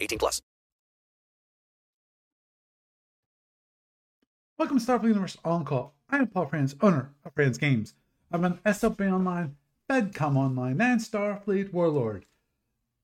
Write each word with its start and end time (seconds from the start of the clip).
18 0.00 0.18
plus. 0.18 0.42
Welcome 4.58 4.78
to 4.78 4.84
Starfleet 4.84 5.08
Universe 5.08 5.36
On 5.44 5.64
Call. 5.64 5.94
I 6.10 6.18
am 6.18 6.26
Paul 6.26 6.46
Franz, 6.46 6.74
owner 6.80 7.12
of 7.24 7.32
Franz 7.34 7.58
Games. 7.58 7.94
I'm 8.32 8.44
an 8.44 8.58
SFB 8.66 9.12
Online, 9.12 9.56
FedCom 9.88 10.36
Online, 10.36 10.80
and 10.80 11.00
Starfleet 11.00 11.72
Warlord. 11.72 12.26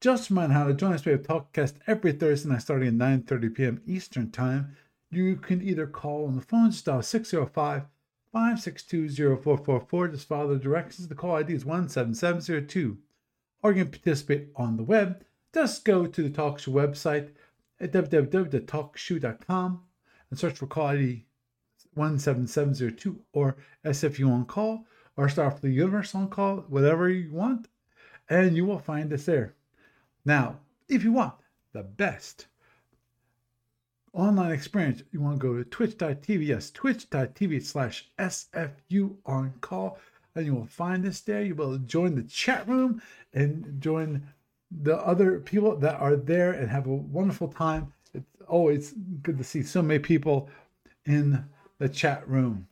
Just 0.00 0.30
a 0.30 0.34
reminder 0.34 0.54
how 0.54 0.66
to 0.66 0.74
join 0.74 0.92
us. 0.92 1.04
We 1.04 1.12
have 1.12 1.22
Talkcast 1.22 1.74
every 1.86 2.12
Thursday 2.12 2.50
night 2.50 2.62
starting 2.62 2.88
at 2.88 2.94
9.30 2.94 3.54
p.m. 3.54 3.82
Eastern 3.86 4.30
Time. 4.30 4.76
You 5.10 5.36
can 5.36 5.62
either 5.62 5.86
call 5.86 6.26
on 6.26 6.34
the 6.34 6.42
phone, 6.42 6.72
dial 6.84 7.00
605 7.00 7.84
562 8.32 9.08
0444. 9.08 10.08
Just 10.08 10.28
follow 10.28 10.54
the 10.54 10.58
directions. 10.58 11.06
The 11.06 11.14
call 11.14 11.36
ID 11.36 11.54
is 11.54 11.62
17702. 11.62 12.98
Or 13.62 13.72
you 13.72 13.84
can 13.84 13.92
participate 13.92 14.48
on 14.56 14.76
the 14.76 14.82
web. 14.82 15.24
Just 15.54 15.84
go 15.84 16.06
to 16.06 16.22
the 16.22 16.30
TalkShoe 16.30 16.72
website 16.72 17.30
at 17.78 17.92
www.talkshoe.com 17.92 19.82
and 20.30 20.38
search 20.38 20.56
for 20.56 20.66
call 20.66 20.88
ID 20.88 21.24
17702 21.94 23.20
or 23.32 23.56
SFU 23.84 24.28
on 24.28 24.46
call 24.46 24.84
or 25.16 25.28
start 25.28 25.62
the 25.62 25.70
Universe 25.70 26.12
on 26.12 26.28
call, 26.28 26.64
whatever 26.68 27.08
you 27.08 27.30
want, 27.32 27.68
and 28.28 28.56
you 28.56 28.64
will 28.66 28.80
find 28.80 29.12
us 29.12 29.26
there. 29.26 29.54
Now, 30.24 30.58
if 30.88 31.04
you 31.04 31.12
want 31.12 31.34
the 31.72 31.84
best 31.84 32.48
online 34.12 34.50
experience, 34.50 35.04
you 35.12 35.20
want 35.20 35.40
to 35.40 35.46
go 35.46 35.56
to 35.56 35.64
twitch.tv, 35.64 36.46
yes, 36.46 36.72
twitch.tv 36.72 37.64
slash 37.64 38.10
SFU 38.18 39.14
on 39.24 39.54
call, 39.60 40.00
and 40.34 40.46
you 40.46 40.54
will 40.54 40.66
find 40.66 41.06
us 41.06 41.20
there. 41.20 41.44
You 41.44 41.54
will 41.54 41.78
join 41.78 42.16
the 42.16 42.24
chat 42.24 42.66
room 42.66 43.00
and 43.32 43.80
join 43.80 44.26
the 44.82 44.96
other 44.96 45.38
people 45.40 45.76
that 45.76 46.00
are 46.00 46.16
there 46.16 46.52
and 46.52 46.70
have 46.70 46.86
a 46.86 46.94
wonderful 46.94 47.48
time. 47.48 47.92
It's 48.12 48.26
always 48.48 48.94
good 49.22 49.38
to 49.38 49.44
see 49.44 49.62
so 49.62 49.82
many 49.82 49.98
people 49.98 50.48
in 51.06 51.44
the 51.78 51.88
chat 51.88 52.28
room. 52.28 52.68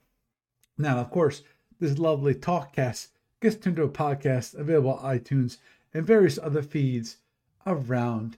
Now, 0.79 0.99
of 0.99 1.11
course, 1.11 1.43
this 1.81 1.99
lovely 1.99 2.35
talkcast 2.35 3.09
gets 3.41 3.57
turned 3.57 3.79
into 3.79 3.89
a 3.89 3.93
podcast 3.93 4.55
available 4.55 4.95
on 4.95 5.19
iTunes 5.19 5.59
and 5.93 6.07
various 6.07 6.39
other 6.39 6.63
feeds 6.63 7.19
around 7.67 8.37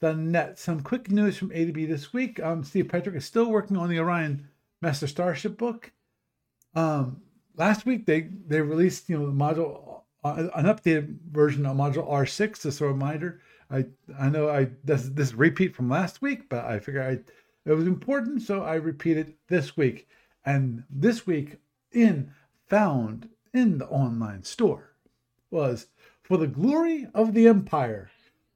the 0.00 0.14
net. 0.14 0.58
Some 0.58 0.80
quick 0.80 1.10
news 1.10 1.36
from 1.36 1.50
ADB 1.50 1.88
this 1.88 2.12
week. 2.12 2.40
Um, 2.40 2.64
Steve 2.64 2.88
Petrick 2.88 3.16
is 3.16 3.24
still 3.24 3.50
working 3.50 3.76
on 3.76 3.88
the 3.88 3.98
Orion 3.98 4.48
Master 4.80 5.06
Starship 5.06 5.56
book. 5.56 5.92
Um, 6.74 7.22
last 7.56 7.86
week 7.86 8.06
they 8.06 8.28
they 8.46 8.60
released 8.60 9.08
you 9.08 9.18
know 9.18 9.26
the 9.26 9.32
module 9.32 10.02
uh, 10.26 10.50
an 10.54 10.66
updated 10.66 11.18
version 11.30 11.66
of 11.66 11.76
module 11.76 12.08
R6. 12.08 12.62
Just 12.62 12.80
a 12.80 12.86
reminder. 12.86 13.40
I 13.70 13.86
I 14.18 14.28
know 14.28 14.48
I 14.48 14.70
this 14.84 15.08
this 15.08 15.34
repeat 15.34 15.74
from 15.74 15.88
last 15.88 16.22
week, 16.22 16.48
but 16.48 16.64
I 16.64 16.78
figure 16.78 17.02
I 17.02 17.18
it 17.68 17.74
was 17.74 17.86
important, 17.86 18.42
so 18.42 18.62
I 18.62 18.74
repeat 18.74 19.16
it 19.16 19.34
this 19.48 19.76
week. 19.76 20.08
And 20.44 20.84
this 20.88 21.26
week 21.26 21.56
in 21.92 22.32
found 22.68 23.28
in 23.52 23.78
the 23.78 23.86
online 23.88 24.42
store 24.44 24.92
was 25.50 25.88
for 26.22 26.36
the 26.36 26.46
glory 26.46 27.06
of 27.14 27.34
the 27.34 27.48
empire. 27.48 28.10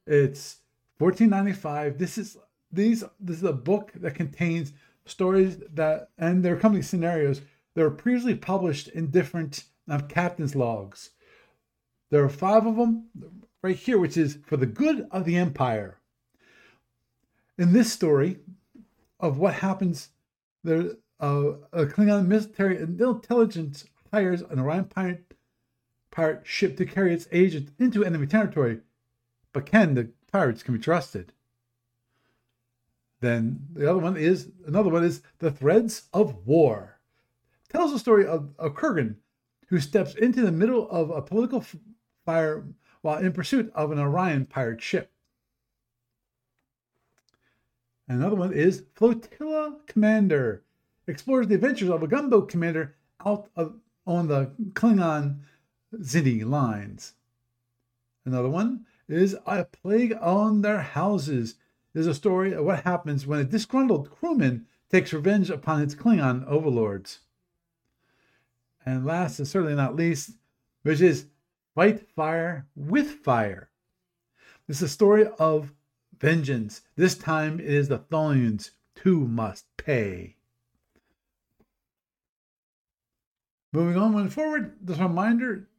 It's 0.05 0.57
1495. 0.99 1.97
This 1.97 2.17
is 2.17 2.37
these 2.71 3.03
this 3.19 3.37
is 3.37 3.43
a 3.43 3.53
book 3.53 3.91
that 3.95 4.15
contains 4.15 4.73
stories 5.05 5.57
that 5.73 6.09
and 6.17 6.43
their 6.43 6.55
company 6.55 6.83
scenarios 6.83 7.41
that 7.73 7.83
were 7.83 7.91
previously 7.91 8.35
published 8.35 8.87
in 8.89 9.11
different 9.11 9.65
um, 9.87 10.07
captain's 10.07 10.55
logs. 10.55 11.11
There 12.11 12.23
are 12.23 12.29
five 12.29 12.65
of 12.67 12.75
them 12.75 13.05
right 13.61 13.75
here, 13.75 13.97
which 13.97 14.17
is 14.17 14.37
for 14.45 14.57
the 14.57 14.65
good 14.65 15.07
of 15.11 15.25
the 15.25 15.37
empire. 15.37 15.97
In 17.57 17.71
this 17.71 17.91
story 17.91 18.39
of 19.19 19.37
what 19.37 19.55
happens, 19.55 20.09
there 20.63 20.97
uh, 21.21 21.53
a 21.71 21.85
Klingon 21.85 22.27
military 22.27 22.77
intelligence 22.77 23.85
hires 24.11 24.41
an 24.41 24.59
Orion 24.59 24.85
pirate, 24.85 25.33
pirate 26.11 26.45
ship 26.45 26.75
to 26.77 26.85
carry 26.85 27.13
its 27.13 27.29
agent 27.31 27.69
into 27.79 28.03
enemy 28.03 28.27
territory, 28.27 28.81
but 29.53 29.65
can 29.65 29.93
the 29.93 30.09
pirates 30.31 30.63
can 30.63 30.75
be 30.75 30.81
trusted? 30.81 31.31
Then 33.21 33.67
the 33.73 33.89
other 33.89 33.99
one 33.99 34.17
is 34.17 34.49
another 34.65 34.89
one 34.89 35.03
is 35.03 35.21
the 35.39 35.51
threads 35.51 36.09
of 36.11 36.45
war. 36.45 36.99
Tells 37.69 37.93
the 37.93 37.99
story 37.99 38.25
of, 38.25 38.49
of 38.59 38.73
Kurgan, 38.73 39.15
who 39.67 39.79
steps 39.79 40.15
into 40.15 40.41
the 40.41 40.51
middle 40.51 40.89
of 40.89 41.09
a 41.11 41.21
political 41.21 41.63
fire 42.25 42.65
while 43.01 43.19
in 43.19 43.31
pursuit 43.33 43.71
of 43.73 43.91
an 43.91 43.99
Orion 43.99 44.45
pirate 44.45 44.81
ship. 44.81 45.11
Another 48.07 48.35
one 48.35 48.53
is 48.53 48.83
Flotilla 48.93 49.77
Commander, 49.87 50.63
explores 51.07 51.47
the 51.47 51.55
adventures 51.55 51.89
of 51.89 52.03
a 52.03 52.07
gunboat 52.07 52.49
commander 52.49 52.95
out 53.25 53.49
of, 53.55 53.75
on 54.05 54.27
the 54.27 54.51
Klingon 54.73 55.39
Kzinti 55.95 56.45
lines. 56.45 57.13
Another 58.25 58.49
one 58.49 58.85
is 59.07 59.35
A 59.45 59.65
Plague 59.65 60.13
on 60.21 60.61
Their 60.61 60.81
Houses. 60.81 61.55
Is 61.93 62.07
a 62.07 62.13
story 62.13 62.53
of 62.53 62.63
what 62.63 62.85
happens 62.85 63.27
when 63.27 63.39
a 63.39 63.43
disgruntled 63.43 64.09
crewman 64.09 64.65
takes 64.89 65.11
revenge 65.11 65.49
upon 65.49 65.81
its 65.81 65.93
Klingon 65.93 66.45
overlords. 66.47 67.19
And 68.85 69.05
last 69.05 69.39
and 69.39 69.47
certainly 69.47 69.75
not 69.75 69.97
least, 69.97 70.31
which 70.83 71.01
is 71.01 71.25
Fight 71.73 72.05
Fire 72.15 72.67
with 72.75 73.09
Fire. 73.23 73.69
This 74.67 74.77
is 74.77 74.83
a 74.83 74.89
story 74.89 75.25
of 75.39 75.71
vengeance. 76.19 76.81
This 76.97 77.17
time 77.17 77.61
it 77.61 77.65
is 77.65 77.87
the 77.87 77.99
Tholians 77.99 78.71
who 79.03 79.25
must 79.25 79.65
pay. 79.77 80.35
Moving 83.71 83.97
on, 84.01 84.11
moving 84.11 84.29
forward, 84.29 84.75
a 84.89 84.93
reminder 84.95 85.69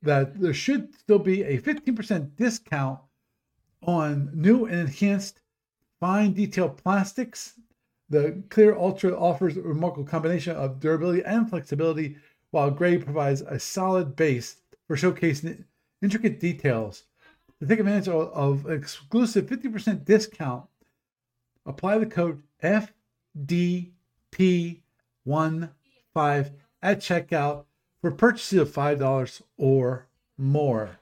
that 0.00 0.40
there 0.40 0.54
should 0.54 0.94
still 0.94 1.18
be 1.18 1.42
a 1.42 1.60
15% 1.60 2.34
discount 2.36 3.00
on 3.82 4.30
new 4.32 4.64
and 4.64 4.80
enhanced 4.80 5.42
fine 6.00 6.32
detail 6.32 6.70
plastics. 6.70 7.60
The 8.08 8.42
Clear 8.48 8.74
Ultra 8.74 9.18
offers 9.18 9.58
a 9.58 9.62
remarkable 9.62 10.06
combination 10.06 10.56
of 10.56 10.80
durability 10.80 11.22
and 11.22 11.50
flexibility, 11.50 12.16
while 12.50 12.70
Gray 12.70 12.96
provides 12.96 13.42
a 13.42 13.58
solid 13.58 14.16
base 14.16 14.62
for 14.88 14.96
showcasing 14.96 15.62
intricate 16.02 16.40
details. 16.40 17.04
To 17.60 17.66
take 17.66 17.78
advantage 17.78 18.08
of, 18.08 18.68
exclusive 18.68 19.46
50% 19.46 20.04
discount, 20.04 20.64
apply 21.66 21.98
the 21.98 22.06
code 22.06 22.42
FDP15 22.62 24.80
at 26.80 27.00
checkout 27.00 27.64
for 28.00 28.10
purchases 28.10 28.60
of 28.60 28.72
$5 28.72 29.42
or 29.58 30.06
more. 30.36 30.98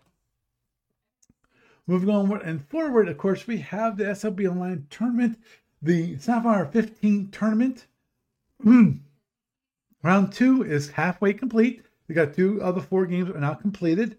Moving 1.87 2.11
on 2.11 2.43
and 2.43 2.67
forward, 2.67 3.09
of 3.09 3.17
course, 3.17 3.47
we 3.47 3.59
have 3.59 3.97
the 3.97 4.05
SFB 4.05 4.51
Online 4.51 4.87
tournament, 4.91 5.39
the 5.81 6.19
Sapphire 6.19 6.67
15 6.67 7.31
tournament. 7.31 7.87
Round 10.03 10.33
two 10.33 10.65
is 10.65 10.91
halfway 10.91 11.33
complete. 11.33 11.86
We 12.09 12.15
got 12.15 12.35
two 12.35 12.63
of 12.63 12.75
the 12.75 12.83
four 12.83 13.07
games 13.07 13.31
are 13.31 13.41
now 13.41 13.55
completed. 13.55 14.17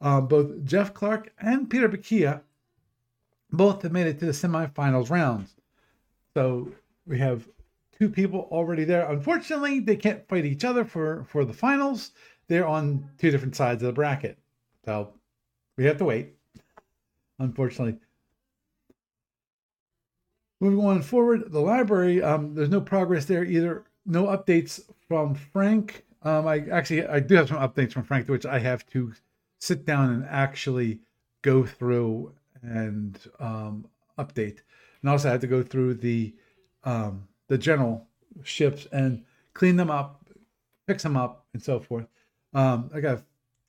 Uh, 0.00 0.20
both 0.20 0.64
Jeff 0.64 0.92
Clark 0.92 1.32
and 1.40 1.70
Peter 1.70 1.88
Bakia 1.88 2.40
both 3.52 3.82
have 3.82 3.92
made 3.92 4.06
it 4.06 4.18
to 4.18 4.26
the 4.26 4.32
semifinals 4.32 5.10
rounds. 5.10 5.54
So 6.34 6.72
we 7.06 7.18
have 7.18 7.48
two 7.96 8.08
people 8.08 8.48
already 8.50 8.84
there. 8.84 9.08
Unfortunately, 9.10 9.78
they 9.78 9.96
can't 9.96 10.26
fight 10.28 10.44
each 10.44 10.64
other 10.64 10.84
for 10.84 11.24
for 11.24 11.44
the 11.44 11.52
finals. 11.52 12.12
They're 12.48 12.66
on 12.66 13.08
two 13.18 13.30
different 13.30 13.54
sides 13.54 13.82
of 13.82 13.86
the 13.86 13.92
bracket, 13.92 14.38
so 14.84 15.12
we 15.76 15.84
have 15.84 15.98
to 15.98 16.04
wait. 16.04 16.34
Unfortunately. 17.38 17.98
Moving 20.60 20.84
on 20.84 21.02
forward, 21.02 21.50
the 21.50 21.60
library. 21.60 22.22
Um, 22.22 22.54
there's 22.54 22.68
no 22.68 22.80
progress 22.80 23.24
there 23.24 23.44
either. 23.44 23.84
No 24.06 24.26
updates 24.26 24.80
from 25.08 25.34
Frank. 25.34 26.04
Um, 26.24 26.46
I 26.46 26.64
actually 26.70 27.06
I 27.06 27.20
do 27.20 27.34
have 27.34 27.48
some 27.48 27.58
updates 27.58 27.92
from 27.92 28.04
Frank, 28.04 28.28
which 28.28 28.46
I 28.46 28.58
have 28.58 28.86
to 28.90 29.12
sit 29.58 29.84
down 29.84 30.10
and 30.10 30.24
actually 30.28 31.00
go 31.42 31.64
through 31.64 32.32
and 32.62 33.18
um, 33.40 33.86
update, 34.18 34.58
and 35.00 35.10
also 35.10 35.28
I 35.28 35.32
had 35.32 35.40
to 35.40 35.46
go 35.46 35.62
through 35.62 35.94
the 35.94 36.34
um, 36.84 37.28
the 37.48 37.58
general 37.58 38.06
ships 38.44 38.86
and 38.92 39.24
clean 39.54 39.76
them 39.76 39.90
up, 39.90 40.24
fix 40.86 41.02
them 41.02 41.16
up, 41.16 41.46
and 41.52 41.62
so 41.62 41.80
forth. 41.80 42.06
Um, 42.54 42.90
I 42.94 43.00
got 43.00 43.18
to 43.18 43.24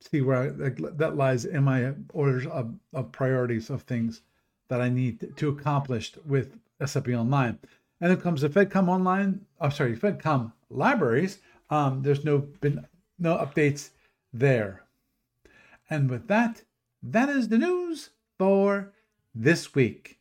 see 0.09 0.21
where 0.21 0.43
I, 0.43 0.47
that, 0.49 0.97
that 0.97 1.17
lies 1.17 1.45
in 1.45 1.63
my 1.63 1.93
orders 2.13 2.45
of, 2.47 2.73
of 2.93 3.11
priorities 3.11 3.69
of 3.69 3.83
things 3.83 4.21
that 4.67 4.81
I 4.81 4.89
need 4.89 5.35
to 5.37 5.49
accomplish 5.49 6.13
with 6.25 6.57
SFB 6.81 7.17
Online. 7.17 7.59
And 8.01 8.11
then 8.11 8.19
comes 8.19 8.41
the 8.41 8.49
FedCom 8.49 8.89
Online. 8.89 9.45
I'm 9.59 9.67
oh, 9.67 9.69
sorry, 9.69 9.95
FedCom 9.95 10.51
libraries. 10.69 11.39
Um, 11.73 12.03
there's 12.03 12.23
no 12.23 12.37
been 12.37 12.85
no 13.17 13.35
updates 13.35 13.89
there. 14.31 14.83
And 15.89 16.07
with 16.07 16.27
that, 16.27 16.61
that 17.01 17.29
is 17.29 17.47
the 17.47 17.57
news 17.57 18.11
for 18.37 18.93
this 19.33 19.73
week. 19.73 20.19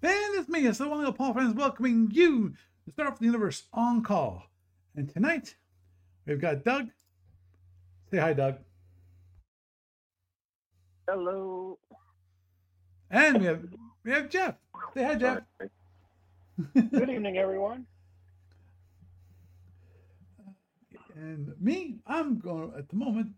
And 0.00 0.38
it's 0.38 0.48
me, 0.48 0.64
it's 0.64 0.78
the 0.78 0.88
one 0.88 1.12
Paul 1.12 1.32
Franz, 1.32 1.56
welcoming 1.56 2.08
you 2.12 2.54
to 2.84 2.92
Star 2.92 3.08
of 3.08 3.18
the 3.18 3.24
Universe 3.24 3.64
on 3.72 4.04
call. 4.04 4.44
And 4.94 5.08
tonight, 5.12 5.56
we've 6.24 6.40
got 6.40 6.62
Doug. 6.62 6.90
Say 8.12 8.18
hi, 8.18 8.32
Doug. 8.32 8.58
Hello. 11.08 11.80
And 13.10 13.40
we 13.40 13.46
have 13.46 13.64
we 14.04 14.12
have 14.12 14.30
Jeff. 14.30 14.54
Say 14.94 15.02
hi, 15.02 15.16
Jeff. 15.16 15.38
Good 16.74 17.10
evening, 17.10 17.38
everyone. 17.38 17.86
And 21.16 21.54
me, 21.60 21.96
I'm 22.06 22.38
going 22.38 22.70
to, 22.70 22.78
at 22.78 22.88
the 22.90 22.96
moment 22.96 23.30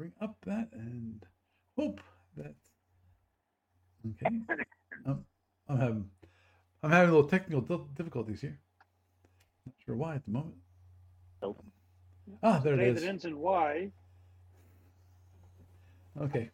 bring 0.00 0.12
up 0.22 0.34
that 0.46 0.68
and 0.72 1.22
hope 1.78 2.00
that 2.38 2.54
okay. 4.08 4.34
Um, 5.04 5.24
I'm 5.68 5.78
having 5.78 6.10
I'm 6.82 6.90
having 6.90 7.10
a 7.10 7.12
little 7.12 7.28
technical 7.28 7.60
difficulties 7.94 8.40
here. 8.40 8.58
Not 9.66 9.74
sure 9.84 9.96
why 9.96 10.14
at 10.14 10.24
the 10.24 10.30
moment. 10.30 10.54
Nope. 11.42 11.62
Ah, 12.42 12.60
there 12.60 12.78
Say 12.78 12.88
it 12.88 12.96
is. 12.96 13.02
that 13.02 13.08
ends 13.08 13.24
in 13.26 13.38
Y. 13.38 13.90
Okay, 16.20 16.50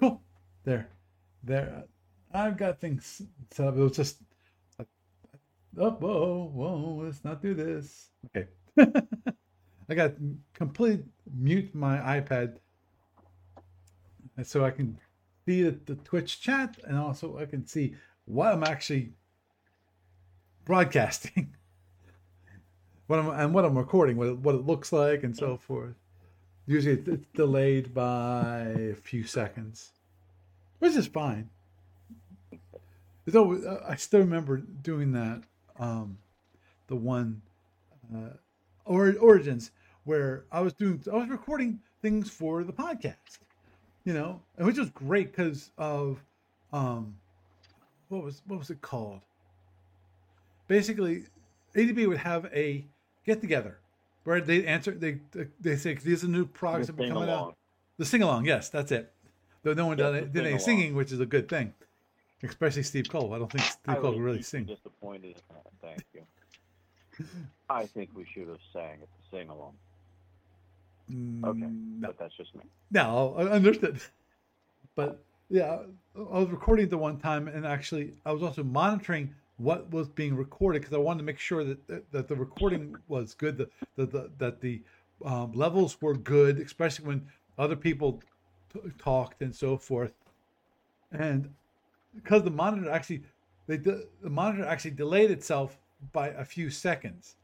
cool. 0.00 0.20
There, 0.64 0.88
there. 1.44 1.84
I've 2.32 2.56
got 2.56 2.80
things 2.80 3.22
set 3.52 3.68
up. 3.68 3.76
It 3.76 3.80
was 3.80 3.92
just 3.96 4.18
like, 4.78 4.88
oh, 5.78 5.90
whoa, 5.92 6.50
whoa, 6.52 7.00
let's 7.04 7.24
not 7.24 7.40
do 7.40 7.54
this. 7.54 8.10
Okay. 8.26 8.48
I 9.88 9.94
got 9.94 10.14
complete 10.52 11.00
mute 11.34 11.74
my 11.74 12.20
iPad, 12.20 12.56
so 14.42 14.64
I 14.64 14.70
can 14.70 14.98
see 15.46 15.62
the, 15.62 15.78
the 15.86 15.94
Twitch 15.96 16.40
chat, 16.40 16.78
and 16.84 16.96
also 16.98 17.38
I 17.38 17.46
can 17.46 17.66
see 17.66 17.94
what 18.26 18.52
I'm 18.52 18.64
actually 18.64 19.12
broadcasting, 20.66 21.54
what 23.06 23.18
I'm 23.18 23.30
and 23.30 23.54
what 23.54 23.64
I'm 23.64 23.78
recording, 23.78 24.18
what 24.18 24.28
it, 24.28 24.38
what 24.38 24.54
it 24.54 24.66
looks 24.66 24.92
like, 24.92 25.22
and 25.24 25.34
so 25.34 25.56
forth. 25.56 25.94
Usually 26.66 27.00
it's, 27.00 27.26
delayed 27.34 27.94
by 27.94 28.58
a 28.92 28.94
few 28.94 29.24
seconds, 29.24 29.92
which 30.80 30.96
is 30.96 31.06
fine. 31.06 31.48
Though 33.24 33.80
I 33.86 33.96
still 33.96 34.20
remember 34.20 34.58
doing 34.58 35.12
that, 35.12 35.44
um, 35.78 36.18
the 36.88 36.96
one 36.96 37.40
uh, 38.14 38.34
or 38.84 39.14
Origins 39.20 39.70
where 40.08 40.44
I 40.50 40.60
was 40.60 40.72
doing 40.72 41.04
I 41.12 41.16
was 41.16 41.28
recording 41.28 41.80
things 42.00 42.30
for 42.30 42.64
the 42.64 42.72
podcast, 42.72 43.40
you 44.04 44.14
know, 44.14 44.40
and 44.56 44.66
which 44.66 44.78
was 44.78 44.88
great 44.88 45.36
because 45.36 45.70
of 45.76 46.24
um, 46.72 47.14
what 48.08 48.24
was 48.24 48.40
what 48.46 48.58
was 48.58 48.70
it 48.70 48.80
called? 48.80 49.20
Basically, 50.66 51.24
ADB 51.76 52.08
would 52.08 52.16
have 52.16 52.46
a 52.46 52.86
get 53.26 53.42
together 53.42 53.80
where 54.24 54.40
they 54.40 54.64
answer 54.64 54.92
they 54.92 55.18
they 55.60 55.76
say 55.76 55.92
these 55.94 56.24
are 56.24 56.28
new 56.28 56.46
products 56.46 56.86
that 56.86 56.98
are 56.98 57.08
coming 57.08 57.28
out. 57.28 57.54
The 57.98 58.06
sing 58.06 58.22
along, 58.22 58.46
yes, 58.46 58.70
that's 58.70 58.90
it. 58.92 59.12
Though 59.62 59.74
no 59.74 59.86
one 59.88 59.98
did, 59.98 60.32
did 60.32 60.46
any 60.46 60.58
singing, 60.58 60.94
which 60.94 61.12
is 61.12 61.20
a 61.20 61.26
good 61.26 61.50
thing, 61.50 61.74
especially 62.42 62.82
Steve 62.82 63.10
Cole. 63.10 63.34
I 63.34 63.38
don't 63.38 63.52
think 63.52 63.64
Steve 63.64 63.80
I 63.88 63.94
Cole 63.96 64.12
could 64.12 64.22
really 64.22 64.42
sing. 64.42 64.64
Disappointed. 64.64 65.42
Thank 65.82 66.02
you. 66.14 66.22
I 67.68 67.84
think 67.84 68.10
we 68.14 68.24
should 68.32 68.48
have 68.48 68.60
sang 68.72 69.00
at 69.02 69.08
the 69.08 69.36
sing 69.36 69.50
along. 69.50 69.74
Okay, 71.44 71.60
Mm, 71.60 72.00
no. 72.00 72.08
but 72.08 72.18
that's 72.18 72.36
just 72.36 72.54
me. 72.54 72.62
No, 72.90 73.34
I 73.38 73.44
understood. 73.44 74.00
But 74.94 75.22
yeah, 75.48 75.78
I 76.16 76.38
was 76.40 76.48
recording 76.50 76.88
the 76.88 76.98
one 76.98 77.18
time, 77.18 77.48
and 77.48 77.66
actually, 77.66 78.14
I 78.26 78.32
was 78.32 78.42
also 78.42 78.62
monitoring 78.64 79.34
what 79.56 79.90
was 79.90 80.08
being 80.08 80.36
recorded 80.36 80.82
because 80.82 80.94
I 80.94 80.98
wanted 80.98 81.18
to 81.18 81.24
make 81.24 81.38
sure 81.38 81.64
that 81.64 82.10
that 82.12 82.28
the 82.28 82.36
recording 82.36 82.96
was 83.08 83.34
good, 83.34 83.58
that 83.58 83.70
that 83.96 84.10
the, 84.12 84.30
that 84.38 84.60
the 84.60 84.82
um, 85.24 85.52
levels 85.52 86.00
were 86.00 86.14
good, 86.14 86.58
especially 86.58 87.06
when 87.06 87.26
other 87.58 87.76
people 87.76 88.22
t- 88.72 88.80
talked 88.98 89.42
and 89.42 89.54
so 89.54 89.76
forth. 89.76 90.12
And 91.12 91.52
because 92.14 92.42
the 92.42 92.50
monitor 92.50 92.90
actually, 92.90 93.22
they 93.66 93.78
de- 93.78 94.04
the 94.22 94.30
monitor 94.30 94.64
actually 94.64 94.92
delayed 94.92 95.30
itself 95.30 95.78
by 96.12 96.28
a 96.28 96.44
few 96.44 96.70
seconds, 96.70 97.36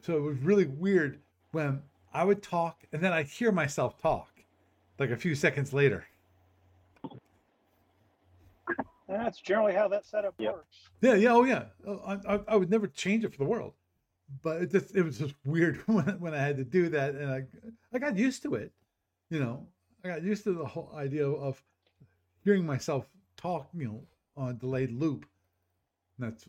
so 0.00 0.16
it 0.16 0.22
was 0.22 0.38
really 0.38 0.66
weird 0.66 1.18
when 1.52 1.82
I 2.12 2.24
would 2.24 2.42
talk 2.42 2.84
and 2.92 3.02
then 3.02 3.12
I'd 3.12 3.28
hear 3.28 3.52
myself 3.52 3.98
talk, 3.98 4.30
like 4.98 5.10
a 5.10 5.16
few 5.16 5.34
seconds 5.34 5.72
later. 5.72 6.06
That's 9.08 9.40
generally 9.40 9.72
how 9.72 9.88
that 9.88 10.04
setup 10.04 10.34
Yep. 10.38 10.52
works. 10.52 10.90
Yeah, 11.00 11.14
yeah, 11.14 11.32
oh 11.32 11.44
yeah. 11.44 11.64
Oh, 11.86 11.98
I, 12.06 12.34
I, 12.34 12.40
I 12.48 12.56
would 12.56 12.70
never 12.70 12.86
change 12.86 13.24
it 13.24 13.32
for 13.32 13.38
the 13.38 13.44
world, 13.44 13.72
but 14.42 14.62
it 14.62 14.70
just 14.70 14.94
it 14.94 15.02
was 15.02 15.18
just 15.18 15.34
weird 15.44 15.76
when 15.86 16.20
when 16.20 16.34
I 16.34 16.38
had 16.38 16.56
to 16.58 16.64
do 16.64 16.88
that, 16.90 17.14
and 17.14 17.30
I 17.30 17.44
I 17.92 17.98
got 17.98 18.16
used 18.18 18.42
to 18.42 18.54
it. 18.54 18.72
You 19.30 19.40
know, 19.40 19.66
I 20.04 20.08
got 20.08 20.22
used 20.22 20.44
to 20.44 20.52
the 20.52 20.66
whole 20.66 20.92
idea 20.94 21.26
of 21.26 21.62
hearing 22.44 22.66
myself 22.66 23.06
talk. 23.36 23.68
You 23.74 23.86
know, 23.86 24.02
on 24.36 24.50
a 24.50 24.54
delayed 24.54 24.92
loop. 24.92 25.26
And 26.18 26.32
that's 26.32 26.46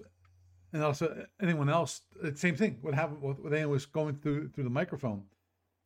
and 0.74 0.84
also 0.84 1.26
anyone 1.42 1.70
else, 1.70 2.02
uh, 2.24 2.32
same 2.36 2.56
thing. 2.56 2.78
What 2.82 2.94
happened 2.94 3.22
when 3.22 3.54
anyone 3.54 3.72
was 3.72 3.86
going 3.86 4.16
through 4.16 4.50
through 4.50 4.66
the 4.66 4.70
microphone, 4.70 5.24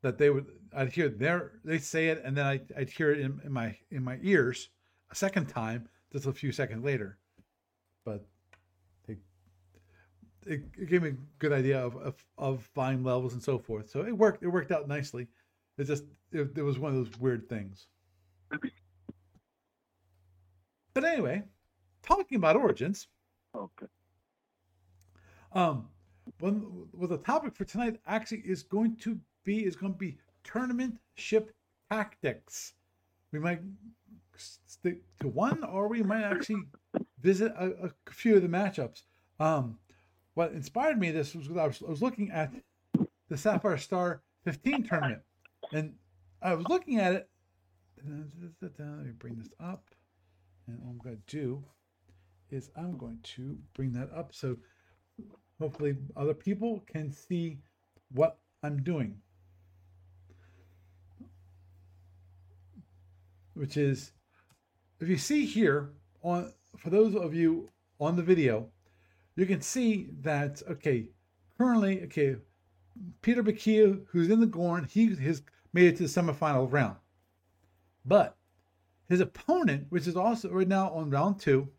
that 0.04 0.18
they 0.20 0.30
would 0.30 0.46
I'd 0.76 0.92
hear 0.92 1.10
their 1.10 1.54
they 1.64 1.80
say 1.80 2.10
it, 2.10 2.22
and 2.24 2.38
then 2.38 2.46
I 2.46 2.62
I'd 2.78 2.90
hear 2.90 3.12
it 3.12 3.20
in, 3.20 3.42
in 3.44 3.52
my 3.52 3.76
in 3.90 4.04
my 4.04 4.20
ears 4.22 4.70
a 5.10 5.16
second 5.16 5.48
time, 5.48 5.90
just 6.12 6.28
a 6.28 6.34
few 6.34 6.52
seconds 6.52 6.84
later. 6.84 7.18
But 8.06 8.26
they 9.08 9.18
it, 10.46 10.64
it 10.78 10.90
gave 10.90 11.02
me 11.02 11.10
a 11.10 11.18
good 11.40 11.54
idea 11.54 11.84
of, 11.84 11.96
of 11.96 12.24
of 12.38 12.70
volume 12.76 13.04
levels 13.04 13.34
and 13.34 13.42
so 13.42 13.58
forth. 13.58 13.90
So 13.90 14.02
it 14.02 14.16
worked. 14.16 14.44
It 14.44 14.50
worked 14.50 14.72
out 14.72 14.88
nicely. 14.88 15.28
It 15.78 15.86
just 15.86 16.04
it, 16.32 16.52
it 16.56 16.62
was 16.62 16.78
one 16.78 16.92
of 16.92 16.98
those 16.98 17.20
weird 17.20 17.50
things. 17.50 17.88
But 20.94 21.06
anyway, 21.06 21.44
talking 22.04 22.38
about 22.38 22.56
origins. 22.56 23.08
Okay. 23.56 23.88
Um, 25.54 25.88
well, 26.40 26.62
well, 26.94 27.08
the 27.08 27.18
topic 27.18 27.56
for 27.56 27.66
tonight 27.66 28.00
actually 28.06 28.40
is 28.40 28.64
going 28.64 28.98
to 28.98 29.20
be 29.44 29.66
is 29.66 29.76
going 29.76 29.94
to 29.94 29.98
be 29.98 30.18
tournament 30.44 30.96
ship 31.16 31.52
tactics. 31.92 32.74
We 33.32 33.40
might 33.40 33.62
stick 34.38 35.02
to 35.22 35.28
one, 35.28 35.64
or 35.64 35.88
we 35.88 36.04
might 36.04 36.24
actually 36.24 36.64
visit 37.20 37.52
a, 37.58 37.88
a 37.88 38.12
few 38.12 38.36
of 38.36 38.42
the 38.42 38.48
matchups. 38.48 39.04
Um, 39.40 39.80
what 40.34 40.52
inspired 40.52 41.00
me 41.00 41.12
this 41.12 41.36
was 41.36 41.48
I 41.50 41.68
was, 41.68 41.82
I 41.86 41.90
was 41.90 42.02
looking 42.02 42.32
at 42.32 42.54
the 43.30 43.38
Sapphire 43.38 43.78
Star 43.78 44.22
15 44.46 44.84
tournament, 44.84 45.22
and 45.72 45.94
I 46.42 46.54
was 46.54 46.68
looking 46.68 47.00
at 47.00 47.14
it. 47.14 47.30
Let 48.06 48.80
me 48.80 49.12
bring 49.18 49.36
this 49.38 49.50
up, 49.60 49.86
and 50.68 50.80
what 50.80 50.90
I'm 50.90 50.98
going 50.98 51.22
to 51.28 51.36
do 51.36 51.64
is 52.52 52.70
I'm 52.76 52.98
going 52.98 53.20
to 53.36 53.58
bring 53.74 53.94
that 53.94 54.10
up 54.16 54.34
so 54.34 54.58
hopefully 55.60 55.96
other 56.16 56.34
people 56.34 56.84
can 56.88 57.12
see 57.12 57.58
what 58.12 58.38
I'm 58.64 58.84
doing. 58.84 59.18
Which 63.64 63.78
is, 63.78 64.12
if 65.00 65.08
you 65.08 65.16
see 65.16 65.46
here 65.46 65.94
on 66.22 66.52
for 66.76 66.90
those 66.90 67.16
of 67.16 67.34
you 67.34 67.70
on 67.98 68.18
the 68.18 68.22
video, 68.22 68.68
you 69.38 69.46
can 69.46 69.62
see 69.62 70.10
that 70.20 70.62
okay, 70.70 71.08
currently 71.58 72.04
okay, 72.04 72.36
Peter 73.22 73.42
Bakia, 73.42 74.02
who's 74.10 74.30
in 74.30 74.42
the 74.42 74.48
Gorn, 74.48 74.84
he 74.92 75.16
has 75.16 75.44
made 75.72 75.86
it 75.86 75.96
to 75.96 76.04
the 76.04 76.10
semifinal 76.10 76.70
round. 76.70 76.98
But 78.04 78.36
his 79.08 79.22
opponent, 79.22 79.86
which 79.88 80.08
is 80.08 80.18
also 80.18 80.50
right 80.50 80.68
now 80.68 80.90
on 80.90 81.10
round 81.10 81.40
two, 81.40 81.70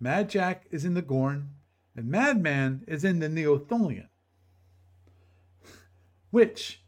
Mad 0.00 0.28
Jack 0.28 0.66
is 0.72 0.84
in 0.84 0.94
the 0.94 1.02
Gorn, 1.02 1.50
and 1.94 2.08
Madman 2.08 2.82
is 2.88 3.04
in 3.04 3.20
the 3.20 3.28
Neotholian. 3.28 4.08
Which 6.32 6.82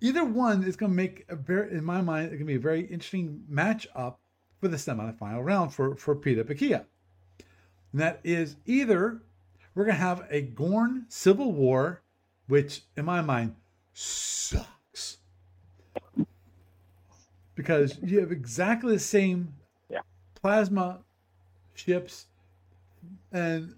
either 0.00 0.24
one 0.24 0.62
is 0.64 0.76
going 0.76 0.92
to 0.92 0.96
make 0.96 1.24
a 1.28 1.36
very, 1.36 1.72
in 1.72 1.84
my 1.84 2.00
mind, 2.00 2.26
it's 2.26 2.32
going 2.32 2.40
to 2.40 2.46
be 2.46 2.56
a 2.56 2.60
very 2.60 2.80
interesting 2.82 3.42
matchup 3.50 4.16
for 4.60 4.68
the 4.68 4.76
semifinal 4.76 5.44
round 5.44 5.72
for, 5.72 5.96
for 5.96 6.14
Peter 6.14 6.44
Bakia. 6.44 6.84
And 7.92 8.00
that 8.00 8.20
is 8.24 8.56
either 8.66 9.22
we're 9.74 9.84
going 9.84 9.96
to 9.96 10.02
have 10.02 10.26
a 10.30 10.42
Gorn 10.42 11.06
Civil 11.08 11.52
War, 11.52 12.02
which 12.48 12.82
in 12.96 13.04
my 13.04 13.20
mind 13.20 13.54
sucks. 13.92 15.18
Because 17.54 17.98
you 18.02 18.20
have 18.20 18.32
exactly 18.32 18.92
the 18.94 18.98
same 18.98 19.54
Yeah. 19.88 20.00
plasma 20.34 21.00
ships 21.74 22.26
and 23.32 23.74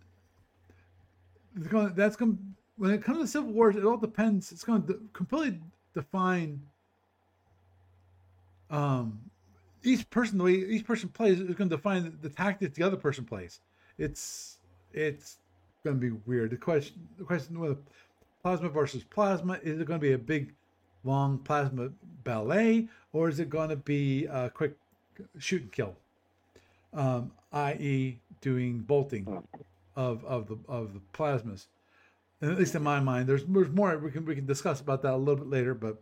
going, 1.68 1.94
that's 1.94 2.16
going 2.16 2.38
when 2.76 2.92
it 2.92 3.02
comes 3.02 3.18
to 3.18 3.26
Civil 3.26 3.52
Wars, 3.52 3.74
it 3.76 3.84
all 3.84 3.96
depends. 3.96 4.52
It's 4.52 4.64
going 4.64 4.86
to 4.86 5.00
completely 5.12 5.60
define 6.00 6.62
um, 8.70 9.18
each 9.82 10.08
person 10.10 10.38
the 10.38 10.44
way 10.44 10.52
each 10.52 10.84
person 10.84 11.08
plays 11.08 11.40
is 11.40 11.54
going 11.54 11.70
to 11.70 11.76
define 11.76 12.16
the 12.22 12.28
tactics 12.28 12.76
the 12.76 12.82
other 12.82 12.96
person 12.96 13.24
plays. 13.24 13.60
It's 13.98 14.58
it's 14.92 15.38
going 15.84 15.96
to 15.96 16.00
be 16.00 16.16
weird. 16.26 16.50
The 16.50 16.56
question 16.56 17.08
the 17.18 17.24
question 17.24 17.58
with 17.58 17.78
plasma 18.42 18.68
versus 18.68 19.04
plasma 19.04 19.58
is 19.62 19.80
it 19.80 19.86
going 19.86 20.00
to 20.00 20.06
be 20.06 20.12
a 20.12 20.18
big 20.18 20.54
long 21.04 21.38
plasma 21.38 21.90
ballet 22.24 22.88
or 23.12 23.28
is 23.28 23.40
it 23.40 23.50
going 23.50 23.70
to 23.70 23.76
be 23.76 24.26
a 24.26 24.50
quick 24.50 24.76
shoot 25.38 25.62
and 25.62 25.72
kill, 25.72 25.96
um, 26.92 27.32
i.e., 27.52 28.20
doing 28.40 28.78
bolting 28.80 29.42
of 29.96 30.24
of 30.24 30.46
the 30.48 30.58
of 30.68 30.94
the 30.94 31.00
plasmas. 31.12 31.66
And 32.40 32.52
at 32.52 32.58
least 32.58 32.74
in 32.74 32.82
my 32.82 33.00
mind, 33.00 33.28
there's 33.28 33.44
there's 33.46 33.70
more 33.70 33.98
we 33.98 34.10
can 34.10 34.24
we 34.24 34.34
can 34.34 34.46
discuss 34.46 34.80
about 34.80 35.02
that 35.02 35.14
a 35.14 35.16
little 35.16 35.36
bit 35.36 35.48
later, 35.48 35.74
but 35.74 36.00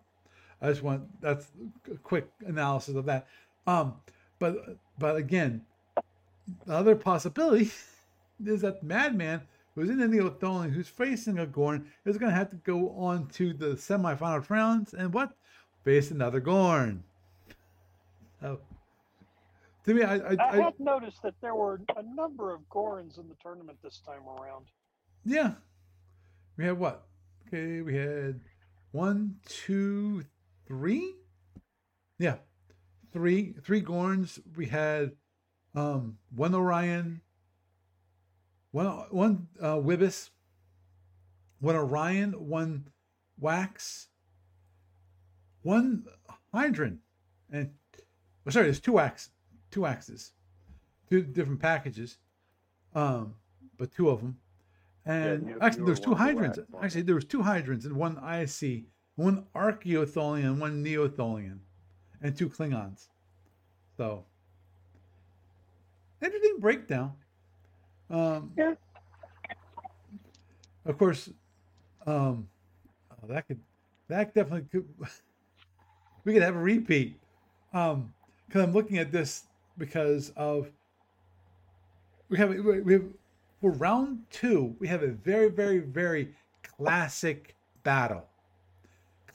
I 0.61 0.69
just 0.69 0.83
want 0.83 1.02
that's 1.21 1.50
a 1.90 1.97
quick 1.97 2.28
analysis 2.47 2.95
of 2.95 3.07
that. 3.07 3.26
Um, 3.66 3.95
but 4.38 4.76
but 4.99 5.16
again, 5.16 5.62
the 6.66 6.75
other 6.75 6.95
possibility 6.95 7.71
is 8.45 8.61
that 8.61 8.83
Madman, 8.83 9.43
who's 9.75 9.88
in 9.88 9.99
the 9.99 10.07
Neotholian, 10.07 10.73
who's 10.73 10.88
facing 10.88 11.38
a 11.38 11.47
Gorn, 11.47 11.90
is 12.05 12.19
going 12.19 12.31
to 12.31 12.37
have 12.37 12.50
to 12.50 12.57
go 12.57 12.90
on 12.90 13.28
to 13.28 13.52
the 13.52 13.69
semifinal 13.75 14.49
rounds 14.50 14.95
and 14.95 15.12
what 15.12 15.33
face 15.85 16.11
another 16.11 16.40
Gorn. 16.40 17.02
So, 18.40 18.61
to 19.85 19.95
me, 19.95 20.02
I, 20.02 20.16
I, 20.16 20.19
I 20.19 20.37
I 20.50 20.57
had 20.64 20.81
noticed 20.81 21.23
that 21.23 21.35
there 21.40 21.55
were 21.55 21.81
a 21.97 22.02
number 22.14 22.52
of 22.52 22.61
Gorns 22.69 23.19
in 23.19 23.28
the 23.28 23.37
tournament 23.43 23.78
this 23.83 24.00
time 24.05 24.23
around. 24.28 24.66
Yeah. 25.25 25.52
We 26.56 26.64
had 26.64 26.78
what? 26.78 27.06
Okay, 27.46 27.82
we 27.82 27.96
had 27.96 28.40
one, 28.92 29.36
two, 29.46 30.25
three. 30.66 31.14
Yeah, 32.18 32.36
three, 33.12 33.54
three 33.62 33.82
Gorns. 33.82 34.38
We 34.56 34.66
had 34.66 35.12
um 35.75 36.16
one 36.34 36.54
Orion, 36.54 37.20
one 38.70 38.86
one 39.10 39.48
uh, 39.60 39.76
Wibis, 39.76 40.30
one 41.60 41.76
Orion, 41.76 42.32
one 42.32 42.88
Wax, 43.38 44.08
one 45.62 46.06
Hydran, 46.54 46.98
and 47.50 47.70
oh, 48.46 48.50
sorry, 48.50 48.64
there's 48.66 48.80
two 48.80 48.92
Wax, 48.92 49.30
two 49.70 49.84
axes, 49.84 50.32
two 51.10 51.22
different 51.22 51.60
packages, 51.60 52.16
um, 52.94 53.34
but 53.76 53.92
two 53.92 54.08
of 54.08 54.22
them. 54.22 54.38
And 55.06 55.48
you- 55.48 55.58
actually, 55.60 55.80
you 55.80 55.86
there's 55.86 56.00
were 56.00 56.04
two 56.04 56.10
one 56.12 56.20
of 56.20 56.26
the 56.26 56.40
Hydrans. 56.42 56.56
wax. 56.70 56.84
Actually, 56.84 57.02
there 57.02 57.14
was 57.14 57.25
two 57.25 57.40
Hydrans 57.42 57.84
and 57.86 57.96
one 57.96 58.16
IC, 58.18 58.84
one 59.14 59.46
Archaeotholian, 59.54 60.58
one 60.58 60.84
Neotholian, 60.84 61.58
and 62.22 62.36
two 62.36 62.48
Klingons. 62.50 63.08
So, 63.96 64.25
interesting 66.22 66.56
breakdown. 66.58 67.12
Um, 68.10 68.52
Yeah. 68.56 68.75
Of 70.84 70.98
course, 70.98 71.30
um, 72.06 72.48
oh, 73.10 73.26
that 73.26 73.48
could, 73.48 73.60
that 74.08 74.34
definitely 74.34 74.68
could. 74.70 74.88
we 76.25 76.32
could 76.32 76.42
have 76.42 76.54
a 76.54 76.60
repeat. 76.60 77.18
Um, 77.72 78.12
because 78.46 78.62
I'm 78.62 78.72
looking 78.72 78.98
at 78.98 79.10
this 79.10 79.44
because 79.78 80.30
of 80.36 80.70
we 82.28 82.38
have 82.38 82.50
we 82.50 82.80
we 82.80 82.92
have 82.92 83.04
for 83.66 83.73
round 83.73 84.23
two 84.30 84.76
we 84.78 84.87
have 84.87 85.02
a 85.02 85.08
very 85.08 85.50
very 85.50 85.80
very 85.80 86.32
classic 86.62 87.56
battle. 87.82 88.28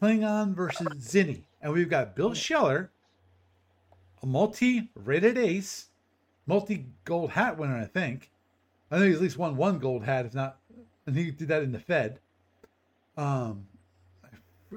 Klingon 0.02 0.56
versus 0.56 0.88
Kzinti 0.88 1.44
and 1.62 1.74
we've 1.74 1.90
got 1.90 2.16
bill 2.16 2.34
scheller 2.34 2.92
a 4.24 4.26
multi-rated 4.26 5.38
ace 5.38 5.88
multi-gold 6.46 7.32
hat 7.32 7.58
winner 7.58 7.76
i 7.78 7.84
think. 7.84 8.32
I 8.90 9.00
think 9.00 9.08
he's 9.08 9.18
at 9.18 9.22
least 9.22 9.38
won 9.38 9.58
one 9.58 9.80
gold 9.80 10.06
hat 10.06 10.26
if 10.26 10.34
not 10.34 10.60
and 11.06 11.14
he 11.14 11.32
did 11.32 11.50
that 11.50 11.64
in 11.64 11.74
the 11.74 11.80
fed. 11.80 12.20
Um 13.18 13.68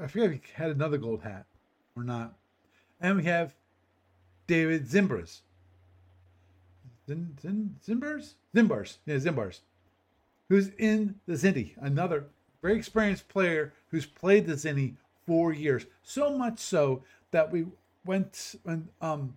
i 0.03 0.09
forget 0.09 0.33
if 0.33 0.33
he 0.33 0.41
had 0.55 0.73
another 0.73 0.99
gold 0.99 1.23
hat 1.23 1.47
or 1.97 2.03
not. 2.03 2.35
And 3.01 3.19
we 3.19 3.25
have 3.27 3.55
david 4.49 4.89
zimbras 4.89 5.43
Zin, 7.07 7.37
Zin, 7.41 7.77
Zimbars? 7.87 8.35
Zimbars. 8.55 8.97
Yeah, 9.07 9.17
Zimbars. 9.17 9.61
Who's 10.49 10.69
in 10.79 11.17
the 11.27 11.35
Kzinti. 11.35 11.73
Another 11.81 12.27
very 12.63 12.77
experienced 12.77 13.29
player 13.29 13.73
who's 13.89 14.07
played 14.07 14.47
the 14.47 14.55
Kzinti 14.55 14.95
for 15.27 15.53
years. 15.53 15.87
So 16.03 16.37
much 16.37 16.59
so 16.59 17.03
that 17.31 17.51
we 17.51 17.67
went 18.05 18.57
when 18.63 18.89
um 19.01 19.35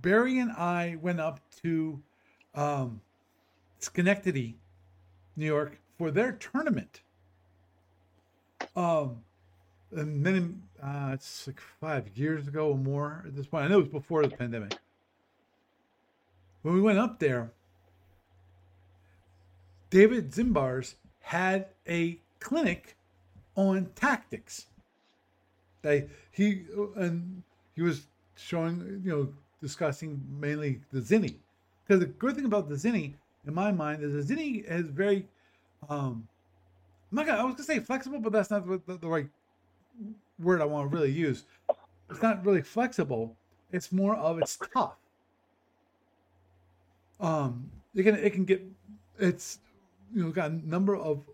Barry 0.00 0.38
and 0.38 0.50
I 0.52 0.96
went 1.00 1.20
up 1.20 1.40
to 1.62 2.00
um 2.54 3.00
Schenectady, 3.78 4.56
New 5.36 5.46
York 5.46 5.78
for 5.98 6.10
their 6.10 6.32
tournament. 6.32 7.02
Um 8.76 9.22
and 9.94 10.22
many 10.22 10.54
uh 10.82 11.10
it's 11.14 11.46
like 11.46 11.60
five 11.80 12.16
years 12.16 12.48
ago 12.48 12.70
or 12.70 12.78
more 12.78 13.24
at 13.26 13.36
this 13.36 13.46
point. 13.46 13.64
I 13.64 13.68
know 13.68 13.78
it 13.78 13.82
was 13.82 13.88
before 13.88 14.22
the 14.26 14.36
pandemic 14.36 14.74
when 16.62 16.74
we 16.74 16.80
went 16.80 16.98
up 16.98 17.18
there, 17.18 17.50
David 19.90 20.30
Zimbars 20.30 20.94
had 21.20 21.66
a 21.88 22.18
clinic 22.40 22.96
on 23.56 23.90
tactics. 23.94 24.66
They 25.82 26.08
he 26.30 26.64
and 26.96 27.42
he 27.74 27.82
was 27.82 28.06
showing, 28.36 29.02
you 29.04 29.10
know, 29.10 29.28
discussing 29.60 30.20
mainly 30.40 30.80
the 30.92 31.00
Kzinti. 31.00 31.36
Because 31.86 32.00
the 32.00 32.06
good 32.06 32.36
thing 32.36 32.44
about 32.44 32.68
the 32.68 32.76
Kzinti, 32.76 33.14
in 33.46 33.54
my 33.54 33.72
mind, 33.72 34.02
is 34.02 34.26
the 34.26 34.34
Kzinti 34.34 34.64
is 34.64 34.86
very 34.86 35.26
um 35.88 36.26
I'm 37.10 37.16
not 37.16 37.26
gonna 37.26 37.42
I 37.42 37.44
was 37.44 37.54
gonna 37.54 37.64
say 37.64 37.80
flexible, 37.80 38.20
but 38.20 38.32
that's 38.32 38.50
not 38.50 38.66
the, 38.86 38.96
the 38.96 39.08
right 39.08 39.28
word 40.38 40.62
I 40.62 40.64
want 40.64 40.90
to 40.90 40.96
really 40.96 41.10
use. 41.10 41.44
It's 42.08 42.22
not 42.22 42.44
really 42.46 42.62
flexible. 42.62 43.36
It's 43.72 43.90
more 43.90 44.14
of 44.16 44.38
it's 44.38 44.58
tough 44.72 44.96
um 47.22 47.70
it 47.94 48.02
can 48.02 48.16
it 48.16 48.30
can 48.30 48.44
get 48.44 48.62
it's 49.18 49.60
you 50.14 50.22
know 50.22 50.30
got 50.30 50.50
a 50.50 50.68
number 50.68 50.96
of 50.96 51.24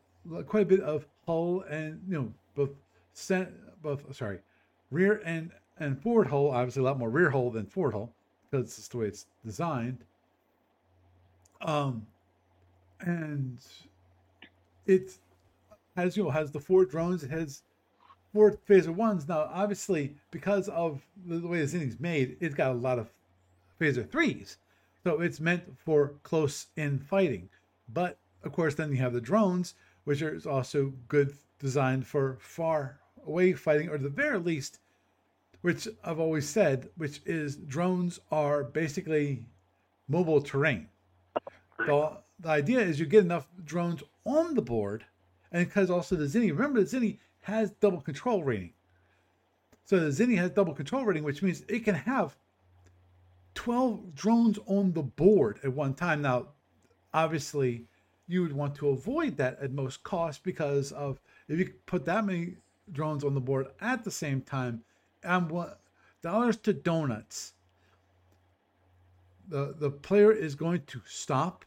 quite 0.47 0.63
a 0.63 0.67
bit 0.67 0.81
of 0.81 1.07
hull 1.27 1.65
and 1.69 2.01
you 2.07 2.15
know 2.15 2.33
both 2.55 2.71
cent 3.15 3.49
both 3.83 4.15
sorry 4.15 4.39
rear 4.91 5.21
and 5.25 5.51
and 5.79 6.01
forward 6.01 6.27
hull 6.27 6.51
obviously 6.51 6.81
a 6.81 6.85
lot 6.85 6.99
more 6.99 7.11
rear 7.11 7.31
hull 7.31 7.51
than 7.51 7.67
forward 7.67 7.93
hull 7.93 8.13
because 8.51 8.79
it's 8.79 8.89
the 8.89 8.97
way 8.99 9.07
it's 9.07 9.27
designed. 9.45 9.99
Um 11.61 12.07
and 13.01 13.59
it 14.87 15.19
has 15.97 16.17
you 16.17 16.25
know 16.25 16.31
has 16.31 16.51
the 16.51 16.61
four 16.61 16.85
drones 16.85 17.25
it 17.25 17.31
has 17.31 17.63
four 18.33 18.59
phaser 18.69 18.95
ones. 18.95 19.29
Now 19.29 19.51
obviously 19.53 20.15
because 20.31 20.69
of 20.69 21.03
the 21.27 21.47
way 21.47 21.61
this 21.61 21.73
thing's 21.73 22.01
made 22.01 22.37
it's 22.41 22.55
got 22.55 22.73
a 22.73 22.75
lot 22.75 22.99
of 22.99 23.11
phaser 23.81 24.09
threes 24.09 24.59
so 25.05 25.21
it's 25.21 25.41
meant 25.41 25.65
for 25.79 26.15
close 26.23 26.67
in 26.77 26.99
fighting. 26.99 27.49
But 27.89 28.19
of 28.45 28.53
course, 28.53 28.75
then 28.75 28.91
you 28.91 28.99
have 28.99 29.13
the 29.13 29.21
drones, 29.21 29.75
which 30.05 30.23
are 30.23 30.39
also 30.49 30.93
good 31.09 31.37
designed 31.59 32.07
for 32.07 32.39
far 32.41 33.01
away 33.27 33.53
fighting, 33.53 33.89
or 33.89 33.99
the 33.99 34.09
very 34.09 34.39
least, 34.39 34.79
which 35.63 35.89
I've 36.05 36.21
always 36.21 36.49
said, 36.49 36.89
which 36.97 37.21
is 37.27 37.57
drones 37.57 38.21
are 38.31 38.65
basically 38.65 39.45
mobile 40.09 40.41
terrain. 40.41 40.89
The, 41.79 42.19
the 42.41 42.49
idea 42.49 42.81
is 42.81 42.99
you 42.99 43.07
get 43.07 43.25
enough 43.25 43.49
drones 43.65 44.03
on 44.25 44.55
the 44.55 44.63
board, 44.63 45.05
and 45.53 45.67
because 45.67 45.91
also 45.91 46.17
the 46.17 46.27
Kzinti, 46.27 46.51
remember 46.51 46.83
the 46.83 46.87
Kzinti 46.97 47.19
has 47.43 47.71
double 47.73 48.01
control 48.01 48.45
rating. 48.45 48.73
So 49.85 49.99
the 49.99 50.11
Kzinti 50.11 50.37
has 50.37 50.51
double 50.51 50.75
control 50.75 51.05
rating, 51.05 51.25
which 51.25 51.43
means 51.43 51.65
it 51.69 51.85
can 51.85 51.95
have 51.95 52.37
12 53.59 54.15
drones 54.15 54.57
on 54.67 54.93
the 54.93 55.03
board 55.03 55.59
at 55.65 55.73
one 55.73 55.93
time. 55.93 56.23
Now, 56.23 56.47
obviously, 57.13 57.87
you 58.29 58.43
would 58.43 58.53
want 58.53 58.77
to 58.77 58.91
avoid 58.91 59.37
that 59.39 59.59
at 59.61 59.73
most 59.73 60.05
cost 60.05 60.45
because 60.45 60.93
of 60.93 61.19
if 61.49 61.59
you 61.59 61.75
put 61.87 62.05
that 62.05 62.25
many 62.25 62.55
drones 62.93 63.25
on 63.25 63.35
the 63.35 63.41
board 63.41 63.67
at 63.81 64.05
the 64.05 64.13
same 64.13 64.43
time, 64.43 64.85
and 65.25 65.51
what 65.51 65.81
dollars 66.23 66.57
to 66.59 66.73
donuts. 66.73 67.55
the 69.49 69.75
the 69.77 69.91
player 69.91 70.31
is 70.31 70.55
going 70.55 70.83
to 70.87 71.01
stop, 71.05 71.65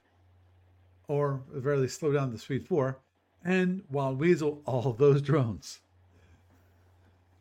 or 1.10 1.42
very 1.52 1.76
least 1.76 2.00
slow 2.00 2.14
down 2.14 2.32
the 2.32 2.40
speed 2.40 2.66
four, 2.66 3.00
and 3.44 3.84
wild 3.92 4.18
weasel 4.18 4.62
all 4.64 4.94
those 4.98 5.22
drones. 5.22 5.82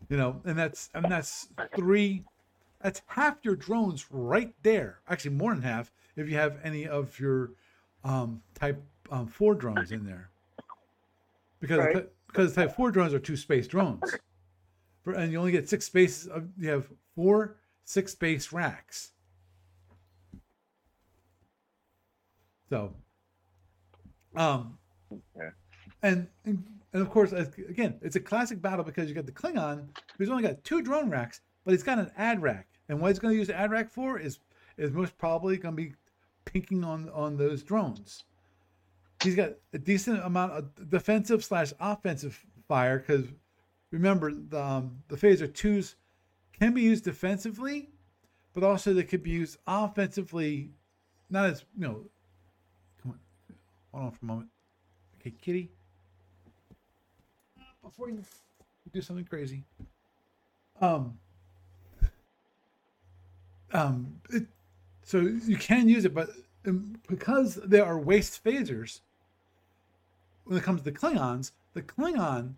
You 0.09 0.16
know, 0.16 0.40
and 0.45 0.59
that's 0.59 0.90
and 0.92 1.04
that's 1.04 1.47
three. 1.76 2.25
That's 2.80 3.02
half 3.06 3.38
your 3.42 3.56
drones 3.56 4.06
right 4.10 4.54
there. 4.62 5.00
Actually, 5.08 5.32
more 5.32 5.54
than 5.54 5.62
half 5.62 5.92
if 6.16 6.28
you 6.28 6.37
have 6.37 6.58
any 6.64 6.87
of 6.88 7.18
your 7.20 7.52
um, 8.04 8.42
type 8.54 8.82
um, 9.10 9.26
four 9.26 9.54
drones 9.54 9.92
in 9.92 10.04
there, 10.04 10.30
because 11.60 11.78
Right. 11.78 12.08
because 12.26 12.54
type 12.54 12.75
four 12.75 12.90
drones 12.90 13.12
are 13.12 13.18
two 13.18 13.37
space 13.37 13.66
drones, 13.66 14.20
For, 15.02 15.12
and 15.12 15.30
you 15.30 15.38
only 15.38 15.52
get 15.52 15.68
six 15.68 15.84
spaces. 15.84 16.28
Of, 16.28 16.49
you 16.56 16.70
have 16.70 16.88
four 17.14 17.56
six 17.84 18.12
space 18.12 18.52
racks. 18.52 19.12
So, 22.70 22.94
um, 24.37 24.78
Okay. 25.12 25.49
and, 26.02 26.28
and 26.44 26.64
and 26.92 27.02
of 27.02 27.10
course, 27.10 27.32
again, 27.32 27.99
it's 28.00 28.16
a 28.16 28.20
classic 28.20 28.62
battle 28.62 28.84
because 28.84 29.08
you 29.08 29.14
got 29.14 29.26
the 29.26 29.32
Klingon 29.32 29.88
who's 30.16 30.30
only 30.30 30.42
got 30.42 30.62
two 30.64 30.82
drone 30.82 31.10
racks, 31.10 31.40
but 31.64 31.72
he's 31.72 31.82
got 31.82 31.99
an 31.99 32.10
ad 32.16 32.40
rack, 32.42 32.68
and 32.90 33.00
what 33.00 33.09
he's 33.09 33.20
going 33.20 33.32
to 33.32 33.38
use 33.38 33.47
the 33.47 33.56
ad 33.56 33.90
for 33.90 34.18
is 34.18 34.40
is 34.76 34.90
most 34.90 35.16
probably 35.16 35.56
going 35.56 35.76
to 35.76 35.82
be 35.82 35.94
pinking 36.44 36.82
on 36.82 37.09
on 37.11 37.37
those 37.37 37.62
drones. 37.62 38.25
He's 39.23 39.37
got 39.37 39.52
a 39.73 39.78
decent 39.78 40.25
amount 40.25 40.52
of 40.52 40.90
defensive 40.90 41.44
slash 41.44 41.73
offensive 41.78 42.44
fire 42.66 42.99
because 42.99 43.26
remember 43.92 44.32
the 44.32 44.61
um, 44.61 45.02
the 45.06 45.16
phaser 45.16 45.52
twos 45.52 45.94
can 46.59 46.75
be 46.75 46.82
used 46.82 47.04
defensively, 47.04 47.90
but 48.54 48.64
also 48.64 48.92
they 48.92 49.04
could 49.04 49.23
be 49.23 49.30
used 49.30 49.59
offensively. 49.68 50.70
Not 51.30 51.47
as 51.47 51.64
you 51.76 51.82
know. 51.82 52.04
Come 53.02 53.12
on, 53.12 53.20
hold 53.92 54.04
on 54.06 54.11
for 54.11 54.18
a 54.23 54.26
moment. 54.26 54.49
Okay, 55.20 55.32
Kitty. 55.40 55.70
Before 57.85 58.11
you 58.11 58.25
do 58.92 59.00
something 59.00 59.25
crazy. 59.25 59.62
Um. 60.80 61.18
Um. 63.72 64.20
It, 64.30 64.46
so 65.02 65.18
you 65.18 65.56
can 65.56 65.88
use 65.88 66.04
it, 66.04 66.14
but 66.14 66.30
um, 66.66 67.00
because 67.08 67.56
there 67.56 67.84
are 67.84 67.98
waste 67.98 68.44
phasers, 68.44 69.00
when 70.44 70.56
it 70.56 70.62
comes 70.62 70.82
to 70.82 70.92
Klingons, 70.92 71.50
the 71.74 71.82
Klingon 71.82 72.54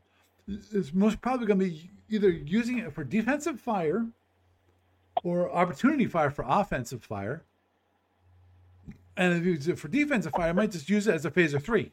is 0.46 0.92
most 0.92 1.22
probably 1.22 1.46
going 1.46 1.58
to 1.60 1.64
be 1.64 1.90
either 2.10 2.28
using 2.28 2.78
it 2.78 2.92
for 2.92 3.04
defensive 3.04 3.60
fire 3.60 4.06
or 5.24 5.50
opportunity 5.50 6.06
fire 6.06 6.30
for 6.30 6.44
offensive 6.46 7.02
fire. 7.02 7.42
And 9.16 9.34
if 9.34 9.44
you 9.44 9.52
use 9.52 9.68
it 9.68 9.78
for 9.78 9.88
defensive 9.88 10.32
fire, 10.32 10.50
I 10.50 10.52
might 10.52 10.72
just 10.72 10.90
use 10.90 11.06
it 11.06 11.14
as 11.14 11.24
a 11.24 11.30
phaser 11.30 11.62
three, 11.62 11.92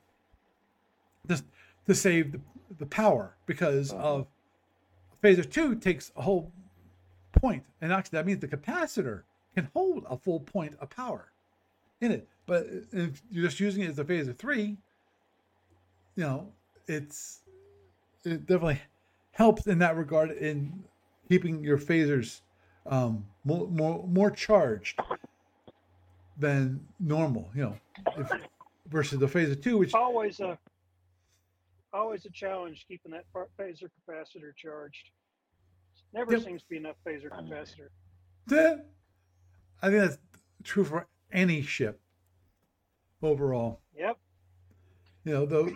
just 1.27 1.43
to 1.85 1.95
save 1.95 2.33
the, 2.33 2.41
the 2.77 2.85
power 2.85 3.35
because 3.45 3.93
of 3.93 4.27
phaser 5.23 5.49
two 5.49 5.75
takes 5.75 6.11
a 6.17 6.21
whole 6.21 6.51
point, 7.31 7.63
and 7.81 7.91
actually 7.91 8.17
that 8.17 8.25
means 8.25 8.39
the 8.39 8.47
capacitor 8.47 9.23
can 9.55 9.69
hold 9.73 10.05
a 10.09 10.17
full 10.17 10.39
point 10.39 10.75
of 10.79 10.89
power 10.89 11.31
in 12.01 12.11
it. 12.11 12.27
But 12.45 12.67
if 12.91 13.21
you're 13.29 13.45
just 13.45 13.59
using 13.59 13.83
it 13.83 13.89
as 13.89 13.99
a 13.99 14.03
phaser 14.03 14.37
three, 14.37 14.77
you 16.15 16.23
know, 16.23 16.51
it's 16.87 17.41
it 18.23 18.45
definitely 18.45 18.81
helps 19.31 19.67
in 19.67 19.79
that 19.79 19.95
regard 19.95 20.31
in 20.31 20.83
keeping 21.27 21.63
your 21.63 21.77
phasers 21.77 22.41
um, 22.85 23.25
more 23.45 23.67
more 23.67 24.05
more 24.07 24.31
charged 24.31 24.99
than 26.37 26.85
normal. 26.99 27.49
You 27.53 27.63
know, 27.63 27.75
if, 28.17 28.31
versus 28.87 29.19
the 29.19 29.27
phaser 29.27 29.61
two, 29.61 29.77
which 29.77 29.93
Always 29.93 30.39
a 30.39 30.57
always 31.93 32.25
a 32.25 32.29
challenge 32.29 32.85
keeping 32.87 33.11
that 33.11 33.25
phaser 33.33 33.89
capacitor 34.07 34.55
charged. 34.55 35.11
Never 36.13 36.33
Yep. 36.33 36.43
seems 36.43 36.61
to 36.63 36.69
be 36.69 36.77
enough 36.77 36.95
phaser 37.05 37.29
capacitor. 37.29 37.89
Eh, 38.51 38.77
I 39.81 39.89
think 39.89 40.01
that's 40.01 40.17
true 40.63 40.83
for 40.83 41.07
any 41.31 41.61
ship 41.61 42.01
overall. 43.21 43.81
Yep. 43.95 44.17
You 45.25 45.33
know, 45.33 45.45
though 45.45 45.69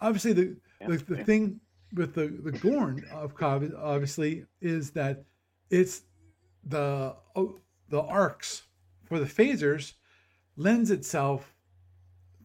obviously 0.00 0.32
the 0.32 0.56
the, 0.86 0.96
the 0.98 1.24
thing 1.24 1.60
with 1.94 2.14
the 2.14 2.28
the 2.28 2.52
Gorn 2.52 3.04
of 3.12 3.34
Cobb 3.34 3.64
obviously 3.76 4.46
is 4.60 4.90
that 4.92 5.24
it's 5.70 6.02
the 6.64 7.16
oh, 7.34 7.58
the 7.88 8.00
arcs 8.02 8.62
for 9.04 9.18
the 9.18 9.26
phasers 9.26 9.94
lends 10.56 10.90
itself 10.90 11.54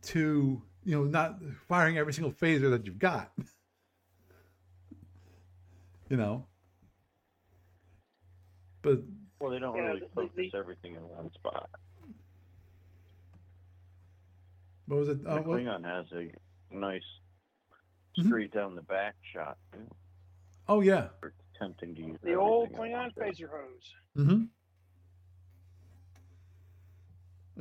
to 0.01 0.61
you 0.83 0.95
know 0.97 1.03
not 1.03 1.39
firing 1.67 1.97
every 1.97 2.13
single 2.13 2.31
phaser 2.31 2.69
that 2.71 2.85
you've 2.85 2.99
got. 2.99 3.31
You 6.09 6.15
know, 6.15 6.45
but 8.95 9.03
Well, 9.39 9.51
they 9.51 9.59
don't 9.59 9.75
Yeah, 9.75 9.81
really 9.87 9.99
the- 9.99 10.05
the- 10.07 10.11
focus 10.13 10.51
the- 10.51 10.57
everything 10.57 10.95
in 10.95 11.07
one 11.07 11.31
spot. 11.33 11.69
what 14.87 14.97
was 14.99 15.09
it? 15.09 15.23
The 15.23 15.29
Uh, 15.31 15.41
what, 15.41 15.59
Klingon 15.59 15.83
has 15.83 16.05
a 16.13 16.31
nice 16.73 17.03
straight 18.17 18.51
down 18.51 18.75
the 18.75 18.81
back 18.83 19.15
shot. 19.33 19.57
too. 19.73 19.87
oh 20.69 20.81
yeah. 20.81 21.09
We're 21.21 21.33
attempting 21.55 21.95
to 21.95 22.01
use 22.01 22.17
The 22.23 22.33
old 22.35 22.65
everything 22.71 22.85
in 22.87 22.91
one 22.93 23.11
Klingon 23.11 23.15
phaser 23.15 23.49
hose. 23.49 23.93
Mm-hmm. 24.17 24.43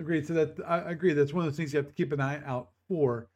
Agreed. 0.01 0.27
So 0.27 0.35
that 0.35 0.61
I 0.67 0.81
I 0.81 0.91
agree. 0.91 1.13
That's 1.15 1.33
one 1.33 1.47
of 1.47 1.53
the 1.53 1.57
things 1.57 1.73
you 1.73 1.79
have 1.79 1.89
to 1.89 1.95
keep 1.95 2.13
an 2.13 2.21
eye 2.21 2.43
out 2.45 2.71
for. 2.89 3.29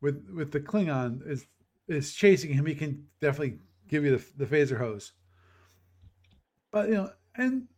With 0.00 0.28
with 0.30 0.52
the 0.52 0.60
Klingon 0.60 1.26
is 1.26 1.46
is 1.88 2.12
chasing 2.14 2.52
him. 2.52 2.66
He 2.66 2.74
can 2.74 3.08
definitely 3.20 3.58
give 3.88 4.04
you 4.04 4.16
the 4.16 4.24
the 4.36 4.46
phaser 4.46 4.78
hose. 4.78 5.12
But 6.70 6.88
you 6.88 6.94
know, 6.94 7.12
and 7.36 7.68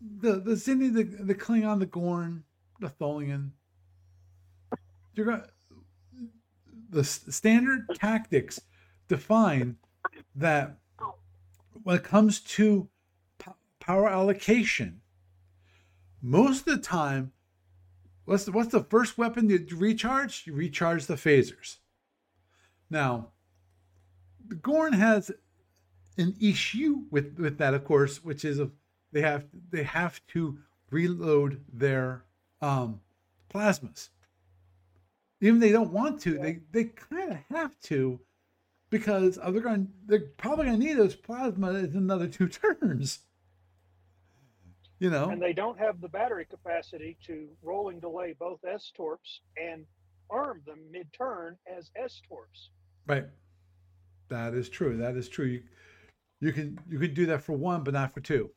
the 0.00 0.32
the 0.32 0.52
Kzinti, 0.52 0.92
the 0.92 1.04
the 1.24 1.34
Klingon, 1.34 1.78
the 1.78 1.86
Gorn, 1.86 2.44
the 2.80 2.88
Tholian. 2.88 3.50
You're 5.14 5.26
gonna 5.26 5.46
the 6.90 7.04
standard 7.04 7.88
tactics 7.94 8.60
define 9.08 9.76
that 10.34 10.78
when 11.82 11.96
it 11.96 12.04
comes 12.04 12.40
to 12.40 12.88
po- 13.38 13.56
power 13.80 14.08
allocation, 14.08 15.00
most 16.22 16.66
of 16.66 16.76
the 16.76 16.80
time, 16.80 17.32
what's 18.24 18.44
the, 18.44 18.52
what's 18.52 18.70
the 18.70 18.84
first 18.84 19.18
weapon 19.18 19.50
you 19.50 19.66
recharge? 19.72 20.44
You 20.46 20.54
recharge 20.54 21.06
the 21.06 21.14
phasers. 21.14 21.78
Now, 22.88 23.30
the 24.46 24.54
Gorn 24.54 24.92
has 24.92 25.30
an 26.16 26.34
issue 26.40 27.02
with 27.10 27.38
with 27.38 27.58
that, 27.58 27.74
of 27.74 27.84
course, 27.84 28.22
which 28.22 28.44
is 28.44 28.60
they 29.12 29.20
have 29.20 29.44
they 29.70 29.82
have 29.82 30.20
to 30.28 30.58
reload 30.90 31.60
their 31.72 32.24
um, 32.60 33.00
plasmas. 33.52 34.10
Even 35.40 35.56
if 35.56 35.60
they 35.60 35.72
don't 35.72 35.92
want 35.92 36.20
to, 36.22 36.38
they 36.38 36.60
they 36.72 36.84
kind 36.84 37.32
of 37.32 37.38
have 37.50 37.78
to 37.84 38.20
because 38.90 39.36
they're 39.36 39.60
going 39.60 39.88
they're 40.06 40.26
probably 40.36 40.66
going 40.66 40.80
to 40.80 40.86
need 40.86 40.96
those 40.96 41.16
plasma 41.16 41.70
in 41.74 41.96
another 41.96 42.28
two 42.28 42.48
turns. 42.80 43.20
You 45.00 45.10
know, 45.10 45.28
And 45.28 45.42
they 45.42 45.52
don't 45.52 45.78
have 45.78 46.00
the 46.00 46.08
battery 46.08 46.46
capacity 46.48 47.18
to 47.26 47.48
rolling 47.62 47.98
delay 47.98 48.34
both 48.38 48.60
S 48.64 48.92
torps 48.96 49.40
and 49.60 49.84
arm 50.30 50.62
them 50.64 50.78
mid 50.90 51.12
turn 51.12 51.56
as 51.66 51.90
S 51.96 52.22
torps. 52.26 52.70
right? 53.06 53.24
That 54.28 54.54
is 54.54 54.68
true. 54.68 54.96
That 54.96 55.16
is 55.16 55.28
true. 55.28 55.46
You 55.46 55.62
you 56.44 56.52
can 56.52 56.78
you 56.90 56.98
can 56.98 57.14
do 57.14 57.24
that 57.26 57.42
for 57.42 57.52
one, 57.56 57.82
but 57.82 57.94
not 57.94 58.12
for 58.12 58.20
two. 58.20 58.50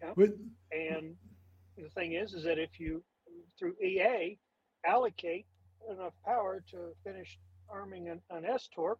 Yeah. 0.00 0.12
But- 0.16 0.30
And 0.72 1.14
the 1.76 1.90
thing 1.90 2.14
is, 2.14 2.32
is 2.32 2.44
that 2.44 2.58
if 2.58 2.80
you 2.80 3.02
through 3.58 3.74
EA 3.82 4.38
allocate 4.86 5.46
enough 5.90 6.14
power 6.24 6.64
to 6.70 6.94
finish 7.04 7.38
arming 7.68 8.08
an, 8.08 8.20
an 8.30 8.44
S 8.46 8.68
torp, 8.74 8.98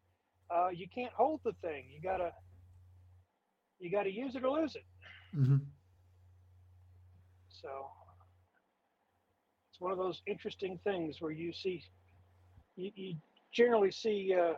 uh, 0.54 0.68
you 0.68 0.86
can't 0.94 1.12
hold 1.14 1.40
the 1.44 1.54
thing. 1.62 1.84
You 1.90 2.00
gotta 2.02 2.32
you 3.78 3.90
gotta 3.90 4.12
use 4.12 4.36
it 4.36 4.44
or 4.44 4.50
lose 4.60 4.76
it. 4.76 4.84
mhm. 5.34 5.60
So 7.48 7.70
it's 9.70 9.80
one 9.80 9.92
of 9.92 9.98
those 9.98 10.20
interesting 10.26 10.78
things 10.84 11.20
where 11.20 11.30
you 11.32 11.52
see, 11.52 11.82
you, 12.76 12.90
you 12.94 13.14
generally 13.52 13.90
see 13.90 14.34
uh, 14.38 14.54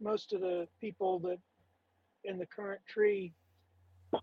most 0.00 0.32
of 0.32 0.40
the 0.40 0.66
people 0.80 1.18
that 1.20 1.38
in 2.28 2.38
the 2.38 2.46
current 2.46 2.80
tree 2.86 3.32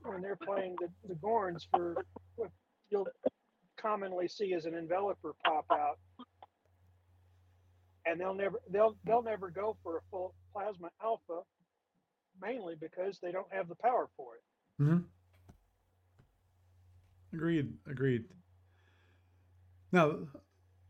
when 0.04 0.22
they're 0.22 0.38
playing 0.38 0.76
the, 0.80 0.88
the 1.08 1.15
Gorns 1.15 1.65
for 1.70 1.96
what 2.36 2.50
you'll 2.89 3.08
commonly 3.78 4.28
see 4.28 4.54
as 4.54 4.65
an 4.65 4.76
enveloper 4.76 5.34
pop 5.44 5.65
out. 5.72 6.00
And 8.06 8.20
they'll 8.20 8.36
never 8.36 8.62
they'll 8.70 8.96
they'll 9.04 9.24
never 9.24 9.50
go 9.50 9.76
for 9.84 9.98
a 9.98 10.02
full 10.12 10.36
plasma 10.54 10.89
alpha 11.04 11.41
mainly 12.41 12.76
because 12.80 13.20
they 13.20 13.32
don't 13.32 13.52
have 13.52 13.68
the 13.68 13.76
power 13.76 14.08
for 14.15 14.36
it. 14.36 14.84
Mhm. 14.84 15.04
Agreed. 17.34 17.74
Agreed. 17.88 18.26
Now, 19.91 20.20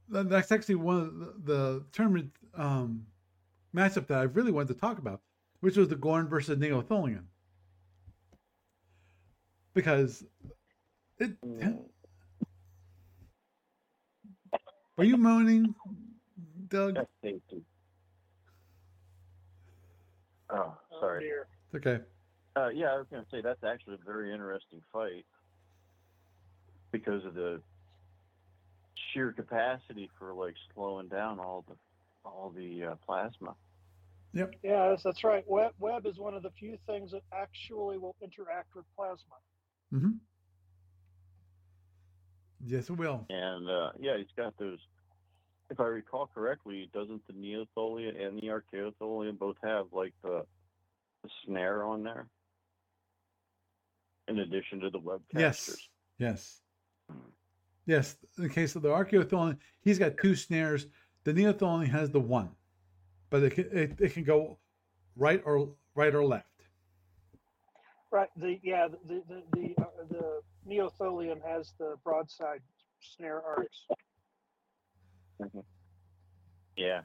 that's 0.10 0.51
actually 0.51 0.75
one 0.75 0.97
of 0.97 1.19
the, 1.19 1.34
the 1.43 1.86
tournament 1.91 2.32
um, 2.56 3.06
matchup 3.75 4.08
that 4.08 4.19
I 4.19 4.23
really 4.23 4.51
wanted 4.51 4.73
to 4.73 4.80
talk 4.80 4.97
about, 4.97 5.21
which 5.65 5.78
was 5.78 5.88
the 5.88 5.95
Gorn 5.95 6.28
versus 6.28 6.60
Neotholian. 6.60 7.23
Because 9.73 10.23
it. 11.17 11.32
Are 14.99 15.04
you 15.04 15.17
moaning, 15.17 15.73
Doug? 16.67 16.99
Oh, 16.99 17.08
Oh, 20.51 20.78
sorry. 20.99 21.23
dear. 21.23 21.47
It's 21.73 21.84
okay. 21.84 22.04
Uh, 22.56 22.67
yeah, 22.67 22.93
I 22.93 22.97
was 22.97 23.08
going 23.10 23.23
to 23.23 23.30
say 23.32 23.41
that's 23.41 23.63
actually 23.63 23.95
a 23.95 24.06
very 24.06 24.32
interesting 24.32 24.84
fight 24.93 25.25
because 26.91 27.25
of 27.25 27.34
the 27.34 27.60
sheer 29.12 29.32
capacity 29.32 30.12
for 30.19 30.32
like 30.32 30.54
slowing 30.75 31.08
down 31.08 31.39
all 31.39 31.65
the 31.67 31.73
all 32.23 32.54
the 32.56 32.84
uh, 32.84 32.95
plasma. 33.04 33.56
Yeah, 34.35 34.89
that's, 34.89 35.03
that's 35.03 35.23
right. 35.23 35.43
Web, 35.47 35.71
web 35.79 36.05
is 36.05 36.17
one 36.17 36.33
of 36.33 36.43
the 36.43 36.51
few 36.59 36.77
things 36.85 37.11
that 37.11 37.21
actually 37.33 37.97
will 37.97 38.15
interact 38.21 38.75
with 38.75 38.83
plasma. 38.95 39.35
Mm-hmm. 39.93 40.11
Yes, 42.65 42.89
it 42.89 42.97
will. 42.97 43.25
And 43.29 43.69
uh, 43.69 43.91
yeah, 43.99 44.17
he's 44.17 44.27
got 44.35 44.53
those. 44.57 44.79
If 45.69 45.79
I 45.79 45.85
recall 45.85 46.29
correctly, 46.33 46.89
doesn't 46.93 47.25
the 47.27 47.33
Neotholian 47.33 48.21
and 48.23 48.37
the 48.37 48.47
Archaeotholian 48.47 49.39
both 49.39 49.55
have 49.63 49.85
like 49.91 50.13
the, 50.21 50.45
the 51.23 51.29
snare 51.45 51.83
on 51.83 52.03
there? 52.03 52.27
In 54.27 54.39
addition 54.39 54.79
to 54.81 54.89
the 54.89 54.99
webcasters. 54.99 55.29
Yes. 55.39 55.77
Yes. 56.17 56.61
Yes. 57.85 58.17
In 58.37 58.43
the 58.43 58.49
case 58.49 58.75
of 58.75 58.81
the 58.81 58.89
Archaeotholian, 58.89 59.57
he's 59.81 59.97
got 59.97 60.17
two 60.17 60.35
snares. 60.35 60.87
The 61.23 61.33
Neotholian 61.33 61.89
has 61.89 62.09
the 62.09 62.19
one, 62.19 62.49
but 63.35 63.43
it 63.43 63.53
can, 63.53 63.65
it, 63.77 63.99
it 63.99 64.13
can 64.13 64.23
go 64.23 64.57
right 65.17 65.41
or 65.45 65.69
right 65.93 66.15
or 66.15 66.23
left. 66.23 66.45
Right. 68.09 68.29
The 68.37 68.59
yeah 68.63 68.87
the 68.87 69.21
the 69.27 69.43
the, 69.51 69.81
uh, 69.81 69.85
the 70.09 70.41
Neotholian 70.65 71.41
has 71.45 71.73
the 71.77 71.95
broadside 72.01 72.61
snare 73.01 73.41
arcs. 73.41 73.77
Mm-hmm. 75.41 75.59
Yeah. 76.77 77.01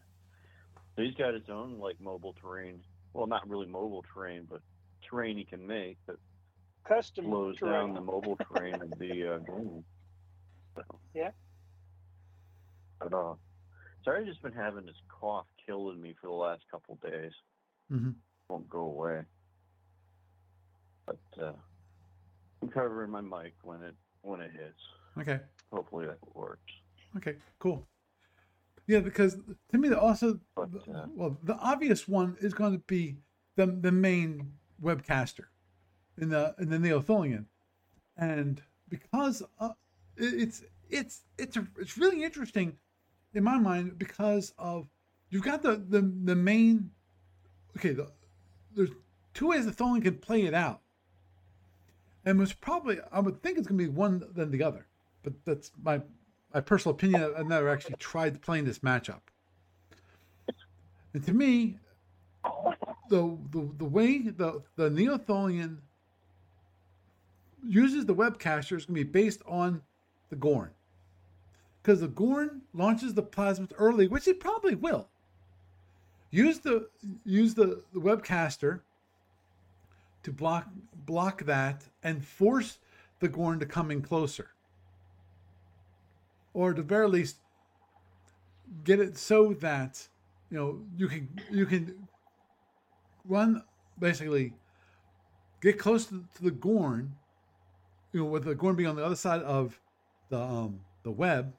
So 0.94 1.02
he's 1.02 1.14
got 1.14 1.34
his 1.34 1.48
own 1.50 1.80
like 1.80 2.00
mobile 2.00 2.36
terrain. 2.40 2.80
Well, 3.12 3.26
not 3.26 3.48
really 3.48 3.66
mobile 3.66 4.04
terrain, 4.14 4.46
but 4.48 4.60
terrain 5.08 5.36
he 5.36 5.44
can 5.44 5.66
make 5.66 5.98
that 6.06 6.16
Custom 6.86 7.24
slows 7.24 7.56
terrain. 7.56 7.72
down 7.72 7.94
the 7.94 8.00
mobile 8.02 8.38
terrain 8.54 8.74
of 8.74 8.96
the 9.00 9.34
uh, 9.34 9.38
game. 9.48 9.84
So. 10.76 10.82
Yeah. 11.12 11.30
But 13.00 13.12
uh, 13.12 13.34
sorry, 14.04 14.20
I've 14.20 14.26
just 14.26 14.42
been 14.42 14.52
having 14.52 14.86
this 14.86 15.00
cough 15.08 15.46
killing 15.66 16.00
me 16.00 16.14
for 16.20 16.26
the 16.28 16.32
last 16.32 16.62
couple 16.70 16.98
days. 17.02 17.32
Mhm. 17.90 18.14
Won't 18.48 18.68
go 18.68 18.80
away. 18.80 19.24
But 21.06 21.42
uh, 21.42 21.52
I'm 22.62 22.68
covering 22.68 23.10
my 23.10 23.20
mic 23.20 23.54
when 23.62 23.82
it 23.82 23.94
when 24.22 24.40
it 24.40 24.52
hits. 24.52 24.80
Okay. 25.18 25.40
Hopefully 25.72 26.06
that 26.06 26.18
works. 26.34 26.72
Okay. 27.16 27.36
Cool. 27.58 27.86
Yeah, 28.86 29.00
because 29.00 29.38
to 29.70 29.78
me, 29.78 29.88
the 29.88 29.98
also 30.00 30.40
But 30.56 30.70
uh, 30.92 31.06
well, 31.14 31.38
the 31.42 31.54
obvious 31.56 32.08
one 32.08 32.36
is 32.40 32.54
going 32.54 32.72
to 32.72 32.84
be 32.86 33.18
the 33.56 33.66
the 33.66 33.92
main 33.92 34.54
webcaster 34.82 35.46
in 36.18 36.28
the 36.30 36.54
in 36.58 36.70
the 36.70 36.78
Neotholian, 36.78 37.46
and 38.16 38.62
because 38.88 39.42
uh, 39.58 39.70
it's 40.16 40.64
it's 40.88 41.22
it's 41.38 41.56
a, 41.56 41.66
it's 41.78 41.96
really 41.96 42.24
interesting 42.24 42.78
in 43.34 43.44
my 43.44 43.58
mind 43.58 43.98
because 43.98 44.52
of 44.58 44.88
you've 45.30 45.44
got 45.44 45.62
the 45.62 45.76
the 45.88 46.00
the 46.24 46.34
main 46.34 46.90
okay 47.76 47.92
the, 47.92 48.10
there's 48.74 48.90
two 49.34 49.48
ways 49.48 49.64
the 49.64 49.72
Tholian 49.72 50.02
can 50.02 50.16
play 50.18 50.42
it 50.42 50.54
out, 50.54 50.80
and 52.24 52.40
it's 52.40 52.52
probably 52.52 52.98
I 53.12 53.20
would 53.20 53.42
think 53.42 53.58
it's 53.58 53.66
going 53.66 53.78
to 53.78 53.84
be 53.84 53.90
one 53.90 54.22
than 54.34 54.50
the 54.50 54.62
other, 54.62 54.86
but 55.22 55.32
that's 55.44 55.70
my 55.82 56.00
my 56.52 56.60
personal 56.60 56.94
opinion. 56.94 57.32
I've 57.36 57.46
never 57.46 57.68
actually 57.68 57.96
tried 57.98 58.40
playing 58.42 58.64
this 58.64 58.80
matchup. 58.80 59.20
And 61.12 61.24
to 61.24 61.32
me, 61.32 61.78
the 63.08 63.36
the, 63.50 63.70
the 63.78 63.84
way 63.84 64.18
the, 64.18 64.62
the 64.76 64.90
Neotholian 64.90 65.78
uses 67.66 68.06
the 68.06 68.14
webcaster 68.14 68.76
is 68.76 68.86
going 68.86 68.98
to 68.98 69.04
be 69.04 69.04
based 69.04 69.42
on 69.46 69.82
the 70.30 70.36
Gorn. 70.36 70.70
Because 71.82 72.00
the 72.00 72.08
Gorn 72.08 72.62
launches 72.74 73.14
the 73.14 73.22
plasmids 73.22 73.72
early, 73.78 74.06
which 74.06 74.28
it 74.28 74.40
probably 74.40 74.74
will. 74.74 75.08
Use 76.30 76.60
the 76.60 76.88
use 77.24 77.54
the, 77.54 77.82
the 77.92 78.00
webcaster 78.00 78.80
to 80.22 80.32
block 80.32 80.68
block 81.06 81.44
that 81.44 81.84
and 82.02 82.24
force 82.24 82.78
the 83.18 83.28
Gorn 83.28 83.58
to 83.60 83.66
come 83.66 83.90
in 83.90 84.02
closer. 84.02 84.50
Or 86.52 86.72
the 86.72 86.82
very 86.82 87.08
least, 87.08 87.36
get 88.84 89.00
it 89.00 89.16
so 89.16 89.54
that 89.54 90.06
you 90.50 90.58
know 90.58 90.80
you 90.96 91.08
can 91.08 91.28
you 91.50 91.66
can 91.66 92.08
run 93.24 93.62
basically 93.98 94.54
get 95.60 95.78
close 95.78 96.06
to, 96.06 96.24
to 96.36 96.42
the 96.42 96.50
Gorn, 96.50 97.16
you 98.12 98.20
know, 98.20 98.26
with 98.26 98.44
the 98.44 98.54
Gorn 98.54 98.76
being 98.76 98.88
on 98.88 98.96
the 98.96 99.04
other 99.04 99.16
side 99.16 99.42
of 99.42 99.80
the 100.28 100.38
um 100.38 100.80
the 101.02 101.10
web. 101.10 101.54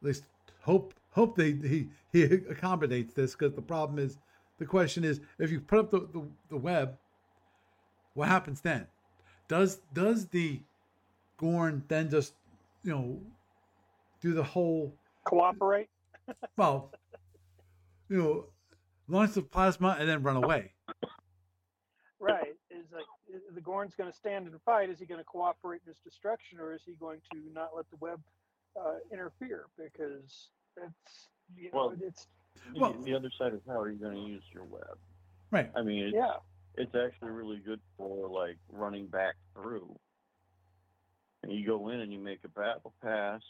At 0.00 0.06
least 0.06 0.24
hope 0.60 0.94
hope 1.10 1.36
they 1.36 1.52
he 1.52 1.88
he 2.12 2.22
accommodates 2.22 3.14
this 3.14 3.32
because 3.32 3.54
the 3.54 3.62
problem 3.62 3.98
is 3.98 4.18
the 4.58 4.66
question 4.66 5.04
is 5.04 5.20
if 5.38 5.50
you 5.50 5.60
put 5.60 5.78
up 5.78 5.90
the, 5.90 6.00
the, 6.12 6.22
the 6.50 6.56
web, 6.56 6.96
what 8.14 8.28
happens 8.28 8.60
then? 8.60 8.86
Does 9.48 9.80
does 9.94 10.26
the 10.26 10.60
Gorn 11.36 11.84
then 11.88 12.10
just 12.10 12.34
you 12.82 12.92
know 12.92 13.20
do 14.20 14.34
the 14.34 14.42
whole 14.42 14.94
Cooperate. 15.24 15.88
well, 16.56 16.90
you 18.08 18.16
know, 18.16 18.44
launch 19.08 19.32
the 19.32 19.42
plasma 19.42 19.96
and 19.98 20.08
then 20.08 20.22
run 20.22 20.36
away. 20.36 20.72
Right. 22.18 22.54
Is 22.70 22.86
like 22.92 23.04
the 23.54 23.60
Gorn's 23.60 23.94
going 23.94 24.10
to 24.10 24.16
stand 24.16 24.46
and 24.46 24.54
fight. 24.62 24.88
Is 24.88 24.98
he 24.98 25.06
going 25.06 25.20
to 25.20 25.24
cooperate 25.24 25.82
in 25.86 25.90
his 25.90 25.98
destruction, 25.98 26.58
or 26.60 26.74
is 26.74 26.82
he 26.84 26.92
going 26.92 27.20
to 27.32 27.38
not 27.52 27.70
let 27.76 27.88
the 27.90 27.96
web 28.00 28.20
uh, 28.78 28.94
interfere? 29.12 29.66
Because 29.76 30.50
it's 30.76 31.28
you 31.56 31.64
know, 31.64 31.70
Well- 31.72 31.96
it's 32.00 32.28
Well- 32.76 32.92
the 32.94 33.14
other 33.14 33.30
side 33.30 33.54
is 33.54 33.60
how 33.66 33.78
are 33.80 33.90
you 33.90 33.98
going 33.98 34.14
to 34.16 34.20
use 34.30 34.42
your 34.52 34.64
web? 34.64 34.98
Right. 35.50 35.70
I 35.74 35.82
mean, 35.82 36.04
it's, 36.06 36.14
yeah. 36.14 36.36
it's 36.74 36.94
actually 36.94 37.30
really 37.30 37.58
good 37.58 37.80
for 37.96 38.28
like 38.28 38.58
running 38.68 39.06
back 39.06 39.36
through. 39.54 39.98
And 41.42 41.52
you 41.52 41.64
go 41.66 41.88
in 41.88 42.00
and 42.00 42.12
you 42.12 42.18
make 42.18 42.40
a 42.44 42.48
battle 42.48 42.92
pass, 43.02 43.42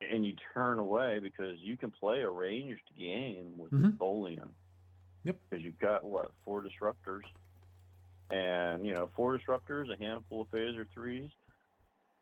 and 0.00 0.24
you 0.24 0.34
turn 0.54 0.78
away 0.78 1.18
because 1.18 1.58
you 1.58 1.76
can 1.76 1.90
play 1.90 2.20
a 2.22 2.30
ranged 2.30 2.88
game 2.96 3.56
with 3.58 3.72
Mhm. 3.72 3.96
Tholian. 3.98 4.50
Yep. 5.24 5.36
Because 5.50 5.64
you've 5.64 5.78
got 5.78 6.04
what 6.04 6.30
four 6.44 6.62
disruptors, 6.62 7.22
and 8.30 8.86
you 8.86 8.94
know 8.94 9.08
four 9.16 9.36
disruptors, 9.36 9.92
a 9.92 9.96
handful 9.98 10.42
of 10.42 10.48
phaser 10.50 10.88
threes. 10.90 11.30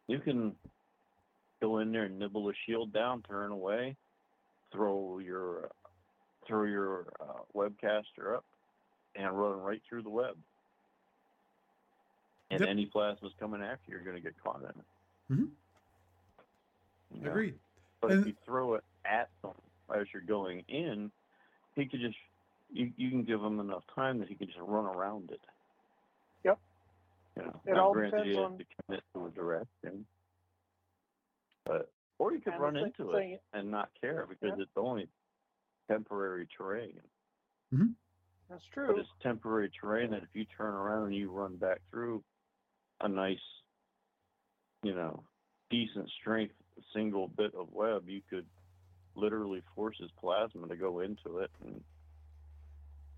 You 0.09 0.18
can 0.20 0.57
go 1.64 1.79
in 1.79 1.92
there 1.92 2.05
and 2.05 2.18
nibble 2.18 2.48
a 2.48 2.53
shield 2.66 2.92
down, 2.92 3.22
turn 3.22 3.50
away, 3.50 3.96
throw 4.70 5.18
your 5.18 5.70
throw 6.46 6.64
your 6.64 7.07
uh, 7.20 7.38
webcaster 7.57 8.37
up, 8.37 8.44
and 9.16 9.33
run 9.38 9.59
right 9.61 9.81
through 9.88 10.03
the 10.03 10.11
web. 10.11 10.37
And 12.50 12.61
Yep. 12.61 12.68
any 12.68 12.87
plasmas 12.87 13.31
coming 13.40 13.62
after 13.62 13.90
you 13.90 13.96
are 13.96 14.00
going 14.00 14.16
to 14.16 14.20
get 14.20 14.35
caught 14.42 14.61
in 14.61 14.68
it. 14.68 14.85
Mhm. 15.33 15.50
You 17.14 17.20
know? 17.22 17.31
Agreed. 17.31 17.59
But 18.03 18.11
And- 18.12 18.20
if 18.20 18.27
you 18.27 18.35
throw 18.44 18.74
it 18.74 18.85
at 19.07 19.31
them 19.40 19.55
as 19.88 20.07
you're 20.12 20.20
going 20.22 20.61
in, 20.68 21.11
he 21.74 21.87
could 21.87 22.00
just 22.00 22.18
you, 22.70 22.92
you 22.96 23.09
can 23.11 23.22
give 23.22 23.40
him 23.42 23.61
enough 23.61 23.85
time 23.94 24.18
that 24.18 24.29
he 24.29 24.35
can 24.35 24.48
just 24.48 24.59
run 24.59 24.85
around 24.85 25.31
it. 25.31 25.40
Yep. 26.42 26.59
You 27.37 27.42
know, 27.44 27.61
It 27.66 27.79
all 27.79 27.94
depends 27.94 28.37
on- 28.37 28.59
to 28.59 28.64
commit 28.64 29.05
to 29.14 29.27
a 29.27 29.31
direction, 29.31 30.07
but 31.64 31.90
or 32.18 32.33
you 32.33 32.40
could 32.40 32.53
And 32.55 32.62
run 32.62 32.77
into 32.77 33.11
thing- 33.12 33.33
it 33.33 33.42
and 33.53 33.70
not 33.70 33.90
care 34.00 34.27
because 34.27 34.57
Yeah. 34.57 34.62
it's 34.62 34.77
only 34.77 35.09
temporary 35.88 36.46
terrain. 36.57 37.00
Mm-hmm. 37.72 37.92
That's 38.48 38.64
But 38.66 38.74
true. 38.74 38.98
it's 39.00 39.09
temporary 39.20 39.70
terrain 39.70 40.11
that 40.12 40.22
if 40.22 40.29
you 40.35 40.44
turn 40.44 40.74
around 40.74 41.07
and 41.07 41.14
you 41.14 41.31
run 41.31 41.57
back 41.57 41.81
through 41.90 42.22
a 43.00 43.09
nice, 43.09 43.42
you 44.83 44.94
know, 44.94 45.24
decent 45.70 46.09
strength 46.11 46.55
single 46.92 47.29
bit 47.29 47.55
of 47.55 47.72
web, 47.72 48.09
you 48.09 48.20
could 48.29 48.46
literally 49.16 49.62
force 49.74 49.96
his 49.98 50.11
plasma 50.12 50.68
to 50.68 50.77
go 50.77 51.00
into 51.00 51.38
it 51.38 51.50
and 51.62 51.83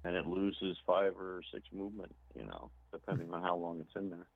and 0.05 0.15
it 0.15 0.27
loses 0.27 0.79
five 0.87 1.17
or 1.19 1.43
six 1.53 1.67
movement, 1.73 2.15
you 2.37 2.45
know, 2.45 2.71
depending 2.93 3.33
on 3.35 3.43
how 3.43 3.57
long 3.57 3.81
it's 3.81 3.97
in 3.97 4.09
there. 4.09 4.29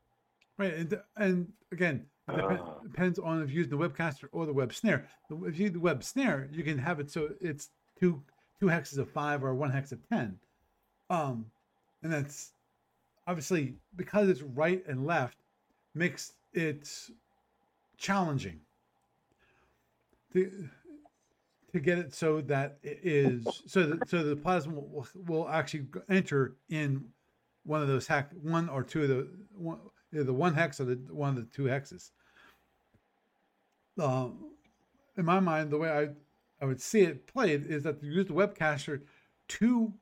Right, 0.60 0.74
and, 0.74 1.00
and 1.16 1.52
again, 1.72 2.04
it 2.28 2.34
Ah. 2.38 2.80
depends 2.82 3.18
on 3.18 3.42
if 3.42 3.50
you 3.50 3.60
use 3.60 3.68
the 3.68 3.78
webcaster 3.78 4.28
or 4.30 4.44
the 4.44 4.52
web 4.52 4.74
snare. 4.74 5.08
If 5.30 5.58
you 5.58 5.64
use 5.64 5.72
the 5.72 5.80
web 5.80 6.04
snare, 6.04 6.50
you 6.52 6.62
can 6.62 6.76
have 6.76 7.00
it 7.00 7.10
so 7.10 7.30
it's 7.40 7.70
two 7.98 8.22
two 8.60 8.66
hexes 8.66 8.98
of 8.98 9.10
five 9.10 9.42
or 9.42 9.54
one 9.54 9.70
hex 9.70 9.90
of 9.90 10.06
ten, 10.10 10.38
um, 11.08 11.46
and 12.02 12.12
that's 12.12 12.52
obviously 13.26 13.74
because 13.96 14.28
it's 14.28 14.42
right 14.42 14.86
and 14.86 15.06
left 15.06 15.38
makes 15.94 16.34
it 16.52 16.86
challenging 17.96 18.60
to 20.34 20.68
to 21.72 21.80
get 21.80 21.96
it 21.96 22.12
so 22.12 22.42
that 22.42 22.76
it 22.82 23.00
is 23.02 23.46
so 23.66 23.86
that 23.86 24.10
so 24.10 24.22
the 24.22 24.36
plasma 24.36 24.74
will, 24.74 25.08
will 25.26 25.48
actually 25.48 25.86
enter 26.10 26.56
in 26.68 27.02
one 27.64 27.80
of 27.80 27.88
those 27.88 28.06
hex 28.06 28.34
one 28.42 28.68
or 28.68 28.82
two 28.82 29.02
of 29.02 29.08
the 29.08 29.28
one 29.56 29.78
the 30.12 30.32
one 30.32 30.54
hex 30.54 30.80
or 30.80 30.84
the 30.84 30.96
one 31.10 31.30
of 31.30 31.36
the 31.36 31.42
two 31.42 31.64
hexes. 31.64 32.10
Um, 33.98 34.50
in 35.16 35.24
my 35.24 35.40
mind, 35.40 35.70
the 35.70 35.78
way 35.78 35.90
I 35.90 36.08
I 36.62 36.66
would 36.66 36.80
see 36.80 37.02
it 37.02 37.26
played 37.26 37.66
is 37.66 37.82
that 37.84 38.02
you 38.02 38.12
use 38.12 38.26
the 38.26 38.34
webcaster 38.34 39.02
to 39.48 39.92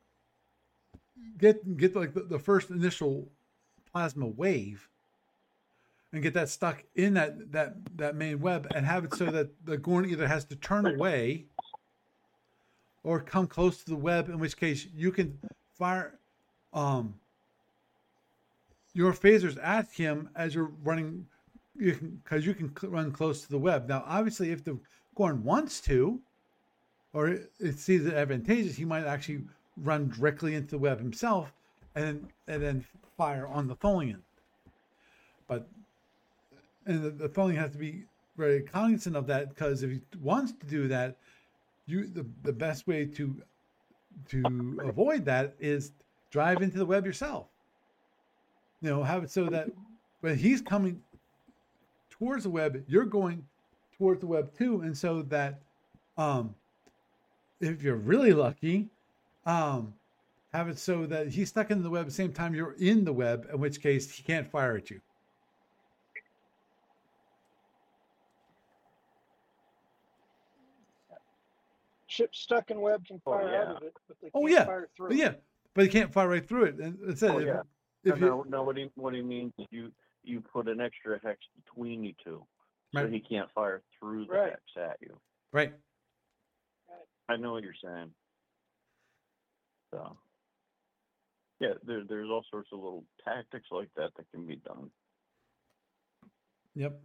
get 1.39 1.77
get 1.77 1.95
like 1.95 2.15
the, 2.15 2.21
the 2.21 2.39
first 2.39 2.71
initial 2.71 3.29
plasma 3.93 4.27
wave 4.27 4.89
and 6.13 6.23
get 6.23 6.35
that 6.35 6.49
stuck 6.49 6.85
in 6.95 7.15
that 7.15 7.53
that 7.53 7.75
that 7.97 8.17
main 8.17 8.41
web 8.41 8.67
and 8.75 8.87
have 8.87 9.05
it 9.05 9.15
so 9.15 9.27
that 9.27 9.51
the 9.65 9.77
Gorn 9.77 10.09
either 10.09 10.27
has 10.27 10.45
to 10.47 10.57
turn 10.57 10.87
away 10.87 11.47
or 13.05 13.21
come 13.21 13.47
close 13.47 13.79
to 13.85 13.91
the 13.91 13.97
web, 13.97 14.29
in 14.29 14.39
which 14.39 14.57
case 14.57 14.87
you 14.95 15.13
can 15.13 15.39
fire 15.79 16.19
um 16.73 17.15
your 18.99 19.13
phasers 19.13 19.57
at 19.63 19.89
him 19.93 20.29
as 20.35 20.57
you're 20.57 20.73
running 20.83 21.25
you 21.77 21.95
can 21.95 22.21
because 22.25 22.45
you 22.45 22.53
can 22.53 22.77
cl- 22.77 22.93
run 22.93 23.13
close 23.13 23.43
to 23.43 23.49
the 23.49 23.59
web. 23.59 23.89
Now 23.89 24.03
obviously 24.05 24.51
if 24.51 24.65
the 24.65 24.77
Gorn 25.15 25.45
wants 25.45 25.81
to 25.83 26.21
or 27.13 27.29
it, 27.29 27.53
it 27.61 27.79
sees 27.79 28.07
it 28.07 28.15
advantageous, 28.15 28.75
he 28.75 28.85
might 28.85 29.05
actually 29.05 29.43
run 29.77 30.09
directly 30.09 30.57
into 30.57 30.71
the 30.71 30.79
web 30.79 30.99
himself 30.99 31.53
and 31.95 32.29
and 32.49 32.61
then 32.61 32.85
fire 33.17 33.47
on 33.47 33.69
the 33.69 33.77
Tholian. 33.77 34.21
But 35.47 35.69
and 36.87 37.05
the, 37.05 37.11
the 37.11 37.29
Tholian 37.29 37.57
has 37.59 37.71
to 37.71 37.79
be 37.79 38.03
very 38.37 38.63
cognizant 38.63 39.15
of 39.15 39.29
that 39.29 39.51
because 39.51 39.85
if 39.85 39.93
he 39.93 40.01
wants 40.21 40.51
to 40.59 40.67
do 40.67 40.89
that, 40.89 41.19
you 41.87 42.09
the, 42.09 42.27
the 42.43 42.53
best 42.53 42.89
way 42.89 43.07
to 43.07 43.41
to 44.31 44.81
avoid 44.83 45.25
that 45.27 45.55
is 45.61 45.93
drive 46.33 46.63
into 46.63 46.79
the 46.79 46.87
web 46.87 47.07
yourself. 47.07 47.47
You 48.81 48.91
know, 48.91 49.03
have 49.03 49.25
it 49.25 49.31
so 49.31 49.47
that 49.47 49.69
when 50.21 50.37
he's 50.37 50.61
coming 50.61 51.01
towards 52.11 52.45
the 52.45 52.51
web, 52.51 52.85
you're 52.87 53.05
going 53.05 53.45
towards 53.97 54.21
the 54.21 54.27
web 54.27 54.53
too, 54.57 54.81
and 54.83 54.97
so 54.97 55.23
that 55.23 55.61
um 56.17 56.55
if 57.61 57.83
you're 57.83 57.97
really 57.97 58.33
lucky, 58.33 58.89
um, 59.45 59.93
have 60.53 60.69
it 60.69 60.79
so 60.79 61.07
that 61.07 61.29
he's 61.29 61.49
stuck 61.49 61.71
in 61.71 61.83
the 61.83 61.91
web 61.91 62.03
at 62.03 62.07
the 62.07 62.13
same 62.13 62.33
time 62.33 62.55
you're 62.55 62.77
in 62.79 63.05
the 63.05 63.13
web, 63.13 63.49
in 63.53 63.59
which 63.61 63.81
case 63.83 64.11
he 64.11 64.23
can't 64.23 64.51
fire 64.51 64.77
at 64.77 64.91
you. 64.91 65.01
Ships 72.07 72.39
stuck 72.39 72.71
in 72.71 72.81
web 72.81 73.05
can 73.07 73.21
Oh, 73.27 73.33
fire 73.33 73.49
out 73.49 73.69
yeah. 73.69 73.77
of 73.77 73.83
it, 73.83 73.95
but 74.09 74.17
they 74.21 74.31
Oh, 74.35 74.41
can't 74.41 74.53
yeah. 74.53 74.65
fire 74.65 74.89
through. 74.97 75.09
But 75.09 75.17
yeah, 75.19 75.35
but 75.75 75.85
he 75.85 75.91
can't 75.91 76.13
fire 76.13 76.29
right 76.29 76.47
through 76.47 76.65
it. 76.65 76.75
And 76.77 76.99
it 77.09 77.23
Oh, 77.23 77.39
if, 77.39 77.47
yeah. 77.47 77.63
If 78.13 78.21
no, 78.21 78.27
you 78.27 78.31
no, 78.31 78.45
no, 78.49 78.63
what 78.65 78.77
he 78.77 78.91
what 78.95 79.15
he 79.15 79.23
means 79.23 79.53
is 79.59 79.67
you 79.71 79.93
you 80.23 80.41
put 80.41 80.69
an 80.69 80.81
extra 80.81 81.19
hex 81.23 81.39
between 81.65 82.03
you 82.05 82.13
two, 82.25 82.47
so 82.95 83.03
Right. 83.03 83.13
he 83.13 83.21
can't 83.21 83.51
fire 83.53 83.83
through 83.99 84.27
the 84.27 84.33
Right. 84.33 84.51
hex 84.51 84.63
at 84.77 84.97
you. 85.01 85.21
right, 85.53 85.73
I 87.29 87.37
know 87.37 87.53
what 87.53 87.63
you're 87.63 87.75
saying. 87.83 88.15
So, 89.93 90.19
yeah, 91.61 91.75
there 91.83 92.05
there's 92.05 92.29
all 92.31 92.45
sorts 92.51 92.71
of 92.73 92.79
little 92.81 93.05
tactics 93.25 93.69
like 93.71 93.91
that 93.97 94.11
that 94.17 94.31
can 94.31 94.47
be 94.47 94.57
done. 94.57 94.91
yep. 96.75 97.01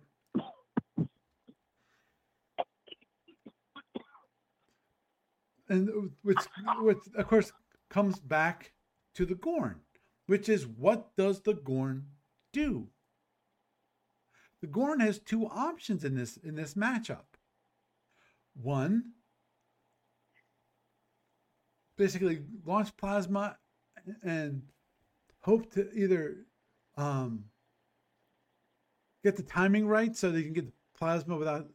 And 5.69 6.11
which, 6.23 6.37
which 6.81 6.97
of 7.15 7.27
course 7.27 7.51
comes 7.89 8.19
back 8.19 8.73
to 9.15 9.25
the 9.25 9.35
Gorn, 9.35 9.79
which 10.25 10.49
is 10.49 10.65
what 10.65 11.15
does 11.15 11.41
the 11.41 11.53
Gorn 11.53 12.07
do? 12.51 12.87
The 14.61 14.67
Gorn 14.67 14.99
has 14.99 15.19
two 15.19 15.45
options 15.47 16.03
in 16.03 16.15
this 16.15 16.37
in 16.37 16.55
this 16.55 16.75
matchup. 16.75 17.25
One, 18.53 19.13
basically 21.97 22.43
launch 22.65 22.95
plasma 22.97 23.57
and 24.23 24.61
hope 25.39 25.71
to 25.73 25.91
either 25.93 26.45
um, 26.97 27.45
get 29.23 29.35
the 29.35 29.43
timing 29.43 29.87
right 29.87 30.15
so 30.15 30.31
they 30.31 30.43
can 30.43 30.53
get 30.53 30.65
the 30.65 30.73
plasma 30.97 31.37
without 31.37 31.67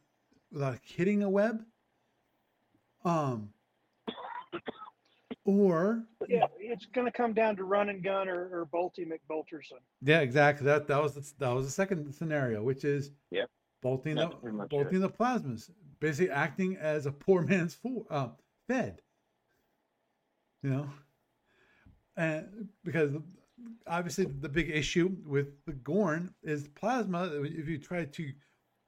without 0.51 0.79
hitting 0.83 1.23
a 1.23 1.29
web. 1.29 1.63
Um, 3.05 3.49
or 5.49 6.03
Yeah, 6.27 6.45
it's 6.59 6.85
going 6.93 7.05
to 7.05 7.11
come 7.11 7.33
down 7.33 7.55
to 7.57 7.63
run 7.63 7.89
and 7.89 8.03
gun 8.03 8.29
or, 8.29 8.49
or 8.61 8.67
Bolty 8.73 9.05
McBolterson. 9.07 9.79
yeah, 10.01 10.19
exactly. 10.21 10.65
That 10.65 10.87
that 10.87 11.01
was 11.01 11.13
the, 11.15 11.31
that 11.39 11.49
was 11.53 11.65
the 11.65 11.71
second 11.71 12.13
scenario, 12.13 12.61
which 12.63 12.83
is 12.85 13.11
Yep. 13.31 13.49
bolting 13.81 14.15
That's 14.15 14.29
the 14.29 14.35
pretty 14.37 14.57
much 14.57 14.69
bolting 14.69 14.99
the 14.99 15.09
plasmas, 15.09 15.69
basically 15.99 16.29
acting 16.31 16.77
as 16.77 17.05
a 17.05 17.11
poor 17.11 17.41
man's 17.41 17.75
for, 17.75 18.05
uh, 18.09 18.29
fed. 18.67 19.01
You 20.63 20.69
know, 20.71 20.89
and 22.17 22.67
because 22.83 23.13
obviously 23.87 24.25
the 24.25 24.49
big 24.49 24.69
issue 24.69 25.15
with 25.25 25.47
the 25.65 25.73
Gorn 25.73 26.33
is 26.43 26.67
plasma. 26.67 27.29
If 27.43 27.67
you 27.67 27.77
try 27.77 28.05
to 28.05 28.31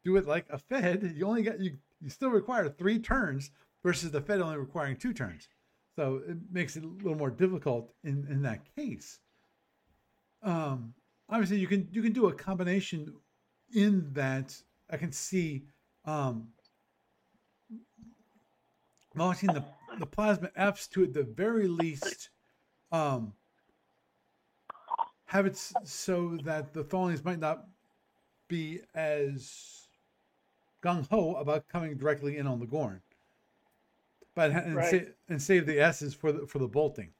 do 0.03 0.17
it 0.17 0.27
like 0.27 0.45
a 0.49 0.57
Fed, 0.57 1.13
you 1.15 1.25
only 1.25 1.43
got 1.43 1.59
you 1.59 1.77
you 2.01 2.09
still 2.09 2.29
require 2.29 2.67
three 2.67 2.99
turns 2.99 3.51
versus 3.83 4.11
the 4.11 4.19
Fed 4.21 4.41
only 4.41 4.57
requiring 4.57 4.97
two 4.97 5.13
turns. 5.13 5.47
So 5.95 6.21
it 6.27 6.37
makes 6.51 6.77
it 6.77 6.83
a 6.83 6.87
little 6.87 7.15
more 7.15 7.29
difficult 7.29 7.93
in 8.03 8.27
in 8.29 8.41
that 8.43 8.61
case. 8.75 9.19
Um, 10.43 10.93
obviously 11.29 11.57
you 11.57 11.67
can 11.67 11.87
you 11.91 12.01
can 12.01 12.13
do 12.13 12.27
a 12.27 12.33
combination 12.33 13.13
in 13.73 14.11
that 14.13 14.55
I 14.89 14.97
can 14.97 15.11
see 15.11 15.63
um, 16.05 16.49
the 19.15 19.63
the 19.99 20.05
plasma 20.05 20.49
Fs 20.55 20.87
to 20.87 21.03
at 21.03 21.13
the 21.13 21.23
very 21.23 21.67
least 21.67 22.29
um, 22.91 23.33
have 25.25 25.45
it 25.45 25.57
so 25.83 26.37
that 26.43 26.73
the 26.73 26.83
Tholians 26.83 27.23
might 27.23 27.39
not 27.39 27.65
be 28.47 28.81
as 28.93 29.87
gung 30.83 31.07
ho 31.09 31.35
about 31.35 31.67
coming 31.69 31.95
directly 31.95 32.37
in 32.37 32.47
on 32.47 32.59
the 32.59 32.65
Gorn, 32.65 33.01
but 34.35 34.51
and, 34.51 34.75
Right. 34.75 35.07
sa- 35.07 35.11
and 35.29 35.41
save 35.41 35.65
the 35.65 35.79
S's 35.79 36.13
for 36.13 36.31
the 36.31 36.47
for 36.47 36.59
the 36.59 36.67
bolting. 36.67 37.13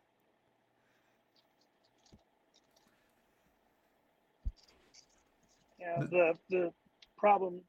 Yeah, 5.80 6.00
the 6.10 6.38
the 6.50 6.74
problem 7.18 7.62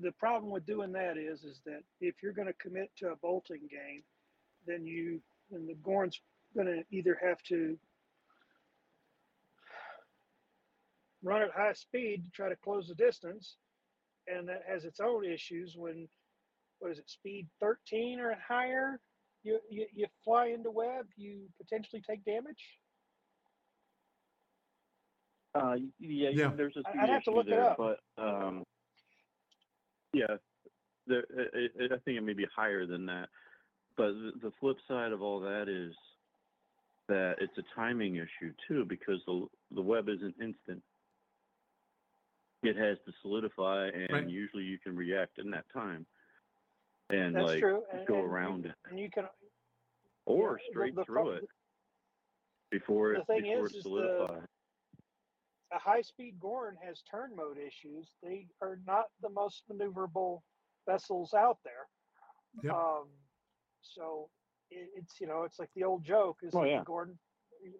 the 0.00 0.12
problem 0.12 0.50
with 0.50 0.66
doing 0.66 0.92
that 0.92 1.16
is 1.16 1.44
is 1.44 1.60
that 1.64 1.82
if 2.00 2.16
you're 2.22 2.32
going 2.32 2.48
to 2.48 2.54
commit 2.54 2.90
to 2.98 3.10
a 3.12 3.16
bolting 3.16 3.68
game, 3.70 4.02
then 4.66 4.84
you 4.84 5.20
then 5.50 5.66
the 5.66 5.74
Gorn's 5.82 6.20
going 6.54 6.66
to 6.66 6.82
either 6.96 7.18
have 7.22 7.42
to 7.44 7.78
run 11.22 11.42
at 11.42 11.50
high 11.50 11.72
speed 11.72 12.24
to 12.24 12.30
try 12.30 12.48
to 12.48 12.56
close 12.56 12.88
the 12.88 12.94
distance, 12.94 13.56
and 14.26 14.48
that 14.48 14.62
has 14.68 14.84
its 14.84 15.00
own 15.00 15.24
issues 15.24 15.74
when 15.76 16.08
what 16.80 16.90
is 16.92 16.98
it 16.98 17.08
speed 17.08 17.46
13 17.60 18.20
or 18.20 18.36
higher 18.46 19.00
you, 19.42 19.58
you, 19.70 19.86
you 19.94 20.06
fly 20.24 20.46
into 20.48 20.70
web 20.70 21.06
you 21.16 21.42
potentially 21.60 22.02
take 22.08 22.24
damage 22.24 22.78
Uh, 25.54 25.76
yeah, 25.98 26.30
Yeah. 26.30 26.52
there's 26.56 26.76
a 26.76 26.80
I- 26.86 26.90
speed 26.90 27.00
I'd 27.02 27.08
have 27.08 27.22
to 27.24 27.30
issue 27.30 27.36
look 27.36 27.46
it 27.46 27.50
there, 27.50 27.70
up. 27.70 27.76
but 27.78 28.00
um, 28.22 28.64
yeah, 30.12 30.36
there, 31.06 31.24
it, 31.30 31.72
it, 31.76 31.92
I 31.92 31.98
think 32.04 32.16
it 32.18 32.22
may 32.22 32.32
be 32.34 32.46
higher 32.54 32.86
than 32.86 33.06
that. 33.06 33.28
But 33.96 34.12
the, 34.12 34.32
the 34.42 34.52
flip 34.60 34.76
side 34.86 35.12
of 35.12 35.20
all 35.22 35.40
that 35.40 35.68
is 35.68 35.94
that 37.08 37.36
it's 37.40 37.56
a 37.58 37.62
timing 37.74 38.16
issue 38.16 38.52
too, 38.68 38.84
because 38.84 39.20
the 39.26 39.46
the 39.74 39.82
web 39.82 40.08
isn't 40.08 40.34
instant. 40.40 40.82
It 42.62 42.76
has 42.76 42.98
to 43.06 43.12
solidify, 43.22 43.88
and 43.88 44.10
Right. 44.12 44.28
usually 44.28 44.64
you 44.64 44.78
can 44.78 44.94
react 44.96 45.38
in 45.38 45.50
that 45.50 45.64
time, 45.72 46.06
and 47.10 47.34
that's 47.34 47.46
like 47.46 47.60
true 47.60 47.82
and, 47.92 48.06
go 48.06 48.16
and- 48.16 48.24
around 48.24 48.66
it, 48.66 48.74
and 48.90 48.98
you 48.98 49.10
can 49.10 49.24
or 50.26 50.58
yeah, 50.60 50.70
straight 50.70 50.94
the 50.94 51.04
through 51.04 51.14
pro- 51.14 51.30
it 51.32 51.44
before 52.70 53.14
the 53.14 53.20
it 53.20 53.26
thing 53.26 53.42
before 53.42 53.66
is, 53.66 53.72
it 53.72 53.76
is 53.78 53.84
the- 53.84 53.88
solidifies. 53.90 54.42
a 55.72 55.78
high-speed 55.78 56.34
Gorn 56.40 56.76
has 56.86 57.02
turn 57.10 57.30
mode 57.36 57.56
issues. 57.58 58.10
They 58.22 58.46
are 58.62 58.78
not 58.86 59.06
the 59.22 59.30
most 59.30 59.62
maneuverable 59.72 60.40
vessels 60.86 61.34
out 61.34 61.58
there. 61.64 61.88
Yep. 62.62 62.72
Um, 62.72 63.08
so 63.82 64.28
it, 64.70 64.88
it's 64.96 65.20
you 65.20 65.26
know 65.26 65.42
it's 65.44 65.58
like 65.58 65.70
the 65.76 65.84
old 65.84 66.04
joke 66.04 66.38
is 66.42 66.54
Oh, 66.54 66.62
that 66.62 66.68
yeah. 66.70 66.78
the 66.80 66.84
Gordon 66.84 67.18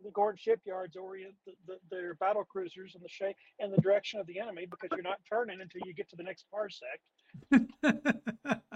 the 0.04 0.10
Gordon 0.10 0.36
shipyards 0.38 0.96
orient 0.96 1.34
the, 1.46 1.52
the, 1.66 1.74
their 1.90 2.14
battle 2.14 2.44
cruisers 2.44 2.94
in 2.96 3.02
the 3.02 3.08
shape 3.08 3.36
in 3.60 3.70
the 3.70 3.76
direction 3.78 4.18
of 4.18 4.26
the 4.26 4.40
enemy 4.40 4.66
because 4.68 4.88
you're 4.92 5.02
not 5.02 5.20
turning 5.30 5.60
until 5.60 5.82
you 5.86 5.94
get 5.94 6.08
to 6.10 6.16
the 6.16 6.22
next 6.24 6.46
parsec. 6.52 6.98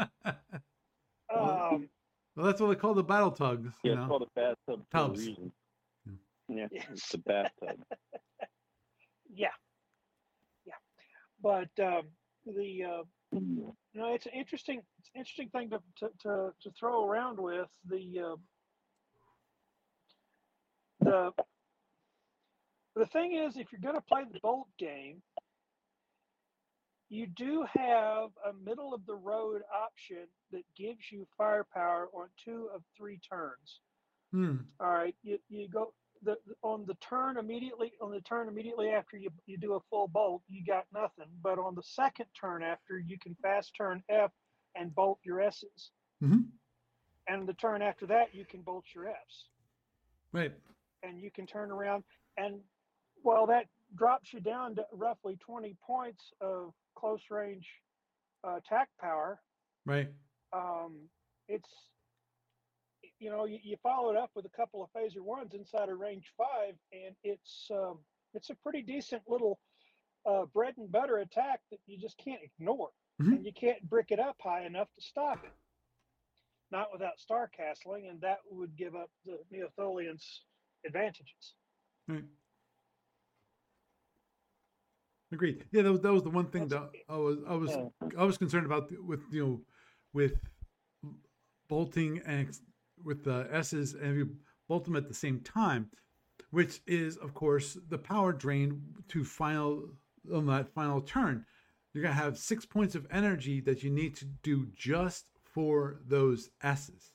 Well, 2.36 2.46
that's 2.46 2.60
what 2.60 2.68
they 2.68 2.76
call 2.76 2.94
the 2.94 3.02
battle 3.02 3.30
tugs. 3.30 3.74
Yeah, 3.82 3.92
You 3.92 3.92
it's 3.92 4.00
know? 4.02 4.08
called 4.08 4.22
a 4.22 4.40
bathtub 4.40 4.84
for 4.90 4.96
Tubs. 4.98 5.20
a 5.26 5.28
reason. 5.28 5.52
Yeah. 6.06 6.12
Yeah, 6.48 6.68
Yes. 6.72 6.86
it's 6.90 7.14
a 7.14 7.18
bathtub. 7.18 7.84
yeah, 9.34 9.48
yeah, 10.66 10.74
but 11.42 11.68
um, 11.82 12.02
the 12.46 12.82
uh, 12.84 13.02
you 13.32 13.74
know 13.94 14.14
it's 14.14 14.26
an 14.26 14.32
interesting, 14.34 14.80
it's 14.98 15.10
an 15.14 15.18
interesting 15.20 15.48
thing 15.50 15.70
to 15.70 15.80
to, 15.98 16.08
to, 16.22 16.50
to 16.62 16.70
throw 16.78 17.06
around 17.06 17.38
with 17.38 17.68
the 17.88 18.20
uh, 18.20 18.36
the 21.00 21.32
the 22.94 23.06
thing 23.06 23.32
is, 23.34 23.56
if 23.56 23.72
you're 23.72 23.80
going 23.80 23.94
to 23.94 24.00
play 24.02 24.22
the 24.30 24.38
bolt 24.40 24.68
game, 24.78 25.22
you 27.12 27.26
do 27.26 27.66
have 27.74 28.30
a 28.48 28.54
middle 28.64 28.94
of 28.94 29.04
the 29.04 29.14
road 29.14 29.60
option 29.70 30.26
that 30.50 30.62
gives 30.74 31.12
you 31.12 31.26
firepower 31.36 32.08
on 32.14 32.28
two 32.42 32.70
of 32.74 32.82
three 32.96 33.18
turns. 33.18 33.80
Hmm. 34.32 34.56
All 34.80 34.92
right, 34.92 35.14
you, 35.22 35.38
you 35.50 35.68
go 35.68 35.92
the 36.24 36.36
on 36.62 36.86
the 36.86 36.94
turn 37.06 37.36
immediately 37.36 37.92
on 38.00 38.12
the 38.12 38.20
turn 38.22 38.48
immediately 38.48 38.88
after 38.90 39.18
you 39.18 39.28
you 39.44 39.58
do 39.58 39.74
a 39.74 39.80
full 39.90 40.08
bolt, 40.08 40.40
you 40.48 40.64
got 40.64 40.86
nothing. 40.94 41.30
But 41.42 41.58
on 41.58 41.74
the 41.74 41.82
second 41.82 42.26
turn 42.40 42.62
after, 42.62 42.98
you 42.98 43.18
can 43.18 43.36
fast 43.42 43.72
turn 43.76 44.02
F 44.08 44.30
and 44.74 44.94
bolt 44.94 45.18
your 45.22 45.42
S's, 45.42 45.90
hmm 46.20 46.38
and 47.28 47.46
the 47.46 47.52
turn 47.54 47.82
after 47.82 48.06
that, 48.06 48.34
you 48.34 48.44
can 48.46 48.62
bolt 48.62 48.84
your 48.94 49.06
F's, 49.08 49.44
Right. 50.32 50.52
and 51.02 51.20
you 51.20 51.30
can 51.30 51.46
turn 51.46 51.70
around 51.70 52.04
and 52.38 52.58
well, 53.22 53.46
that 53.48 53.66
drops 53.96 54.32
you 54.32 54.40
down 54.40 54.74
to 54.76 54.84
roughly 54.92 55.36
20 55.44 55.76
points 55.84 56.32
of 56.40 56.72
close 56.96 57.22
range 57.30 57.66
uh, 58.46 58.56
attack 58.56 58.88
power. 59.00 59.40
Right. 59.86 60.08
um, 60.52 61.08
it's 61.48 61.68
you 63.18 63.30
know 63.30 63.46
you, 63.46 63.58
you 63.62 63.76
follow 63.82 64.10
it 64.10 64.16
up 64.16 64.30
with 64.34 64.46
a 64.46 64.56
couple 64.56 64.82
of 64.82 64.90
phaser 64.96 65.20
ones 65.20 65.54
inside 65.54 65.88
of 65.88 65.98
range 65.98 66.32
five 66.38 66.74
and 66.92 67.14
it's 67.24 67.68
um, 67.72 67.98
it's 68.34 68.50
a 68.50 68.54
pretty 68.62 68.82
decent 68.82 69.22
little 69.28 69.58
uh, 70.24 70.44
bread 70.54 70.74
and 70.78 70.90
butter 70.92 71.18
attack 71.18 71.60
that 71.70 71.80
you 71.86 71.98
just 71.98 72.16
can't 72.18 72.40
ignore 72.42 72.90
Mhm. 73.20 73.36
and 73.36 73.44
you 73.44 73.52
can't 73.52 73.82
brick 73.90 74.06
it 74.10 74.18
up 74.20 74.36
high 74.40 74.64
enough 74.64 74.88
to 74.98 75.02
stop 75.04 75.44
it 75.44 75.52
not 76.70 76.88
without 76.92 77.18
star 77.20 77.50
castling 77.58 78.08
and 78.08 78.20
that 78.20 78.38
would 78.50 78.74
give 78.76 78.94
up 78.94 79.10
the 79.26 79.38
neotholians 79.52 80.22
advantages 80.86 81.54
Right. 82.08 82.24
Agreed. 85.32 85.64
Yeah, 85.72 85.82
that 85.82 85.92
was 85.92 86.00
that 86.02 86.12
was 86.12 86.22
the 86.22 86.30
one 86.30 86.46
thing 86.46 86.68
that 86.68 86.92
That's- 86.92 87.02
I 87.08 87.16
was 87.16 87.38
I 87.48 87.54
was 87.54 87.70
Yeah. 87.70 87.88
I 88.18 88.24
was 88.24 88.36
concerned 88.38 88.66
about 88.66 88.90
with 89.02 89.22
you 89.30 89.44
know 89.44 89.60
with 90.12 90.34
bolting 91.68 92.18
and 92.26 92.54
with 93.02 93.24
the 93.24 93.48
S's 93.50 93.94
and 93.94 94.16
you 94.16 94.36
bolt 94.68 94.84
them 94.84 94.96
at 94.96 95.08
the 95.08 95.14
same 95.14 95.40
time, 95.40 95.90
which 96.50 96.80
is 96.86 97.16
of 97.16 97.32
course 97.34 97.78
the 97.88 97.98
power 97.98 98.32
drain 98.32 98.82
to 99.08 99.24
final 99.24 99.88
on 100.32 100.46
that 100.46 100.72
final 100.74 101.00
turn. 101.00 101.46
You're 101.92 102.02
gonna 102.02 102.14
have 102.14 102.38
six 102.38 102.66
points 102.66 102.94
of 102.94 103.06
energy 103.10 103.60
that 103.62 103.82
you 103.82 103.90
need 103.90 104.14
to 104.16 104.26
do 104.42 104.66
just 104.74 105.26
for 105.42 106.00
those 106.06 106.50
S's. 106.62 107.12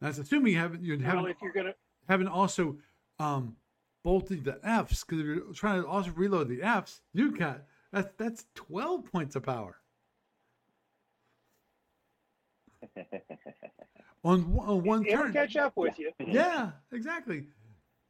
That's 0.00 0.18
assuming 0.18 0.52
you 0.52 0.58
haven't 0.58 0.82
you 0.82 0.98
haven't 0.98 1.26
if 1.30 1.42
you're 1.42 1.52
gonna 1.52 1.74
haven't 2.08 2.28
also 2.28 2.78
um, 3.20 3.56
bolted 4.04 4.44
the 4.44 4.58
Fs 4.64 5.04
because 5.04 5.20
if 5.20 5.26
you're 5.26 5.52
trying 5.54 5.82
to 5.82 5.88
also 5.88 6.10
reload 6.12 6.48
the 6.48 6.62
Fs, 6.62 7.00
you 7.12 7.36
got 7.36 7.62
that's 7.92 8.12
that's 8.16 8.46
twelve 8.54 9.04
points 9.10 9.36
of 9.36 9.42
power 9.44 9.76
on 14.24 14.52
one- 14.52 14.68
on 14.68 14.82
one 14.84 15.06
it'll 15.06 15.24
turn. 15.24 15.32
catch 15.32 15.56
up 15.56 15.72
with 15.76 15.98
you 15.98 16.12
Yeah, 16.26 16.70
exactly. 16.92 17.46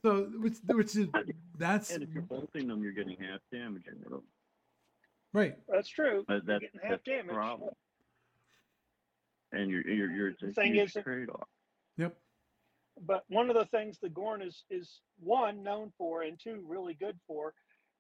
So 0.05 0.25
which 0.39 0.55
which 0.67 0.95
is 0.97 1.09
that's 1.57 1.91
And 1.91 2.03
if 2.03 2.11
you're 2.13 2.23
bolting 2.23 2.69
them, 2.69 2.83
you're 2.83 2.93
getting 2.93 3.17
half 3.21 3.41
damage 3.53 3.87
into 3.89 4.09
them. 4.09 4.23
right. 5.33 5.57
that's 5.69 5.89
true 5.89 6.25
But 6.29 6.35
you're 6.35 6.43
that's, 6.43 6.61
getting 6.61 6.81
half 6.83 6.91
that's 6.91 7.03
the 7.05 7.11
damage 7.13 7.35
problem. 7.35 7.71
And 9.53 9.71
you're 9.71 9.87
you're 9.89 10.11
you're 10.11 10.29
it's 10.29 10.43
a 10.43 10.47
The 10.47 10.53
thing 10.53 10.75
huge 10.75 10.97
is- 10.97 11.03
trade-off. 11.03 11.49
Yep. 11.97 12.17
But 13.07 13.25
one 13.29 13.51
of 13.51 13.57
the 13.57 13.67
things 13.67 13.99
the 13.99 14.09
Gorn 14.09 14.43
is 14.43 14.65
is 14.71 15.01
one 15.21 15.63
known 15.63 15.93
for 15.97 16.23
and 16.23 16.39
two 16.43 16.65
really 16.67 16.95
good 16.95 17.17
for 17.27 17.55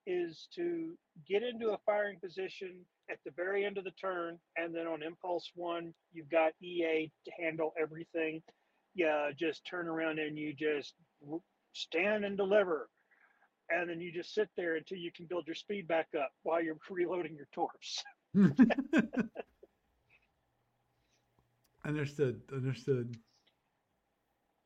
is 0.06 0.48
to 0.54 0.96
get 1.28 1.42
into 1.42 1.70
a 1.70 1.78
firing 1.84 2.18
position 2.18 2.84
at 3.11 3.18
the 3.24 3.30
very 3.32 3.64
end 3.64 3.78
of 3.78 3.84
the 3.84 3.90
turn 3.92 4.38
and 4.56 4.74
then 4.74 4.87
on 4.87 5.02
impulse 5.02 5.50
one 5.54 5.92
you've 6.12 6.30
got 6.30 6.52
EA 6.62 7.11
to 7.24 7.30
handle 7.40 7.72
everything 7.80 8.42
yeah 8.94 9.30
just 9.38 9.66
turn 9.66 9.88
around 9.88 10.18
and 10.18 10.38
you 10.38 10.54
just 10.54 10.94
stand 11.74 12.24
and 12.24 12.37
deliver 12.37 12.88
and 13.70 13.90
then 13.90 14.00
you 14.00 14.11
just 14.11 14.34
sit 14.34 14.48
there 14.56 14.76
until 14.76 14.96
you 14.96 15.11
can 15.14 15.26
build 15.26 15.46
your 15.46 15.54
speed 15.54 15.87
back 15.87 16.08
up 16.18 16.30
while 16.42 16.62
you're 16.62 16.78
reloading 16.90 17.37
your 17.37 17.48
torps 17.52 18.02
understood. 21.84 22.40
Understood. 22.52 23.16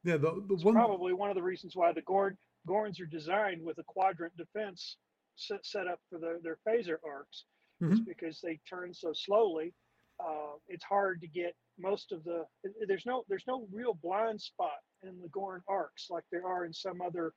Yeah. 0.05 0.17
The 0.17 0.43
the 0.49 0.57
one. 0.57 0.75
probably 0.75 1.13
one 1.13 1.31
of 1.31 1.37
the 1.37 1.43
reasons 1.43 1.77
why 1.77 1.93
the 1.93 2.03
Gorn 2.03 2.37
Gorns 2.69 3.01
are 3.01 3.07
designed 3.07 3.63
with 3.63 3.79
a 3.79 3.85
quadrant 3.85 4.37
defense 4.37 4.97
set, 5.37 5.65
set 5.65 5.87
up 5.89 6.01
for 6.11 6.19
their, 6.19 6.39
their 6.43 6.59
phaser 6.67 6.97
arcs. 7.05 7.45
Is 7.81 8.01
Mhm. 8.01 8.05
because 8.07 8.41
they 8.41 8.59
turn 8.69 8.95
so 8.95 9.13
slowly. 9.13 9.75
Uh, 10.21 10.53
it's 10.69 10.85
hard 10.85 11.21
to 11.21 11.27
get 11.27 11.57
most 11.79 12.13
of 12.13 12.23
the. 12.23 12.47
There's 12.87 13.07
no 13.07 13.25
there's 13.29 13.47
no 13.49 13.67
real 13.73 13.95
blind 13.95 14.41
spot 14.41 14.79
in 15.03 15.21
the 15.21 15.29
Gorn 15.29 15.63
arcs 15.67 16.09
like 16.11 16.25
there 16.31 16.47
are 16.47 16.65
in 16.65 16.73
some 16.73 17.01
other 17.03 17.35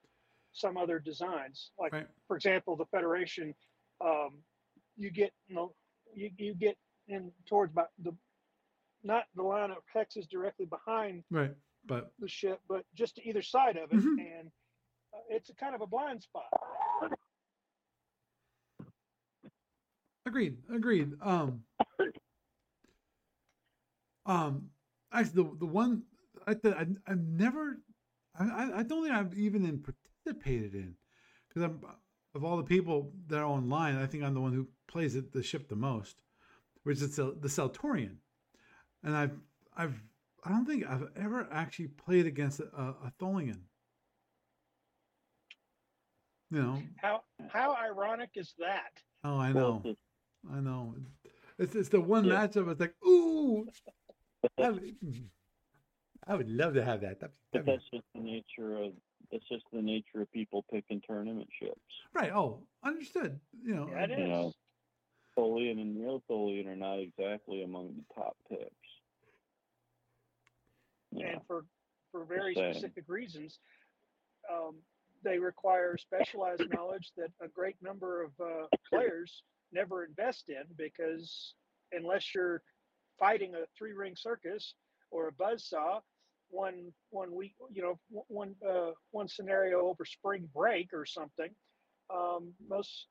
some 0.51 0.77
other 0.77 0.99
designs. 0.99 1.71
Like 1.79 1.93
Right. 1.93 2.07
for 2.27 2.35
example, 2.35 2.75
the 2.75 2.85
Federation, 2.87 3.55
um, 4.01 4.43
you 4.97 5.09
get 5.09 5.33
you 5.47 5.55
know 5.55 5.73
you, 6.13 6.29
you 6.37 6.53
get 6.53 6.77
in 7.07 7.31
towards 7.47 7.71
about 7.73 7.89
the 7.99 8.15
not 9.03 9.25
the 9.35 9.43
line 9.43 9.71
of 9.71 9.83
hexes 9.93 10.27
directly 10.29 10.65
behind 10.67 11.23
Right. 11.31 11.55
But 11.87 12.11
the 12.19 12.27
ship, 12.27 12.59
but 12.67 12.83
just 12.95 13.15
to 13.17 13.27
either 13.27 13.41
side 13.41 13.77
of 13.77 13.91
it, 13.91 13.99
Mhm. 13.99 14.19
and 14.19 14.51
uh, 15.13 15.17
it's 15.29 15.49
a 15.49 15.55
kind 15.55 15.75
of 15.75 15.81
a 15.81 15.87
blind 15.87 16.23
spot. 16.23 16.47
Agreed. 20.25 20.57
Agreed. 20.71 21.13
Um. 21.21 21.63
Um. 24.25 24.71
Actually, 25.11 25.43
the 25.43 25.57
the 25.59 25.65
one 25.67 26.03
I 26.47 26.55
I 26.63 26.87
I've 27.07 27.19
never 27.19 27.77
I 28.37 28.43
I- 28.45 28.79
I 28.79 28.83
don't 28.83 29.03
think 29.03 29.15
I've 29.15 29.37
even 29.37 29.79
participated 29.83 30.73
in 30.73 30.95
because 31.47 31.61
I'm 31.63 31.79
of 32.33 32.43
all 32.43 32.57
the 32.57 32.63
people 32.63 33.13
that 33.27 33.37
are 33.39 33.45
online, 33.45 33.95
I 33.95 34.07
think 34.07 34.23
I'm 34.23 34.33
the 34.33 34.41
one 34.41 34.51
who 34.53 34.67
plays 34.87 35.15
it 35.15 35.31
the 35.31 35.41
ship 35.43 35.69
the 35.69 35.75
most, 35.75 36.21
which 36.83 37.01
is 37.01 37.15
the, 37.15 37.37
the 37.39 37.47
Seltorian, 37.47 38.17
and 39.03 39.15
I've 39.15 39.39
I've 39.77 40.01
I 40.45 40.49
don't 40.49 40.65
think 40.65 40.85
I've 40.87 41.07
ever 41.15 41.47
actually 41.51 41.87
played 41.87 42.27
against 42.27 42.59
a, 42.59 42.65
a 43.03 43.11
Tholian. 43.19 43.61
You 46.51 46.61
know, 46.61 46.81
How 46.97 47.21
how 47.49 47.75
ironic 47.75 48.29
is 48.35 48.53
that? 48.59 48.91
oh, 49.23 49.37
I 49.39 49.51
know. 49.51 49.83
I 50.53 50.59
know. 50.59 50.93
It's 51.57 51.75
it's 51.75 51.89
the 51.89 51.99
one 51.99 52.25
Yeah. 52.25 52.47
matchup. 52.47 52.69
It's 52.71 52.79
like, 52.79 52.93
ooh, 53.05 53.67
I 54.61 54.69
would, 54.69 54.95
I 56.27 56.35
would 56.35 56.49
love 56.49 56.75
to 56.75 56.83
have 56.85 57.01
that. 57.01 57.19
That'd, 57.19 57.35
But 57.51 57.65
that'd 57.65 57.65
be- 57.65 57.71
that's 57.71 57.89
just 57.91 58.05
the 58.13 58.21
nature 58.21 58.77
of 58.83 58.93
that's 59.31 59.47
just 59.49 59.63
the 59.73 59.81
nature 59.81 60.21
of 60.21 60.31
people 60.31 60.63
picking 60.71 61.01
tournament 61.07 61.49
ships. 61.59 61.79
right. 62.13 62.31
Oh, 62.31 62.61
understood. 62.83 63.39
You 63.63 63.75
know, 63.75 63.87
Yeah, 63.89 64.03
it 64.03 64.11
is. 64.11 64.17
You 64.19 64.27
know, 64.27 64.53
Tholian 65.37 65.81
and 65.81 65.95
Neo 65.95 66.21
Tholian 66.29 66.67
are 66.67 66.75
not 66.75 66.99
exactly 66.99 67.63
among 67.63 67.95
the 67.97 68.13
top 68.13 68.37
picks. 68.47 68.84
Yeah. 71.17 71.27
and 71.33 71.41
for 71.47 71.65
for 72.11 72.25
very 72.25 72.53
saying. 72.55 72.73
specific 72.75 73.05
reasons, 73.07 73.59
um, 74.51 74.75
they 75.23 75.39
require 75.39 75.97
specialized 75.97 76.63
knowledge 76.69 77.11
that 77.17 77.29
a 77.41 77.47
great 77.47 77.75
number 77.81 78.23
of 78.23 78.31
uh, 78.39 78.67
players 78.89 79.43
never 79.71 80.05
invest 80.05 80.45
in 80.49 80.63
because 80.77 81.55
unless 81.91 82.33
you're 82.33 82.61
fighting 83.19 83.53
a 83.55 83.65
three 83.77 83.93
ring 83.93 84.13
circus 84.15 84.75
or 85.11 85.27
a 85.27 85.33
buzzsaw, 85.33 86.01
one 86.49 86.93
one 87.09 87.33
week, 87.33 87.55
you 87.71 87.81
know, 87.81 87.99
one 88.27 88.55
uh, 88.67 88.91
one 89.11 89.27
scenario 89.27 89.81
over 89.87 90.05
spring 90.05 90.47
break 90.53 90.93
or 90.93 91.05
something, 91.05 91.49
um, 92.13 92.53
most 92.69 93.07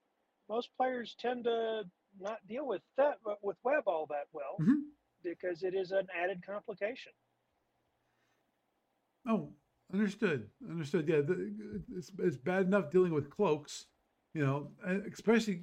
most 0.48 0.70
players 0.76 1.14
tend 1.18 1.44
to 1.44 1.82
not 2.20 2.38
deal 2.48 2.66
with 2.66 2.82
that 2.96 3.16
with 3.42 3.56
web 3.64 3.82
all 3.86 4.06
that 4.06 4.26
well 4.32 4.56
Mhm. 4.60 4.82
because 5.22 5.62
it 5.62 5.74
is 5.74 5.90
an 5.90 6.06
added 6.14 6.42
complication. 6.46 7.12
Oh, 9.26 9.52
understood. 9.92 10.48
Understood. 10.68 11.08
Yeah, 11.08 11.20
the, 11.20 11.52
it's 11.96 12.10
it's 12.18 12.36
bad 12.36 12.66
enough 12.66 12.90
dealing 12.90 13.12
with 13.12 13.30
cloaks, 13.30 13.86
you 14.34 14.44
know, 14.44 14.70
especially 15.12 15.62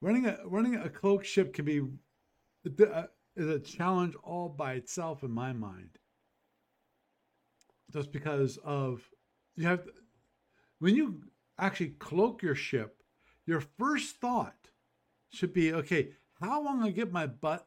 running 0.00 0.26
a 0.26 0.38
running 0.44 0.76
a 0.76 0.88
cloak 0.88 1.24
ship 1.24 1.52
can 1.54 1.64
be 1.64 1.80
uh, 2.84 3.04
is 3.36 3.48
a 3.48 3.58
challenge 3.58 4.14
all 4.22 4.48
by 4.48 4.74
itself 4.74 5.22
in 5.22 5.30
my 5.30 5.52
mind. 5.52 5.98
Just 7.92 8.12
because 8.12 8.58
of 8.64 9.08
you 9.56 9.66
have 9.66 9.84
to, 9.84 9.90
when 10.78 10.94
you 10.94 11.22
actually 11.58 11.90
cloak 11.90 12.42
your 12.42 12.54
ship, 12.54 13.02
your 13.46 13.60
first 13.60 14.16
thought 14.16 14.70
should 15.30 15.52
be, 15.52 15.72
okay, 15.72 16.10
how 16.40 16.60
am 16.60 16.68
I 16.68 16.80
gonna 16.80 16.92
get 16.92 17.12
my 17.12 17.26
butt 17.26 17.66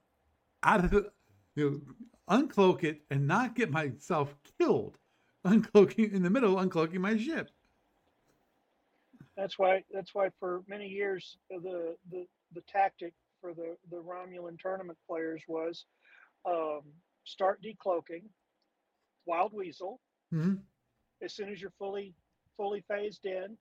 out 0.64 0.86
of 0.86 0.92
the 0.92 1.12
you 1.56 1.70
know, 1.70 2.38
uncloak 2.38 2.84
it 2.84 3.02
and 3.10 3.28
not 3.28 3.56
get 3.56 3.72
myself 3.72 4.36
killed, 4.60 4.98
uncloaking 5.46 6.14
in 6.14 6.24
the 6.24 6.30
middle, 6.30 6.56
uncloaking 6.56 7.00
my 7.00 7.18
ship. 7.18 7.50
That's 9.38 9.58
why 9.58 9.84
that's 9.92 10.14
why 10.14 10.30
for 10.40 10.62
many 10.68 10.88
years 10.88 11.38
uh, 11.54 11.60
the 11.60 11.96
the, 12.12 12.26
the 12.54 12.62
tactic 12.72 13.14
for 13.40 13.54
the, 13.54 13.76
the 13.90 13.98
Romulan 13.98 14.60
tournament 14.60 15.00
players 15.08 15.42
was 15.48 15.86
um, 16.48 16.82
start 17.24 17.60
decloaking, 17.64 18.24
wild 19.26 19.52
weasel. 19.54 20.00
Mm-hmm. 20.34 20.56
As 21.24 21.34
soon 21.34 21.50
as 21.50 21.60
you're 21.60 21.74
fully 21.78 22.14
fully 22.58 22.84
phased 22.88 23.26
in, 23.26 23.58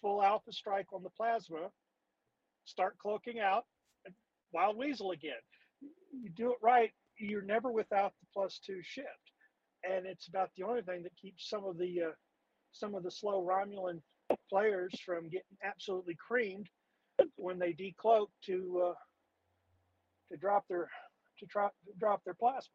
full 0.00 0.22
alpha 0.22 0.52
strike 0.52 0.86
on 0.92 1.02
the 1.02 1.10
plasma, 1.10 1.70
start 2.64 2.96
cloaking 2.98 3.40
out, 3.40 3.64
and 4.06 4.14
wild 4.52 4.76
weasel 4.76 5.10
again. 5.10 5.32
You 6.12 6.30
do 6.30 6.52
it 6.52 6.58
right, 6.62 6.92
you're 7.18 7.42
never 7.42 7.70
without 7.70 8.12
the 8.20 8.26
plus 8.32 8.60
two 8.64 8.80
shift, 8.82 9.08
and 9.88 10.06
it's 10.06 10.28
about 10.28 10.50
the 10.56 10.64
only 10.64 10.82
thing 10.82 11.02
that 11.02 11.16
keeps 11.16 11.48
some 11.48 11.64
of 11.64 11.78
the 11.78 12.02
uh, 12.08 12.12
some 12.72 12.94
of 12.94 13.02
the 13.02 13.10
slow 13.10 13.46
Romulan 13.46 14.00
players 14.50 14.92
from 15.04 15.24
getting 15.24 15.56
absolutely 15.62 16.16
creamed 16.26 16.68
when 17.36 17.58
they 17.58 17.72
decloak 17.72 18.28
to 18.46 18.90
uh, 18.90 18.94
to 20.30 20.38
drop 20.38 20.64
their 20.68 20.88
to 21.38 21.46
drop 21.46 21.74
drop 21.98 22.22
their 22.24 22.34
plasma. 22.34 22.70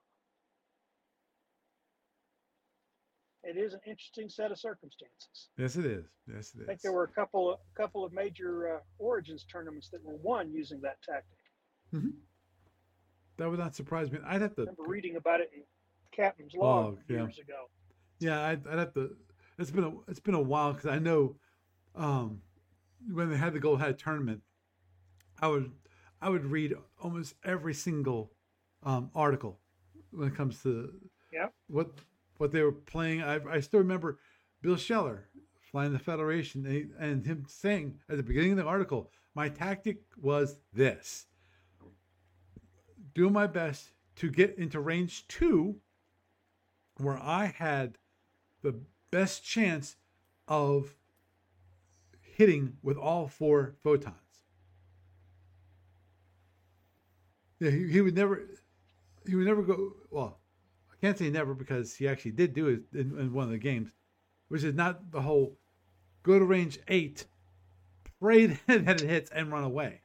It 3.43 3.57
is 3.57 3.73
an 3.73 3.79
interesting 3.87 4.29
set 4.29 4.51
of 4.51 4.59
circumstances. 4.59 5.49
Yes, 5.57 5.77
it 5.77 5.85
is. 5.85 6.05
Yes, 6.27 6.53
it 6.55 6.63
I 6.63 6.65
think 6.67 6.81
there 6.81 6.91
were 6.91 7.05
a 7.05 7.11
couple 7.11 7.53
of 7.53 7.59
couple 7.75 8.03
of 8.03 8.11
major 8.11 8.75
uh, 8.75 8.79
Origins 8.97 9.45
tournaments 9.51 9.89
that 9.89 10.03
were 10.03 10.17
won 10.17 10.51
using 10.51 10.81
that 10.81 11.01
tactic. 11.01 11.37
That 13.39 13.49
would 13.49 13.57
not 13.59 13.73
surprise 13.73 14.11
me. 14.11 14.19
I'd 14.25 14.41
have 14.41 14.51
I 14.51 14.55
to. 14.55 14.61
remember 14.61 14.83
reading 14.85 15.15
about 15.15 15.39
it 15.39 15.49
in 15.55 15.63
Captain's 16.11 16.53
Log 16.53 16.85
Log, 16.85 16.97
yeah. 17.07 17.17
years 17.23 17.39
ago. 17.39 17.69
Yeah, 18.19 18.41
I'd, 18.43 18.67
I'd 18.67 18.79
have 18.79 18.93
to. 18.95 19.15
It's 19.57 19.71
been 19.71 19.85
a 19.85 19.93
it's 20.09 20.19
been 20.19 20.35
a 20.35 20.41
while 20.41 20.73
because 20.73 20.87
I 20.89 20.99
know 20.99 21.35
um, 21.95 22.41
when 23.11 23.29
they 23.29 23.37
had 23.37 23.53
the 23.53 23.59
Gold 23.59 23.79
Hat 23.79 23.97
tournament, 23.97 24.41
I 25.41 25.47
would 25.47 25.71
I 26.21 26.29
would 26.29 26.45
read 26.45 26.75
almost 27.01 27.35
every 27.45 27.73
single 27.73 28.31
um, 28.83 29.09
article 29.15 29.59
when 30.11 30.27
it 30.27 30.35
comes 30.35 30.61
to 30.63 30.91
Yeah. 31.31 31.47
what 31.67 31.91
what 32.37 32.51
they 32.51 32.61
were 32.61 32.73
playing. 32.73 33.21
I 33.23 33.39
I 33.49 33.59
still 33.61 33.79
remember 33.79 34.19
Bill 34.61 34.75
Scheller 34.77 35.29
flying 35.61 35.93
the 35.93 35.99
Federation 35.99 36.65
and, 36.65 36.73
he- 36.75 36.87
and 36.99 37.25
him 37.25 37.45
saying 37.47 37.99
at 38.09 38.17
the 38.17 38.23
beginning 38.23 38.51
of 38.51 38.57
the 38.57 38.65
article, 38.65 39.11
"My 39.33 39.47
tactic 39.47 40.01
was 40.17 40.57
this: 40.73 41.27
do 43.13 43.29
my 43.29 43.47
best 43.47 43.93
to 44.17 44.29
get 44.29 44.57
into 44.57 44.79
range 44.79 45.27
two, 45.27 45.77
where 46.97 47.17
I 47.17 47.45
had 47.45 47.97
the 48.61 48.79
best 49.11 49.43
chance 49.43 49.95
of 50.47 50.95
hitting 52.21 52.77
with 52.81 52.97
all 52.97 53.27
four 53.27 53.75
photons." 53.83 54.15
Yeah, 57.59 57.71
he, 57.71 57.91
he 57.91 58.01
would 58.01 58.15
never, 58.15 58.47
he 59.27 59.35
would 59.35 59.45
never 59.45 59.61
go. 59.61 59.93
Well, 60.09 60.39
I 60.91 60.95
can't 61.01 61.17
say 61.17 61.29
never 61.29 61.53
because 61.53 61.95
he 61.95 62.07
actually 62.07 62.31
did 62.31 62.53
do 62.53 62.67
it 62.67 62.81
in, 62.93 63.17
in 63.19 63.33
one 63.33 63.45
of 63.45 63.51
the 63.51 63.57
games, 63.57 63.91
which 64.47 64.63
is 64.63 64.75
not 64.75 65.11
the 65.11 65.21
whole 65.21 65.57
go 66.23 66.39
to 66.39 66.45
range 66.45 66.79
eight, 66.87 67.25
pray 68.19 68.45
that 68.67 69.01
it 69.01 69.07
hits 69.09 69.31
and 69.31 69.51
run 69.51 69.63
away. 69.63 70.01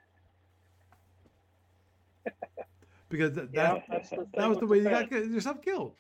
Because 3.17 3.35
that, 3.35 3.49
Yeah, 3.53 3.75
that, 3.75 3.85
that's 3.89 4.11
the 4.11 4.27
that 4.35 4.49
was 4.49 4.59
the 4.59 4.67
way 4.67 4.81
the 4.81 4.91
you 4.91 4.91
got 4.91 5.11
yourself 5.11 5.63
killed. 5.63 5.95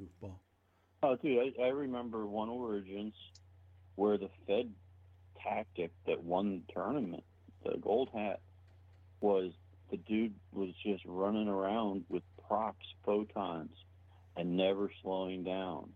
Goofball. 0.00 0.34
Oh, 1.02 1.16
dude, 1.16 1.52
I, 1.58 1.64
I 1.64 1.68
remember 1.68 2.26
one 2.26 2.48
Origins 2.48 3.14
where 3.96 4.16
the 4.16 4.30
Fed 4.46 4.72
tactic 5.42 5.92
that 6.06 6.22
won 6.22 6.62
the 6.66 6.72
tournament, 6.72 7.24
the 7.64 7.76
Gold 7.78 8.08
Hat, 8.14 8.40
was 9.20 9.52
the 9.90 9.98
dude 9.98 10.34
was 10.52 10.70
just 10.84 11.04
running 11.04 11.48
around 11.48 12.04
with 12.08 12.22
props, 12.48 12.86
photons, 13.04 13.76
and 14.36 14.56
never 14.56 14.90
slowing 15.02 15.44
down. 15.44 15.90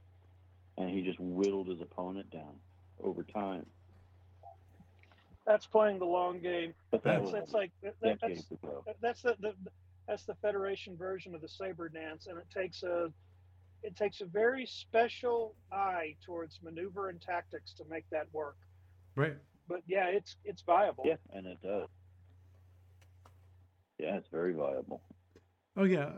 And 0.77 0.91
he 0.91 1.03
just 1.03 1.19
whittled 1.19 1.69
his 1.69 1.81
opponent 1.81 2.31
down 2.31 2.57
over 3.03 3.23
time. 3.23 3.65
That's 5.47 5.67
playing 5.67 5.99
the 6.01 6.05
long 6.07 6.41
game. 6.41 6.75
But 6.91 7.05
that 7.05 7.21
That's, 7.21 7.33
that's 7.33 7.53
like 7.53 7.71
that, 7.83 7.95
that- 8.03 8.19
that's 8.21 8.43
that's 9.01 9.23
the, 9.23 9.37
the 9.41 9.55
that's 10.09 10.25
the 10.25 10.35
Federation 10.37 10.97
version 10.97 11.35
of 11.35 11.41
the 11.41 11.49
saber 11.49 11.89
dance, 11.89 12.27
and 12.27 12.39
it 12.39 12.47
takes 12.53 12.83
a 12.83 13.13
it 13.83 13.97
takes 13.97 14.21
a 14.21 14.25
very 14.25 14.67
special 14.67 15.55
eye 15.71 16.17
towards 16.25 16.61
maneuver 16.63 17.09
and 17.09 17.21
tactics 17.21 17.73
to 17.75 17.85
make 17.89 18.05
that 18.11 18.27
work. 18.33 18.57
Right. 19.15 19.37
But 19.69 19.83
yeah, 19.87 20.07
it's 20.07 20.37
it's 20.45 20.63
viable. 20.63 21.05
Yeah, 21.07 21.17
and 21.33 21.47
it 21.47 21.59
does. 21.63 21.89
Yeah, 23.99 24.17
it's 24.17 24.29
very 24.29 24.53
viable. 24.53 25.01
Oh 25.77 25.85
yeah. 25.85 26.11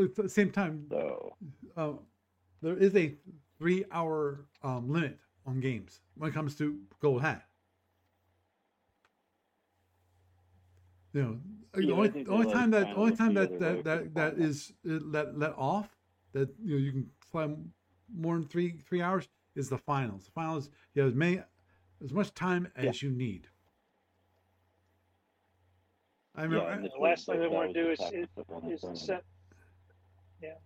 At 0.00 0.14
the 0.14 0.28
same 0.28 0.50
time, 0.50 0.86
So 0.90 1.36
uh, 1.76 1.92
there 2.60 2.76
is 2.76 2.94
a 2.96 3.14
three-hour 3.58 4.46
um, 4.62 4.90
limit 4.90 5.18
on 5.46 5.60
games 5.60 6.00
when 6.16 6.30
it 6.30 6.34
comes 6.34 6.54
to 6.56 6.78
Gold 7.00 7.22
Hat. 7.22 7.45
You 11.16 11.22
know, 11.22 11.38
Yeah, 11.78 11.94
I 11.94 11.96
only, 11.96 12.08
the 12.24 12.30
only 12.30 12.52
time 12.52 12.70
like, 12.70 12.84
that 12.84 12.94
only 12.96 13.16
time 13.16 13.32
that 13.34 13.58
that 13.58 13.84
that, 13.84 14.04
the 14.04 14.10
that 14.20 14.32
final. 14.34 14.48
is 14.50 14.72
let 14.84 15.38
let 15.38 15.54
off 15.56 15.88
that 16.34 16.50
you 16.62 16.72
know 16.74 16.76
you 16.84 16.92
can 16.92 17.10
fly 17.20 17.48
more 18.14 18.34
than 18.34 18.44
three 18.46 18.76
three 18.86 19.00
hours 19.00 19.26
is 19.54 19.70
the 19.70 19.78
finals. 19.78 20.26
The 20.26 20.30
finals 20.32 20.68
you 20.94 21.00
have 21.02 21.10
as 21.12 21.16
many 21.16 21.40
as 22.04 22.12
much 22.12 22.34
time 22.34 22.68
as 22.76 23.02
Yeah. 23.02 23.08
you 23.08 23.14
need. 23.16 23.48
I 26.34 26.42
yeah, 26.42 26.48
remember. 26.48 26.70
and 26.72 26.84
this 26.84 26.92
The 26.92 26.98
last 27.00 27.24
thing 27.26 27.40
they 27.40 27.48
wanna 27.48 27.72
do 27.72 27.90
is- 27.92 28.00
is- 28.12 28.28
that 28.36 28.48
won 28.50 28.66
the 28.68 28.74
is 28.74 28.80
to 28.82 28.94
set 28.94 29.24
yeah 30.42 30.58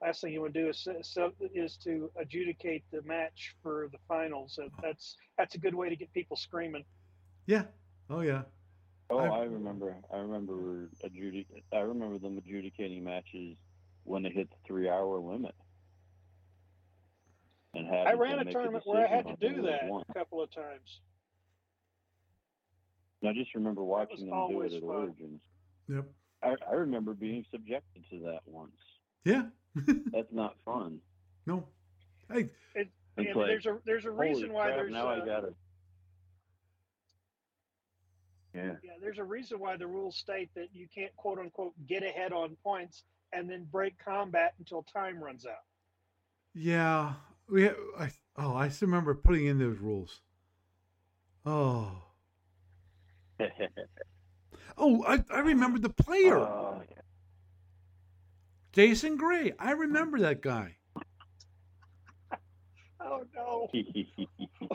last 0.00 0.20
thing 0.20 0.32
you 0.32 0.40
would 0.40 0.52
do 0.52 0.68
is 0.68 0.78
set- 0.78 1.04
set- 1.04 1.32
is 1.52 1.76
to 1.78 2.12
adjudicate 2.14 2.84
the 2.92 3.02
match 3.02 3.56
for 3.60 3.88
the 3.90 3.98
finals 4.06 4.58
and 4.58 4.70
that's 4.80 5.16
that's 5.36 5.56
a 5.56 5.58
good 5.58 5.74
way 5.74 5.88
to 5.88 5.96
get 5.96 6.12
people 6.12 6.36
screaming 6.36 6.84
yeah. 7.46 7.64
Oh 8.08 8.20
yeah. 8.20 8.42
Oh, 9.10 9.18
I- 9.18 9.40
I, 9.40 9.44
remember. 9.44 9.94
I 10.12 10.16
remember 10.18 10.88
adjudic. 11.04 11.46
I 11.72 11.78
remember 11.78 12.18
them 12.18 12.38
adjudicating 12.38 13.04
matches 13.04 13.56
when 14.04 14.22
they 14.22 14.30
hit 14.30 14.48
the 14.50 14.56
three-hour 14.66 15.18
limit. 15.18 15.54
And 17.74 17.88
i 17.88 18.12
ran 18.12 18.38
a 18.38 18.44
make 18.44 18.54
tournament 18.54 18.84
where 18.86 19.04
i 19.04 19.10
had 19.10 19.26
to 19.26 19.34
do 19.40 19.62
that 19.62 19.88
won. 19.88 20.04
a 20.08 20.14
couple 20.14 20.40
of 20.40 20.48
times 20.54 21.00
And 23.20 23.30
I 23.30 23.32
just 23.34 23.52
remember 23.54 23.82
watching 23.82 24.28
them 24.28 24.48
do 24.48 24.62
it 24.62 24.72
at 24.74 24.80
fun. 24.80 24.90
Origins. 24.90 25.40
Yep. 25.88 26.04
I, 26.42 26.54
I 26.70 26.74
remember 26.74 27.14
being 27.14 27.44
subjected 27.50 28.04
to 28.10 28.18
that 28.26 28.40
once. 28.46 28.76
Yeah. 29.24 29.42
That's 30.12 30.32
not 30.32 30.54
fun. 30.64 30.98
no. 31.46 31.64
Hey, 32.32 32.48
It's 32.74 32.90
and 33.18 33.26
like, 33.34 33.46
there's 33.48 33.66
a 33.66 33.78
there's 33.84 34.04
a 34.06 34.10
reason 34.10 34.52
why 34.52 34.66
crap, 34.66 34.76
there's 34.76 34.92
now 34.92 35.08
uh, 35.08 35.20
I 35.22 35.26
gotta. 35.26 35.54
Yeah. 38.54 38.72
Yeah, 38.84 38.92
there's 39.00 39.18
a 39.18 39.24
reason 39.24 39.58
why 39.58 39.76
the 39.76 39.86
rules 39.86 40.16
state 40.16 40.50
that 40.54 40.68
you 40.72 40.86
can't 40.94 41.14
quote 41.16 41.38
unquote 41.38 41.72
get 41.88 42.04
ahead 42.04 42.32
on 42.32 42.56
points 42.62 43.02
and 43.32 43.50
then 43.50 43.66
break 43.70 43.94
combat 44.02 44.54
until 44.58 44.84
time 44.84 45.22
runs 45.22 45.44
out. 45.44 45.64
Yeah, 46.54 47.14
we. 47.48 47.68
I, 47.68 48.10
oh, 48.36 48.54
I 48.54 48.68
still 48.68 48.86
remember 48.86 49.14
putting 49.14 49.46
in 49.46 49.58
those 49.58 49.78
rules. 49.78 50.20
Oh, 51.44 51.90
oh, 54.78 55.04
I, 55.04 55.24
I 55.30 55.40
remember 55.40 55.78
the 55.80 55.90
player, 55.90 56.38
Oh, 56.38 56.80
yeah. 56.88 57.02
Jason 58.72 59.16
Gray. 59.16 59.52
I 59.58 59.72
remember 59.72 60.20
that 60.20 60.40
guy. 60.42 60.76
Oh 63.06 63.22
no! 63.34 63.68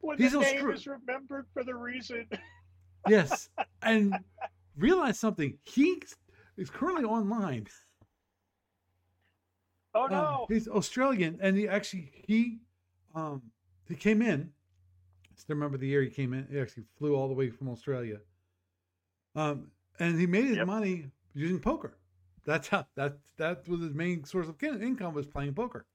When 0.00 0.16
He's 0.16 0.32
the 0.32 0.38
name 0.40 0.70
is 0.70 0.86
remembered 0.86 1.46
for 1.52 1.62
the 1.62 1.74
reason. 1.74 2.26
Yes, 3.04 3.48
and 3.82 4.24
realize 4.76 5.18
something. 5.18 5.58
He 5.64 6.02
is 6.56 6.70
currently 6.70 7.04
online. 7.04 7.66
Oh 9.94 10.06
Um, 10.08 10.40
no! 10.40 10.48
he's 10.48 10.66
Australian, 10.68 11.38
and 11.40 11.56
he 11.56 11.68
actually 11.68 12.10
he 12.26 12.60
um 13.14 13.42
he 13.88 13.94
came 13.94 14.22
in. 14.22 14.52
I 15.32 15.36
still 15.36 15.56
remember 15.56 15.78
the 15.78 15.88
year 15.88 16.02
he 16.02 16.10
came 16.10 16.32
in. 16.34 16.46
He 16.50 16.60
actually 16.60 16.84
flew 16.98 17.14
all 17.16 17.28
the 17.28 17.34
way 17.34 17.50
from 17.50 17.68
Australia. 17.68 18.20
Um, 19.34 19.70
and 19.98 20.18
he 20.18 20.26
made 20.26 20.44
his 20.46 20.58
Yep. 20.58 20.60
money 20.60 21.10
using 21.34 21.60
poker. 21.60 21.96
That's 22.44 22.68
how 22.68 22.86
that 22.96 23.18
that 23.36 23.68
was 23.68 23.80
his 23.80 23.94
main 23.94 24.24
source 24.24 24.48
of 24.48 24.62
income 24.62 25.14
was 25.14 25.26
playing 25.26 25.54
poker, 25.54 25.86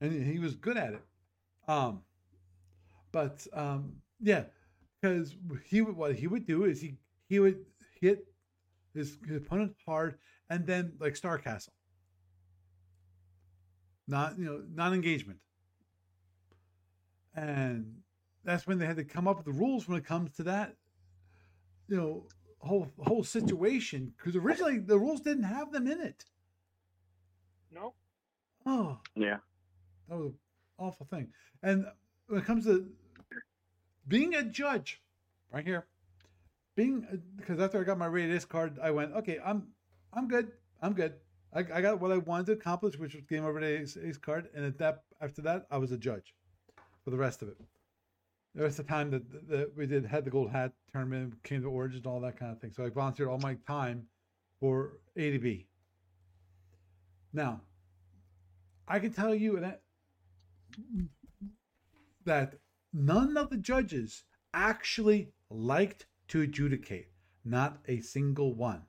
and 0.00 0.24
he 0.26 0.38
was 0.38 0.54
good 0.54 0.76
at 0.76 0.94
it. 0.94 1.02
Um, 1.68 2.02
but 3.12 3.46
um, 3.52 3.96
yeah, 4.20 4.44
because 5.02 5.34
he 5.64 5.82
would 5.82 5.96
what 5.96 6.14
he 6.14 6.26
would 6.26 6.46
do 6.46 6.64
is 6.64 6.80
he 6.80 6.94
he 7.28 7.40
would 7.40 7.64
hit 8.00 8.26
his, 8.94 9.16
his 9.26 9.38
opponent 9.38 9.74
hard 9.84 10.18
and 10.48 10.66
then 10.66 10.92
like 11.00 11.16
Star 11.16 11.38
Castle. 11.38 11.72
Not 14.06 14.38
you 14.38 14.44
know 14.44 14.62
non-engagement, 14.74 15.38
and 17.34 17.94
that's 18.44 18.66
when 18.66 18.78
they 18.78 18.86
had 18.86 18.96
to 18.96 19.04
come 19.04 19.26
up 19.28 19.36
with 19.36 19.46
the 19.46 19.52
rules 19.52 19.88
when 19.88 19.98
it 19.98 20.04
comes 20.04 20.34
to 20.36 20.42
that. 20.44 20.76
You 21.88 21.96
know 21.96 22.26
whole 22.58 22.92
whole 22.98 23.24
situation 23.24 24.12
because 24.16 24.36
originally 24.36 24.78
the 24.78 24.98
rules 24.98 25.20
didn't 25.20 25.44
have 25.44 25.72
them 25.72 25.86
in 25.86 26.00
it. 26.00 26.24
no. 27.70 27.94
Oh, 28.64 29.00
yeah. 29.16 29.38
that 30.08 30.16
was 30.16 30.26
an 30.28 30.34
awful 30.78 31.06
thing. 31.06 31.32
And 31.64 31.86
when 32.28 32.40
it 32.40 32.44
comes 32.44 32.64
to 32.66 32.88
being 34.08 34.34
a 34.34 34.42
judge, 34.42 35.00
right 35.52 35.64
here, 35.64 35.86
being 36.76 37.06
uh, 37.12 37.16
because 37.36 37.60
after 37.60 37.80
I 37.80 37.84
got 37.84 37.98
my 37.98 38.06
rated 38.06 38.34
S 38.36 38.44
card, 38.44 38.78
I 38.82 38.90
went, 38.90 39.12
okay, 39.14 39.38
I'm 39.44 39.68
I'm 40.12 40.28
good, 40.28 40.52
I'm 40.80 40.92
good. 40.92 41.14
I, 41.54 41.60
I 41.60 41.80
got 41.82 42.00
what 42.00 42.12
I 42.12 42.18
wanted 42.18 42.46
to 42.46 42.52
accomplish, 42.52 42.98
which 42.98 43.14
was 43.14 43.24
game 43.24 43.44
over 43.44 43.60
the 43.60 43.80
ace, 43.80 43.96
ace 44.02 44.18
card, 44.18 44.48
and 44.54 44.64
at 44.64 44.78
that 44.78 45.02
after 45.20 45.42
that, 45.42 45.66
I 45.70 45.78
was 45.78 45.92
a 45.92 45.98
judge 45.98 46.34
for 47.04 47.10
the 47.10 47.16
rest 47.16 47.42
of 47.42 47.48
it. 47.48 47.56
The 48.54 48.62
rest 48.62 48.78
of 48.78 48.86
the 48.86 48.92
time 48.92 49.10
that, 49.10 49.48
that 49.48 49.76
we 49.76 49.86
did 49.86 50.04
had 50.04 50.24
the 50.24 50.30
gold 50.30 50.50
hat 50.50 50.72
tournament, 50.92 51.34
came 51.42 51.62
to 51.62 51.70
Origin, 51.70 52.02
all 52.04 52.20
that 52.20 52.38
kind 52.38 52.52
of 52.52 52.60
thing. 52.60 52.72
So 52.72 52.84
I 52.84 52.90
volunteered 52.90 53.28
all 53.28 53.38
my 53.38 53.56
time 53.66 54.06
for 54.60 54.98
ADB. 55.16 55.64
Now, 57.32 57.62
I 58.86 58.98
can 58.98 59.12
tell 59.12 59.34
you 59.34 59.58
that 59.60 59.80
that 62.24 62.54
none 62.92 63.36
of 63.36 63.50
the 63.50 63.56
judges 63.56 64.24
actually 64.54 65.32
liked 65.50 66.06
to 66.28 66.42
adjudicate. 66.42 67.08
Not 67.44 67.78
a 67.88 68.00
single 68.00 68.54
one. 68.54 68.82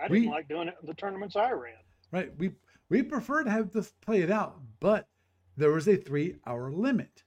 I 0.00 0.08
didn't 0.08 0.22
We- 0.22 0.28
like 0.28 0.48
doing 0.48 0.68
it 0.68 0.76
in 0.80 0.86
the 0.86 0.94
tournaments 0.94 1.34
I 1.36 1.50
ran. 1.50 1.74
Right? 2.12 2.36
We 2.38 2.54
we 2.88 3.02
prefer 3.02 3.44
to 3.44 3.50
have 3.50 3.70
this 3.72 3.90
play 4.00 4.22
it 4.22 4.30
out, 4.30 4.62
but 4.80 5.08
there 5.56 5.72
was 5.72 5.88
a 5.88 5.96
three 5.96 6.38
hour 6.46 6.70
limit. 6.72 7.24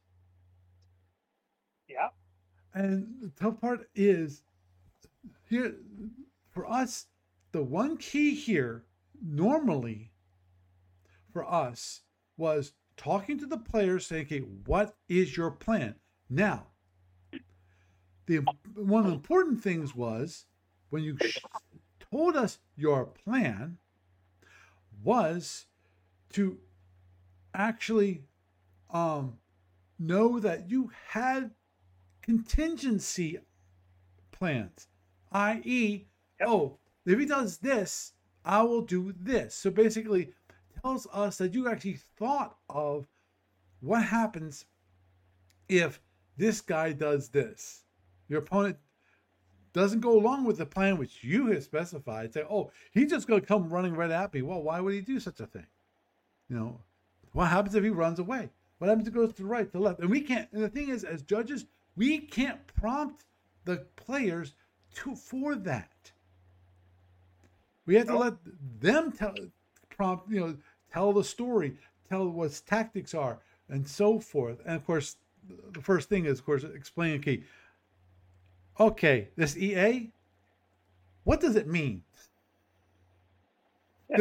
Yeah. 1.87 2.09
And 2.73 3.21
the 3.21 3.29
tough 3.29 3.59
part 3.59 3.89
is 3.93 4.43
here 5.49 5.75
for 6.49 6.65
us, 6.65 7.07
the 7.51 7.63
one 7.63 7.97
key 7.97 8.33
here 8.33 8.85
normally 9.21 10.13
for 11.31 11.45
us 11.45 12.01
was 12.37 12.73
talking 13.01 13.39
to 13.39 13.47
the 13.47 13.57
players 13.57 14.05
saying, 14.05 14.25
okay, 14.25 14.39
what 14.65 14.95
is 15.09 15.35
your 15.35 15.49
plan? 15.49 15.95
Now, 16.29 16.67
the 18.27 18.41
one 18.75 19.03
of 19.03 19.09
the 19.09 19.15
important 19.15 19.61
things 19.63 19.95
was 19.95 20.45
when 20.91 21.03
you 21.03 21.17
sh- 21.19 21.39
told 22.11 22.35
us 22.35 22.59
your 22.75 23.05
plan 23.05 23.77
was 25.03 25.65
to 26.33 26.59
actually 27.55 28.23
um, 28.91 29.37
know 29.97 30.39
that 30.39 30.69
you 30.69 30.91
had 31.09 31.51
contingency 32.21 33.39
plans, 34.31 34.87
i.e., 35.31 36.05
oh, 36.45 36.77
if 37.05 37.19
he 37.19 37.25
does 37.25 37.57
this, 37.57 38.13
I 38.45 38.61
will 38.61 38.81
do 38.81 39.13
this. 39.19 39.55
So 39.55 39.71
basically, 39.71 40.31
tells 40.81 41.07
us 41.13 41.37
that 41.37 41.53
you 41.53 41.69
actually 41.69 41.99
thought 42.17 42.57
of 42.69 43.07
what 43.79 44.03
happens 44.03 44.65
if 45.69 45.99
this 46.37 46.61
guy 46.61 46.91
does 46.91 47.29
this. 47.29 47.83
Your 48.27 48.39
opponent 48.39 48.77
doesn't 49.73 50.01
go 50.01 50.17
along 50.17 50.45
with 50.45 50.57
the 50.57 50.65
plan 50.65 50.97
which 50.97 51.23
you 51.23 51.47
have 51.47 51.63
specified. 51.63 52.33
Say, 52.33 52.43
oh, 52.49 52.71
he's 52.91 53.09
just 53.09 53.27
going 53.27 53.41
to 53.41 53.47
come 53.47 53.69
running 53.69 53.93
right 53.93 54.11
at 54.11 54.33
me. 54.33 54.41
Well, 54.41 54.61
why 54.61 54.79
would 54.79 54.93
he 54.93 55.01
do 55.01 55.19
such 55.19 55.39
a 55.39 55.45
thing? 55.45 55.67
You 56.49 56.57
know, 56.57 56.81
what 57.31 57.47
happens 57.47 57.75
if 57.75 57.83
he 57.83 57.89
runs 57.89 58.19
away? 58.19 58.49
What 58.77 58.87
happens 58.87 59.07
if 59.07 59.13
he 59.13 59.19
goes 59.19 59.33
to 59.33 59.43
the 59.43 59.47
right, 59.47 59.65
to 59.65 59.71
the 59.71 59.79
left? 59.79 59.99
And 59.99 60.09
we 60.09 60.21
can't. 60.21 60.49
And 60.51 60.63
the 60.63 60.69
thing 60.69 60.89
is, 60.89 61.03
as 61.03 61.21
judges, 61.21 61.65
we 61.95 62.19
can't 62.19 62.59
prompt 62.67 63.25
the 63.63 63.85
players 63.95 64.53
to 64.95 65.15
for 65.15 65.55
that. 65.55 66.11
We 67.85 67.95
have 67.95 68.07
to 68.07 68.17
let 68.17 68.33
them 68.79 69.11
tell, 69.11 69.33
prompt, 69.89 70.29
you 70.31 70.39
know, 70.39 70.57
tell 70.93 71.13
the 71.13 71.23
story, 71.23 71.77
tell 72.09 72.27
what 72.29 72.49
his 72.49 72.61
tactics 72.61 73.13
are, 73.13 73.39
and 73.69 73.87
so 73.87 74.19
forth. 74.19 74.59
And 74.65 74.75
of 74.75 74.85
course, 74.85 75.17
the 75.71 75.81
first 75.81 76.09
thing 76.09 76.25
is, 76.25 76.39
of 76.39 76.45
course, 76.45 76.63
explain. 76.63 77.19
Okay, 77.19 77.43
okay, 78.79 79.29
this 79.35 79.57
EA, 79.57 80.09
what 81.23 81.39
does 81.39 81.55
it 81.55 81.67
mean? 81.67 82.03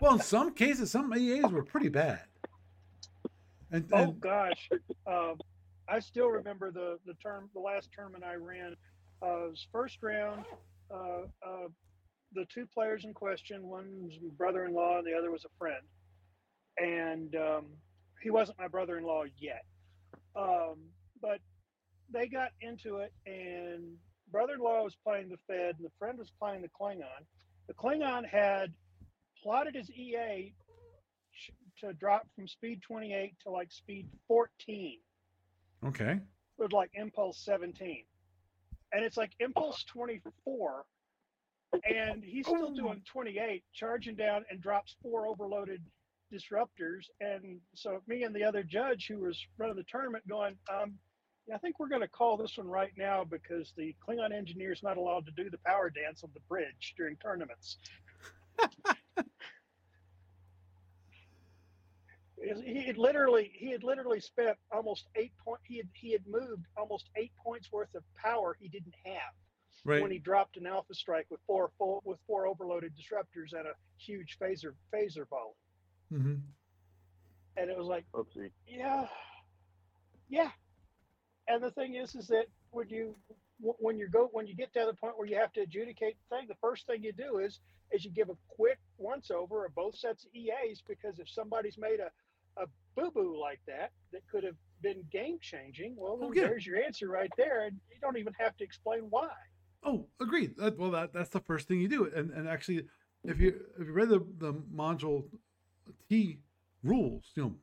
well, 0.00 0.14
in 0.14 0.20
some 0.20 0.52
cases, 0.52 0.90
some 0.90 1.14
EAs 1.14 1.50
were 1.50 1.64
pretty 1.64 1.88
bad. 1.88 2.20
And, 3.70 3.88
Oh 3.92 4.12
gosh, 4.12 4.68
um, 5.06 5.38
I 5.88 5.98
still 5.98 6.28
remember 6.28 6.70
the 6.70 6.98
the 7.06 7.14
term, 7.14 7.48
the 7.54 7.60
last 7.60 7.90
tournament 7.94 8.24
I 8.24 8.34
ran. 8.34 8.76
Uh, 9.22 9.48
was 9.50 9.66
first 9.72 10.02
round. 10.02 10.44
Uh, 10.90 11.22
uh, 11.44 11.68
the 12.34 12.44
two 12.52 12.66
players 12.66 13.04
in 13.04 13.14
question, 13.14 13.66
one 13.66 13.86
was 14.02 14.18
my 14.22 14.28
brother-in-law, 14.36 14.98
and 14.98 15.06
the 15.06 15.14
other 15.14 15.30
was 15.30 15.44
a 15.44 15.58
friend. 15.58 15.82
And 16.78 17.34
um, 17.36 17.66
he 18.22 18.30
wasn't 18.30 18.58
my 18.58 18.68
brother-in-law 18.68 19.24
yet, 19.38 19.64
um, 20.34 20.76
but 21.22 21.38
they 22.12 22.26
got 22.26 22.50
into 22.60 22.96
it, 22.96 23.12
and 23.26 23.96
brother-in-law 24.32 24.82
was 24.82 24.96
playing 25.04 25.28
the 25.28 25.38
Fed, 25.46 25.76
and 25.76 25.84
the 25.84 25.92
friend 25.98 26.18
was 26.18 26.32
playing 26.38 26.62
the 26.62 26.68
Klingon. 26.68 27.24
The 27.68 27.74
Klingon 27.74 28.26
had 28.26 28.72
plotted 29.42 29.74
his 29.74 29.90
EA 29.90 30.54
to 31.80 31.92
drop 31.92 32.26
from 32.34 32.48
speed 32.48 32.80
28 32.82 33.34
to 33.42 33.50
like 33.50 33.70
speed 33.70 34.08
14 34.28 34.98
okay, 35.86 36.18
with 36.56 36.72
like 36.72 36.90
impulse 36.94 37.44
17 37.44 38.04
and 38.92 39.04
it's 39.04 39.16
like 39.16 39.32
impulse 39.40 39.84
24 39.84 40.84
and 41.72 42.22
he's 42.22 42.46
still 42.46 42.72
doing 42.72 43.02
28 43.04 43.64
charging 43.72 44.14
down 44.14 44.44
and 44.50 44.60
drops 44.60 44.96
four 45.02 45.26
overloaded 45.26 45.82
disruptors 46.32 47.04
and 47.20 47.60
so 47.74 48.00
me 48.06 48.22
and 48.24 48.34
the 48.34 48.42
other 48.42 48.62
judge 48.62 49.06
who 49.08 49.20
was 49.20 49.38
running 49.58 49.76
the 49.76 49.84
tournament 49.84 50.26
going 50.28 50.56
um 50.72 50.94
yeah, 51.46 51.54
I 51.56 51.58
think 51.58 51.78
we're 51.78 51.88
going 51.88 52.00
to 52.00 52.08
call 52.08 52.36
this 52.36 52.56
one 52.56 52.68
right 52.68 52.92
now 52.96 53.22
because 53.22 53.72
the 53.76 53.94
Klingon 54.06 54.32
engineer 54.32 54.72
is 54.72 54.82
not 54.82 54.96
allowed 54.96 55.26
to 55.26 55.32
do 55.32 55.50
the 55.50 55.58
power 55.58 55.90
dance 55.90 56.24
on 56.24 56.30
the 56.32 56.40
bridge 56.48 56.94
during 56.96 57.16
tournaments. 57.16 57.76
He 62.62 62.82
had 62.82 62.98
literally 62.98 63.50
he 63.54 63.70
had 63.70 63.82
literally 63.82 64.20
spent 64.20 64.58
almost 64.70 65.06
eight 65.16 65.32
point 65.42 65.60
he 65.64 65.78
had 65.78 65.88
he 65.94 66.12
had 66.12 66.26
moved 66.26 66.66
almost 66.76 67.08
eight 67.16 67.32
points 67.42 67.72
worth 67.72 67.94
of 67.94 68.02
power 68.22 68.54
he 68.60 68.68
didn't 68.68 68.94
have 69.04 69.32
right. 69.86 70.02
when 70.02 70.10
he 70.10 70.18
dropped 70.18 70.58
an 70.58 70.66
alpha 70.66 70.92
strike 70.92 71.26
with 71.30 71.40
four 71.46 71.70
full 71.78 72.02
with 72.04 72.18
four 72.26 72.46
overloaded 72.46 72.92
disruptors 72.96 73.58
and 73.58 73.66
a 73.66 73.72
huge 73.98 74.36
phaser 74.38 74.74
phaser 74.92 75.26
volley 75.30 75.54
hmm 76.10 76.34
and 77.56 77.70
it 77.70 77.76
was 77.76 77.86
like 77.86 78.04
Oopsie. 78.14 78.50
yeah 78.66 79.06
yeah 80.28 80.50
and 81.48 81.62
the 81.62 81.70
thing 81.70 81.94
is 81.94 82.14
is 82.14 82.26
that 82.28 82.46
when 82.70 82.88
you 82.88 83.14
when 83.60 83.98
you 83.98 84.08
go 84.08 84.28
when 84.32 84.46
you 84.46 84.54
get 84.54 84.72
to 84.72 84.84
the 84.86 84.94
point 84.94 85.16
where 85.16 85.26
you 85.28 85.36
have 85.36 85.52
to 85.52 85.60
adjudicate 85.60 86.16
the 86.28 86.36
thing 86.36 86.46
the 86.48 86.56
first 86.60 86.86
thing 86.86 87.02
you 87.02 87.12
do 87.12 87.38
is 87.38 87.60
is 87.92 88.04
you 88.04 88.10
give 88.10 88.28
a 88.28 88.36
quick 88.48 88.78
once 88.98 89.30
over 89.30 89.64
of 89.64 89.74
both 89.74 89.96
sets 89.96 90.24
of 90.24 90.34
eas 90.34 90.82
because 90.86 91.18
if 91.18 91.28
somebody's 91.28 91.78
made 91.78 92.00
a 92.00 92.10
a 92.62 92.66
boo-boo 92.96 93.36
like 93.40 93.60
that 93.66 93.90
that 94.12 94.22
could 94.30 94.44
have 94.44 94.54
been 94.80 95.02
game 95.10 95.38
changing 95.40 95.94
well 95.96 96.18
Oh, 96.22 96.32
yeah. 96.32 96.42
there's 96.42 96.66
your 96.66 96.76
answer 96.82 97.08
right 97.08 97.30
there 97.36 97.64
and 97.66 97.80
you 97.90 97.96
don't 98.00 98.16
even 98.16 98.32
have 98.38 98.56
to 98.56 98.64
explain 98.64 99.02
why 99.10 99.28
Oh, 99.86 100.06
agreed. 100.20 100.56
That, 100.56 100.78
well, 100.78 100.90
that 100.92 101.12
that's 101.12 101.28
the 101.28 101.40
first 101.40 101.68
thing 101.68 101.78
you 101.80 101.88
do. 101.88 102.10
And 102.14 102.30
and 102.30 102.48
actually, 102.48 102.86
if 103.24 103.38
you 103.38 103.60
if 103.78 103.86
you 103.86 103.92
read 103.92 104.08
the 104.08 104.20
the 104.38 104.54
module 104.54 105.24
T 106.08 106.40
rules. 106.82 107.32
You 107.34 107.42
know, 107.42 107.54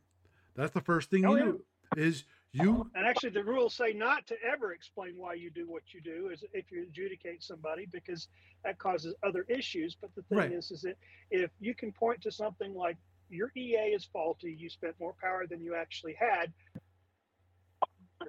that's 0.55 0.73
the 0.73 0.81
first 0.81 1.09
thing 1.09 1.23
Oh, 1.25 1.35
you 1.35 1.37
yeah. 1.37 1.51
do 1.51 1.61
is 1.95 2.25
you 2.53 2.81
uh, 2.81 2.83
And 2.95 3.05
actually, 3.07 3.31
the 3.31 3.43
rules 3.43 3.75
say 3.75 3.93
not 3.93 4.27
to 4.27 4.35
ever 4.43 4.73
explain 4.73 5.13
why 5.17 5.33
you 5.33 5.49
do 5.49 5.67
what 5.67 5.93
you 5.93 6.01
do, 6.01 6.29
is 6.31 6.43
if 6.53 6.71
you 6.71 6.83
adjudicate 6.83 7.43
somebody, 7.43 7.85
because 7.91 8.27
that 8.63 8.77
causes 8.79 9.15
other 9.23 9.45
issues. 9.49 9.95
But 9.99 10.13
the 10.15 10.23
thing 10.23 10.37
Right. 10.37 10.51
is, 10.51 10.71
is 10.71 10.81
that 10.81 10.95
if 11.29 11.51
you 11.59 11.73
can 11.73 11.91
point 11.91 12.21
to 12.21 12.31
something 12.31 12.73
like 12.73 12.97
your 13.29 13.51
EA 13.55 13.93
is 13.95 14.05
faulty, 14.05 14.55
you 14.57 14.69
spent 14.69 14.95
more 14.99 15.15
power 15.21 15.47
than 15.47 15.61
you 15.61 15.75
actually 15.75 16.15
had, 16.19 16.51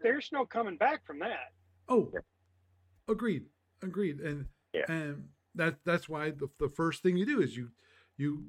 there's 0.03 0.30
no 0.32 0.45
coming 0.47 0.76
back 0.76 1.05
from 1.07 1.18
that. 1.20 1.53
Oh, 1.88 2.12
agreed, 3.09 3.47
agreed, 3.82 4.20
and 4.20 4.47
Yeah. 4.72 4.86
and 4.88 5.28
that 5.55 5.78
that's 5.84 6.09
why 6.09 6.30
the, 6.30 6.49
the 6.59 6.68
first 6.68 7.03
thing 7.03 7.16
you 7.16 7.26
do 7.26 7.40
is 7.40 7.57
you 7.57 7.70
you 8.16 8.47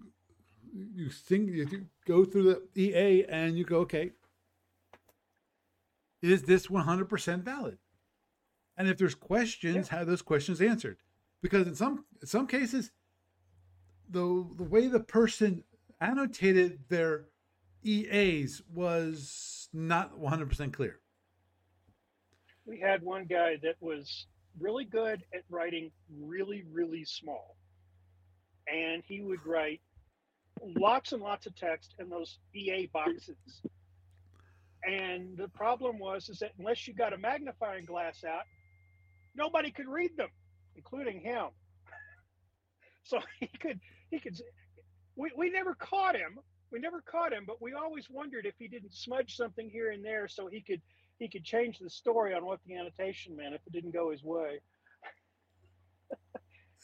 you 0.73 1.09
think 1.09 1.49
you 1.49 1.87
go 2.05 2.25
through 2.25 2.43
the 2.43 2.81
EA 2.81 3.25
and 3.25 3.57
you 3.57 3.63
go 3.63 3.79
okay, 3.79 4.11
is 6.21 6.43
this 6.43 6.69
one 6.69 6.85
hundred 6.85 7.09
percent 7.09 7.43
valid? 7.43 7.77
And 8.75 8.87
if 8.87 8.97
there's 8.97 9.15
questions, 9.15 9.89
have 9.89 10.07
those 10.07 10.21
questions 10.23 10.59
answered, 10.61 10.97
because 11.41 11.67
in 11.67 11.75
some 11.75 12.05
in 12.21 12.27
some 12.27 12.47
cases, 12.47 12.91
the 14.09 14.47
the 14.55 14.63
way 14.63 14.87
the 14.87 14.99
person 14.99 15.63
annotated 16.01 16.79
their 16.89 17.25
EAs 17.83 18.61
was 18.73 19.69
not 19.73 20.17
one 20.17 20.31
hundred 20.31 20.49
percent 20.49 20.73
clear. 20.73 20.99
We 22.65 22.79
had 22.79 23.03
one 23.03 23.25
guy 23.25 23.57
that 23.61 23.75
was 23.81 24.25
really 24.59 24.85
good 24.85 25.23
at 25.33 25.43
writing 25.49 25.91
really, 26.21 26.63
really 26.71 27.05
small. 27.05 27.57
And 28.67 29.03
he 29.05 29.21
would 29.21 29.45
write 29.45 29.81
lots 30.61 31.11
and 31.11 31.21
lots 31.21 31.45
of 31.45 31.55
text 31.55 31.95
in 31.99 32.09
those 32.09 32.39
EA 32.53 32.89
boxes. 32.91 33.61
And 34.85 35.37
the 35.37 35.47
problem 35.49 35.97
was 35.97 36.29
is 36.29 36.39
that 36.39 36.51
unless 36.59 36.87
you 36.87 36.93
got 36.93 37.13
a 37.13 37.17
magnifying 37.17 37.85
glass 37.85 38.23
out, 38.23 38.43
nobody 39.35 39.71
could 39.71 39.87
read 39.87 40.15
them, 40.17 40.29
including 40.75 41.21
him. 41.21 41.45
So 43.05 43.19
he 43.37 43.49
could 43.59 43.81
he 44.11 44.19
could 44.21 44.39
we, 45.17 45.29
we 45.35 45.49
never 45.49 45.75
caught 45.75 46.15
him. 46.15 46.39
We 46.71 46.79
never 46.79 47.01
caught 47.01 47.33
him, 47.33 47.43
but 47.45 47.61
we 47.61 47.73
always 47.73 48.09
wondered 48.09 48.45
if 48.45 48.53
he 48.57 48.69
didn't 48.69 48.93
smudge 48.93 49.35
something 49.35 49.69
here 49.69 49.91
and 49.91 50.05
there 50.05 50.29
so 50.29 50.47
he 50.47 50.61
could 50.61 50.81
he 51.19 51.27
could 51.27 51.43
change 51.43 51.79
the 51.79 51.89
story 51.89 52.33
on 52.33 52.45
what 52.45 52.61
the 52.65 52.77
annotation 52.77 53.35
meant 53.35 53.55
if 53.55 53.61
it 53.67 53.73
didn't 53.73 53.91
go 53.91 54.11
his 54.11 54.23
way. 54.23 54.61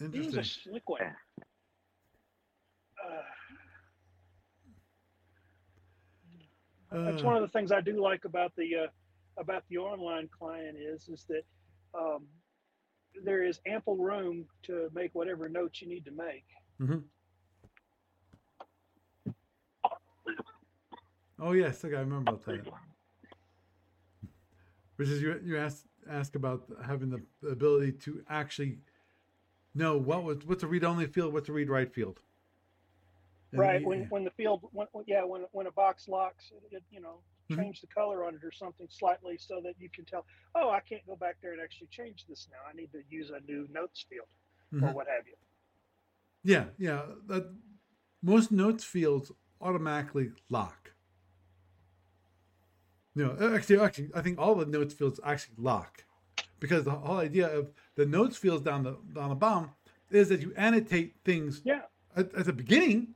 He 0.13 0.19
was 0.19 0.37
a 0.37 0.43
slick 0.45 0.87
one. 0.87 1.01
Uh, 1.01 1.05
that's 6.91 7.21
Uh, 7.21 7.25
one 7.25 7.35
of 7.35 7.41
the 7.41 7.47
things 7.47 7.71
I 7.71 7.81
do 7.81 8.01
like 8.01 8.25
about 8.25 8.55
the 8.55 8.75
uh, 8.75 8.87
about 9.37 9.63
the 9.69 9.77
online 9.77 10.29
client 10.37 10.77
is 10.77 11.07
is 11.09 11.25
that 11.29 11.43
um, 11.97 12.25
there 13.23 13.43
is 13.43 13.59
ample 13.65 13.97
room 13.97 14.45
to 14.63 14.89
make 14.93 15.13
whatever 15.13 15.49
notes 15.49 15.81
you 15.81 15.87
need 15.87 16.05
to 16.05 16.11
make. 16.11 16.45
Mm-hmm. 16.81 16.99
Oh 21.41 21.53
yes, 21.53 21.83
okay, 21.85 21.95
I 21.95 21.99
remember 22.01 22.31
about 22.31 22.45
that. 22.45 22.65
Which 24.97 25.09
is 25.09 25.21
you 25.21 25.39
you 25.43 25.57
asked 25.57 25.85
ask 26.09 26.35
about 26.35 26.63
having 26.85 27.09
the, 27.09 27.21
the 27.41 27.49
ability 27.49 27.93
to 27.93 28.23
actually 28.29 28.79
know 29.73 29.97
what 29.97 30.23
was 30.23 30.37
what's 30.45 30.63
a 30.63 30.67
read 30.67 30.83
only 30.83 31.07
field, 31.07 31.33
what's 31.33 31.49
a 31.49 31.53
read 31.53 31.69
write 31.69 31.93
field. 31.93 32.19
And 33.51 33.59
right 33.61 33.81
you- 33.81 33.87
when 33.87 34.01
when 34.09 34.23
the 34.23 34.31
field 34.31 34.61
when, 34.71 34.87
yeah 35.07 35.23
when 35.23 35.45
when 35.51 35.67
a 35.67 35.71
box 35.71 36.07
locks 36.07 36.51
it, 36.51 36.75
it, 36.77 36.83
you 36.91 37.01
know 37.01 37.21
change 37.55 37.81
the 37.81 37.87
color 37.87 38.25
on 38.25 38.35
it 38.35 38.43
or 38.43 38.51
something 38.51 38.85
slightly 38.91 39.35
so 39.39 39.59
that 39.63 39.73
you 39.79 39.89
can 39.89 40.05
tell 40.05 40.23
oh 40.53 40.69
i 40.69 40.79
can't 40.81 41.03
go 41.07 41.15
back 41.15 41.35
there 41.41 41.51
and 41.53 41.59
actually 41.61 41.87
change 41.87 42.25
this 42.29 42.47
now 42.51 42.59
i 42.69 42.75
need 42.75 42.91
to 42.91 42.99
use 43.09 43.31
a 43.31 43.39
new 43.51 43.67
notes 43.71 44.05
field 44.07 44.27
or 44.73 44.89
Mhm. 44.89 44.93
what 44.93 45.07
have 45.07 45.25
you 45.25 45.33
Yeah, 46.43 46.67
yeah. 46.77 47.05
That 47.27 47.53
most 48.21 48.49
notes 48.51 48.83
fields 48.83 49.31
automatically 49.59 50.31
lock. 50.49 50.93
No, 53.15 53.35
actually, 53.55 53.79
actually, 53.79 54.09
I 54.15 54.21
think 54.21 54.39
all 54.39 54.55
the 54.55 54.65
notes 54.65 54.93
fields 54.93 55.19
actually 55.23 55.55
lock, 55.57 56.05
because 56.59 56.85
the 56.85 56.91
whole 56.91 57.17
idea 57.17 57.47
of 57.57 57.71
the 57.95 58.05
notes 58.05 58.37
fields 58.37 58.63
down 58.63 58.83
the 58.83 58.97
down 59.13 59.29
the 59.29 59.35
bottom 59.35 59.71
is 60.11 60.29
that 60.29 60.39
you 60.41 60.53
annotate 60.55 61.15
things 61.25 61.61
yeah 61.65 61.81
at, 62.15 62.33
at 62.35 62.45
the 62.45 62.53
beginning. 62.53 63.15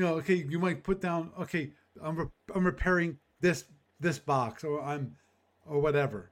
You 0.00 0.06
know, 0.06 0.14
okay, 0.14 0.46
you 0.48 0.58
might 0.58 0.82
put 0.82 1.02
down, 1.02 1.30
okay, 1.38 1.72
I'm 2.02 2.16
re- 2.16 2.30
I'm 2.54 2.64
repairing 2.64 3.18
this 3.42 3.66
this 4.00 4.18
box, 4.18 4.64
or 4.64 4.80
I'm 4.80 5.14
or 5.66 5.78
whatever, 5.78 6.30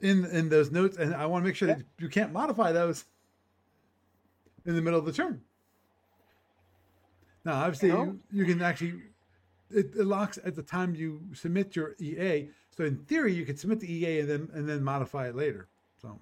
in 0.00 0.24
in 0.24 0.48
those 0.48 0.72
notes, 0.72 0.96
and 0.96 1.14
I 1.14 1.24
want 1.26 1.44
to 1.44 1.46
make 1.46 1.54
sure 1.54 1.68
that 1.68 1.84
you 2.00 2.08
can't 2.08 2.32
modify 2.32 2.72
those 2.72 3.04
in 4.66 4.74
the 4.74 4.82
middle 4.82 4.98
of 4.98 5.06
the 5.06 5.12
term. 5.12 5.40
Now, 7.44 7.62
obviously, 7.62 7.90
you, 7.90 8.18
you 8.32 8.44
can 8.44 8.60
actually 8.60 9.02
it, 9.70 9.94
it 9.94 10.04
locks 10.04 10.40
at 10.44 10.56
the 10.56 10.62
time 10.64 10.96
you 10.96 11.20
submit 11.32 11.76
your 11.76 11.94
EA. 12.00 12.48
So 12.76 12.82
in 12.82 12.96
theory, 13.04 13.32
you 13.32 13.46
could 13.46 13.60
submit 13.60 13.78
the 13.78 13.92
EA 13.92 14.18
and 14.18 14.28
then 14.28 14.48
and 14.52 14.68
then 14.68 14.82
modify 14.82 15.28
it 15.28 15.36
later. 15.36 15.68
So 16.02 16.18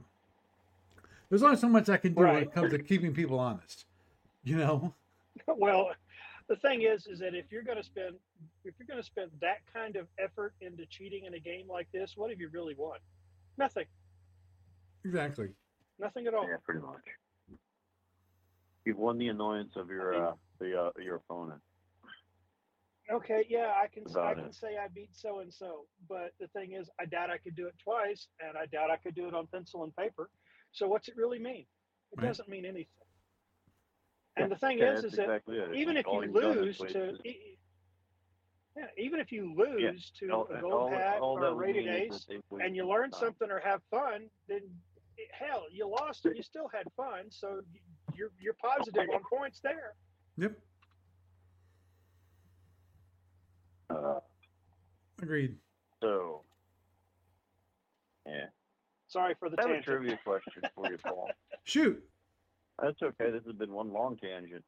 there's 1.31 1.43
only 1.43 1.57
so 1.57 1.71
much 1.71 1.89
I 1.89 1.97
can 1.97 2.13
do 2.13 2.21
when 2.21 2.43
it 2.43 2.53
comes 2.53 2.73
to 2.73 2.79
keeping 2.79 3.15
people 3.15 3.39
honest. 3.39 3.87
You 4.45 4.59
know, 4.59 4.95
well 5.47 5.93
the 6.49 6.57
thing 6.57 6.83
is 6.83 7.07
is 7.07 7.19
that 7.19 7.35
if 7.35 7.47
you're 7.51 7.63
going 7.63 7.77
to 7.79 7.85
spend 7.85 8.15
if 8.65 8.75
you're 8.79 8.87
going 8.87 9.01
to 9.01 9.07
spend 9.07 9.31
that 9.41 9.59
kind 9.73 9.97
of 9.97 10.07
effort 10.19 10.55
into 10.61 10.85
cheating 10.87 11.25
in 11.27 11.35
a 11.35 11.39
game 11.41 11.67
like 11.69 11.89
this 11.93 12.15
what 12.17 12.31
have 12.31 12.41
you 12.41 12.49
really 12.53 12.75
won 12.77 12.99
nothing 13.59 13.87
exactly. 15.05 15.49
nothing 15.99 16.27
at 16.27 16.35
all 16.35 16.47
Yeah, 16.49 16.57
pretty 16.65 16.81
much. 16.81 17.01
You've 18.85 18.99
won 18.99 19.19
the 19.19 19.29
annoyance 19.29 19.77
of 19.77 19.91
your 19.91 20.15
uh, 20.15 20.33
the 20.61 20.81
uh, 20.81 20.91
your 21.03 21.17
opponent. 21.17 21.61
okay 23.13 23.45
yeah 23.49 23.73
i 23.83 23.87
can 23.87 24.05
i 24.23 24.35
can 24.35 24.45
it. 24.47 24.55
say 24.55 24.77
i 24.83 24.89
beat 24.95 25.11
so 25.13 25.41
and 25.41 25.53
so 25.53 25.87
but 26.09 26.33
the 26.41 26.47
thing 26.49 26.73
is 26.73 26.89
i 27.01 27.05
doubt 27.05 27.31
i 27.31 27.37
could 27.39 27.55
do 27.57 27.67
it 27.67 27.75
twice 27.83 28.29
and 28.47 28.57
i 28.57 28.65
doubt 28.67 28.91
i 28.91 28.97
could 28.97 29.15
do 29.15 29.27
it 29.29 29.35
on 29.35 29.47
pencil 29.53 29.85
and 29.85 29.95
paper 29.97 30.31
so 30.73 30.87
what's 30.89 31.09
it 31.09 31.17
really 31.17 31.39
mean 31.39 31.65
it 32.13 32.19
Right. 32.19 32.27
doesn't 32.29 32.49
mean 32.49 32.65
anything 32.65 32.98
and 34.39 34.51
the 34.53 34.57
thing 34.57 34.79
Yeah, 34.79 34.93
is 34.93 35.03
that's 35.03 35.15
is 35.15 35.19
that 35.19 35.43
it. 35.47 35.75
Even 35.75 35.97
if 35.97 36.07
you 36.07 36.23
you've 36.23 36.35
done 36.35 36.59
is 36.59 36.81
lose 36.81 36.93
to 36.93 37.15
e- 37.25 37.57
yeah, 38.77 38.87
even 38.97 39.19
if 39.19 39.33
you 39.33 39.55
lose 39.57 40.13
to 40.21 40.31
all, 40.31 40.49
a 40.55 40.61
gold 40.61 40.73
all, 40.73 40.91
hat 40.91 41.19
all 41.21 41.39
or 41.39 41.47
a 41.47 41.55
would 41.55 41.61
rated 41.61 41.89
ace 41.89 42.27
and 42.61 42.77
you 42.77 42.87
learn 42.89 43.11
time. 43.11 43.21
something 43.21 43.51
or 43.51 43.59
have 43.59 43.81
fun, 43.91 44.31
then 44.47 44.61
it, 45.17 45.29
hell, 45.33 45.65
you 45.73 45.89
lost 45.89 46.27
and 46.27 46.37
you 46.37 46.43
still 46.43 46.69
had 46.73 46.85
fun. 46.97 47.25
So 47.31 47.61
you're 48.15 48.31
you're 48.41 48.55
positive 48.55 49.09
on 49.13 49.23
points 49.29 49.61
there. 49.61 49.95
Yep. 50.37 50.53
Uh, 53.91 54.21
Agreed. 55.21 55.57
so, 56.01 56.43
yeah. 58.27 58.47
Sorry 59.09 59.35
for 59.41 59.49
the 59.49 59.57
I 59.59 59.67
have 59.67 59.79
a 59.79 59.83
trivia 59.83 60.19
question 60.23 60.63
for 60.75 60.91
you, 60.91 60.99
Paul. 60.99 61.31
Shoot. 61.65 62.05
That's 62.81 63.01
okay. 63.03 63.31
This 63.31 63.43
has 63.47 63.57
been 63.57 63.73
one 63.73 63.93
long 63.93 64.17
tangent. 64.19 64.65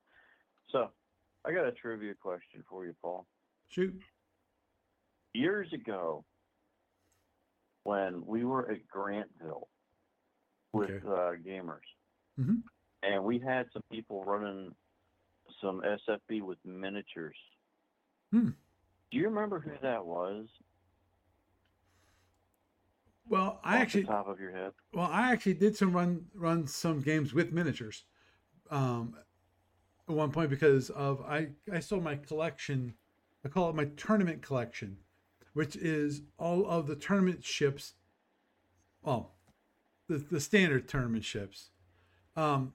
So, 0.70 0.90
I 1.44 1.52
got 1.52 1.66
a 1.66 1.72
trivia 1.72 2.14
question 2.14 2.64
for 2.68 2.84
you, 2.84 2.94
Paul. 3.00 3.26
Shoot. 3.70 4.00
Years 5.32 5.72
ago, 5.72 6.24
when 7.84 8.24
we 8.26 8.44
were 8.44 8.70
at 8.70 8.86
Grantville 8.88 9.68
with 10.72 10.90
Okay. 10.90 11.06
uh, 11.06 11.36
gamers, 11.42 11.86
Mhm. 12.38 12.62
and 13.02 13.24
we 13.24 13.38
had 13.38 13.70
some 13.72 13.82
people 13.90 14.24
running 14.24 14.74
some 15.60 15.82
SFB 15.84 16.42
with 16.42 16.62
miniatures. 16.64 17.36
Hmm. 18.30 18.50
Do 19.10 19.18
you 19.18 19.24
remember 19.24 19.58
who 19.60 19.76
that 19.78 20.04
was? 20.04 20.48
Well, 23.28 23.60
I 23.62 23.78
actually 23.78 24.04
top 24.04 24.28
of 24.28 24.40
your 24.40 24.50
head. 24.52 24.72
Well, 24.92 25.08
I 25.10 25.32
actually 25.32 25.54
did 25.54 25.76
some 25.76 25.92
run 25.92 26.26
run 26.34 26.66
some 26.66 27.00
games 27.00 27.32
with 27.32 27.52
miniatures, 27.52 28.04
um, 28.70 29.14
at 30.08 30.14
one 30.14 30.32
point 30.32 30.50
because 30.50 30.90
of 30.90 31.20
I 31.22 31.50
I 31.72 31.80
sold 31.80 32.02
my 32.02 32.16
collection, 32.16 32.94
I 33.44 33.48
call 33.48 33.70
it 33.70 33.76
my 33.76 33.86
tournament 33.96 34.42
collection, 34.42 34.98
which 35.52 35.76
is 35.76 36.22
all 36.38 36.66
of 36.66 36.86
the 36.86 36.96
tournament 36.96 37.44
ships, 37.44 37.94
well, 39.02 39.34
the 40.08 40.18
the 40.18 40.40
standard 40.40 40.88
tournament 40.88 41.24
ships, 41.24 41.70
um, 42.36 42.74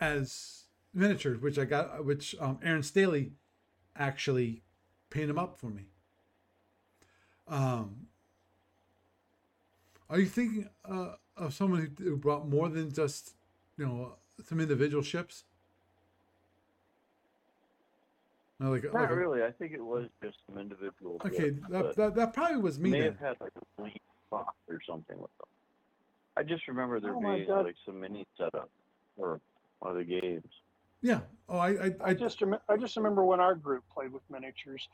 as 0.00 0.64
miniatures, 0.94 1.40
which 1.40 1.58
I 1.58 1.64
got, 1.64 2.04
which 2.04 2.36
um, 2.40 2.58
Aaron 2.62 2.82
Staley 2.82 3.32
actually 3.96 4.62
painted 5.10 5.30
them 5.30 5.38
up 5.38 5.58
for 5.58 5.66
me. 5.66 5.88
Um, 7.48 8.06
are 10.12 10.20
you 10.20 10.26
thinking 10.26 10.68
uh, 10.84 11.14
of 11.38 11.54
someone 11.54 11.94
who, 11.98 12.04
who 12.04 12.16
brought 12.18 12.46
more 12.46 12.68
than 12.68 12.92
just, 12.92 13.34
you 13.78 13.86
know, 13.86 14.16
some 14.46 14.60
individual 14.60 15.02
ships? 15.02 15.44
Uh, 18.62 18.68
Like, 18.68 18.84
Not 18.84 18.94
like 18.94 19.10
really. 19.10 19.42
I 19.42 19.50
think 19.52 19.72
it 19.72 19.82
was 19.82 20.08
just 20.22 20.36
some 20.46 20.58
individual. 20.58 21.18
okay, 21.24 21.50
bits, 21.50 21.66
that, 21.70 21.96
that, 21.96 22.14
that 22.14 22.32
probably 22.34 22.58
was 22.58 22.78
me 22.78 22.90
may 22.90 23.00
then. 23.00 23.12
have 23.12 23.18
had 23.20 23.36
like 23.40 23.52
a 23.56 23.82
lead 23.82 24.00
box 24.30 24.54
or 24.68 24.80
something 24.86 25.18
with 25.18 25.30
them. 25.38 25.48
I 26.36 26.42
just 26.42 26.68
remember 26.68 27.00
there 27.00 27.14
Oh 27.14 27.20
being 27.20 27.48
like 27.48 27.76
some 27.86 27.98
mini 27.98 28.26
setup 28.36 28.68
for 29.16 29.40
one 29.78 29.92
of 29.92 29.96
the 29.96 30.04
games. 30.04 30.44
Yeah. 31.00 31.20
Oh, 31.48 31.58
I, 31.58 31.68
I, 31.70 31.84
I 31.84 31.92
I 32.10 32.14
just 32.14 32.40
rem- 32.40 32.60
I 32.68 32.76
just 32.76 32.96
remember 32.96 33.24
when 33.24 33.40
our 33.40 33.54
group 33.54 33.82
played 33.92 34.12
with 34.12 34.22
miniatures. 34.30 34.86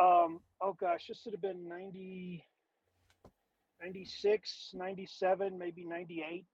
Um, 0.00 0.40
oh 0.60 0.74
gosh, 0.80 1.06
this 1.08 1.20
would 1.24 1.32
have 1.34 1.42
been 1.42 1.68
90, 1.68 2.44
96, 3.84 4.70
97, 4.72 5.58
maybe 5.58 5.84
98. 5.84 6.46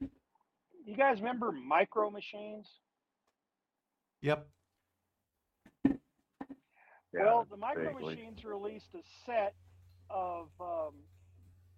You 0.00 0.96
guys 0.96 1.18
remember 1.18 1.50
micro 1.50 2.10
machines? 2.10 2.68
Yep. 4.22 4.46
well, 7.12 7.44
the 7.50 7.56
micro 7.56 7.92
vaguely. 7.92 8.14
machines 8.14 8.44
released 8.44 8.94
a 8.94 9.02
set 9.24 9.54
of 10.10 10.46
um, 10.60 10.94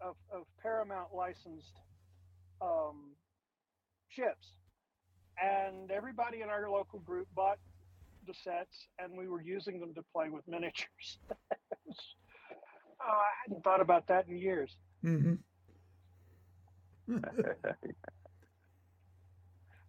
of, 0.02 0.14
of 0.30 0.42
Paramount 0.62 1.14
licensed 1.14 1.80
um, 2.60 3.12
ships, 4.10 4.46
and 5.42 5.90
everybody 5.90 6.42
in 6.42 6.50
our 6.50 6.68
local 6.68 6.98
group 6.98 7.28
bought 7.34 7.58
the 8.26 8.34
sets, 8.44 8.88
and 8.98 9.16
we 9.16 9.26
were 9.26 9.40
using 9.40 9.80
them 9.80 9.94
to 9.94 10.02
play 10.14 10.28
with 10.28 10.46
miniatures. 10.46 11.18
oh, 11.30 11.34
I 13.00 13.30
hadn't 13.46 13.64
thought 13.64 13.80
about 13.80 14.06
that 14.08 14.28
in 14.28 14.36
years. 14.36 14.76
Mm-hmm. 15.04 15.34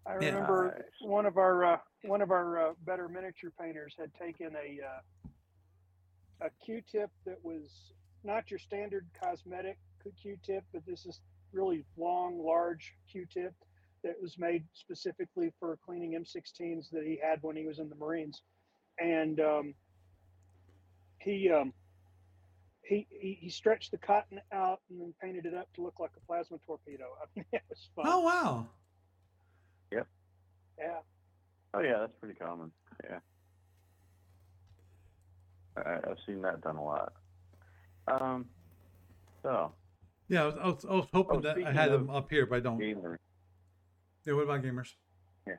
I 0.05 0.13
remember 0.13 0.73
Nice. 0.75 0.83
one 1.01 1.25
of 1.25 1.37
our 1.37 1.65
uh, 1.65 1.77
one 2.03 2.21
of 2.21 2.31
our 2.31 2.69
uh, 2.69 2.73
better 2.85 3.07
miniature 3.07 3.51
painters 3.59 3.95
had 3.99 4.11
taken 4.15 4.55
a 4.55 4.79
uh, 4.83 5.01
a 6.47 6.49
Q-tip 6.65 7.11
that 7.25 7.37
was 7.43 7.93
not 8.23 8.49
your 8.49 8.59
standard 8.59 9.05
cosmetic 9.21 9.77
Q- 10.01 10.13
Q-tip, 10.21 10.63
but 10.73 10.85
this 10.85 11.05
is 11.05 11.19
really 11.51 11.85
long, 11.97 12.39
large 12.39 12.93
Q-tip 13.11 13.53
that 14.03 14.15
was 14.21 14.37
made 14.37 14.63
specifically 14.73 15.51
for 15.59 15.77
cleaning 15.85 16.13
M16s 16.13 16.89
that 16.91 17.03
he 17.03 17.19
had 17.21 17.39
when 17.41 17.55
he 17.55 17.65
was 17.65 17.79
in 17.79 17.89
the 17.89 17.95
Marines, 17.95 18.41
and 18.99 19.39
um, 19.41 19.73
he, 21.19 21.49
um, 21.51 21.73
he 22.89 23.07
he 23.11 23.37
he 23.39 23.49
stretched 23.49 23.91
the 23.91 23.97
cotton 23.99 24.41
out 24.51 24.81
and 24.89 24.99
then 24.99 25.13
painted 25.21 25.45
it 25.45 25.53
up 25.53 25.71
to 25.75 25.81
look 25.83 25.99
like 25.99 26.11
a 26.17 26.25
plasma 26.25 26.57
torpedo. 26.65 27.05
I 27.21 27.25
mean, 27.35 27.45
it 27.53 27.61
was 27.69 27.87
fun. 27.95 28.05
Oh 28.07 28.21
wow. 28.21 28.67
Yep. 29.91 30.07
Yeah. 30.79 30.97
Oh 31.73 31.79
yeah, 31.81 31.99
that's 31.99 32.13
pretty 32.19 32.35
common. 32.35 32.71
Yeah, 33.09 33.19
I, 35.77 35.93
I've 36.09 36.17
seen 36.25 36.41
that 36.41 36.61
done 36.61 36.77
a 36.77 36.83
lot. 36.83 37.13
Um, 38.07 38.45
so 39.43 39.71
Yeah, 40.29 40.43
I 40.43 40.45
was, 40.47 40.55
I 40.57 40.65
was, 40.67 40.85
I 40.85 40.93
was 40.93 41.07
hoping 41.13 41.37
Oh, 41.37 41.41
that 41.41 41.57
I 41.63 41.71
had 41.71 41.91
them 41.91 42.09
up 42.09 42.29
here, 42.31 42.47
but 42.47 42.55
I 42.55 42.59
don't. 42.61 42.79
gamers. 42.79 43.17
Yeah, 44.25 44.33
what 44.33 44.43
about 44.45 44.63
gamers? 44.63 44.93
Yeah. 45.47 45.53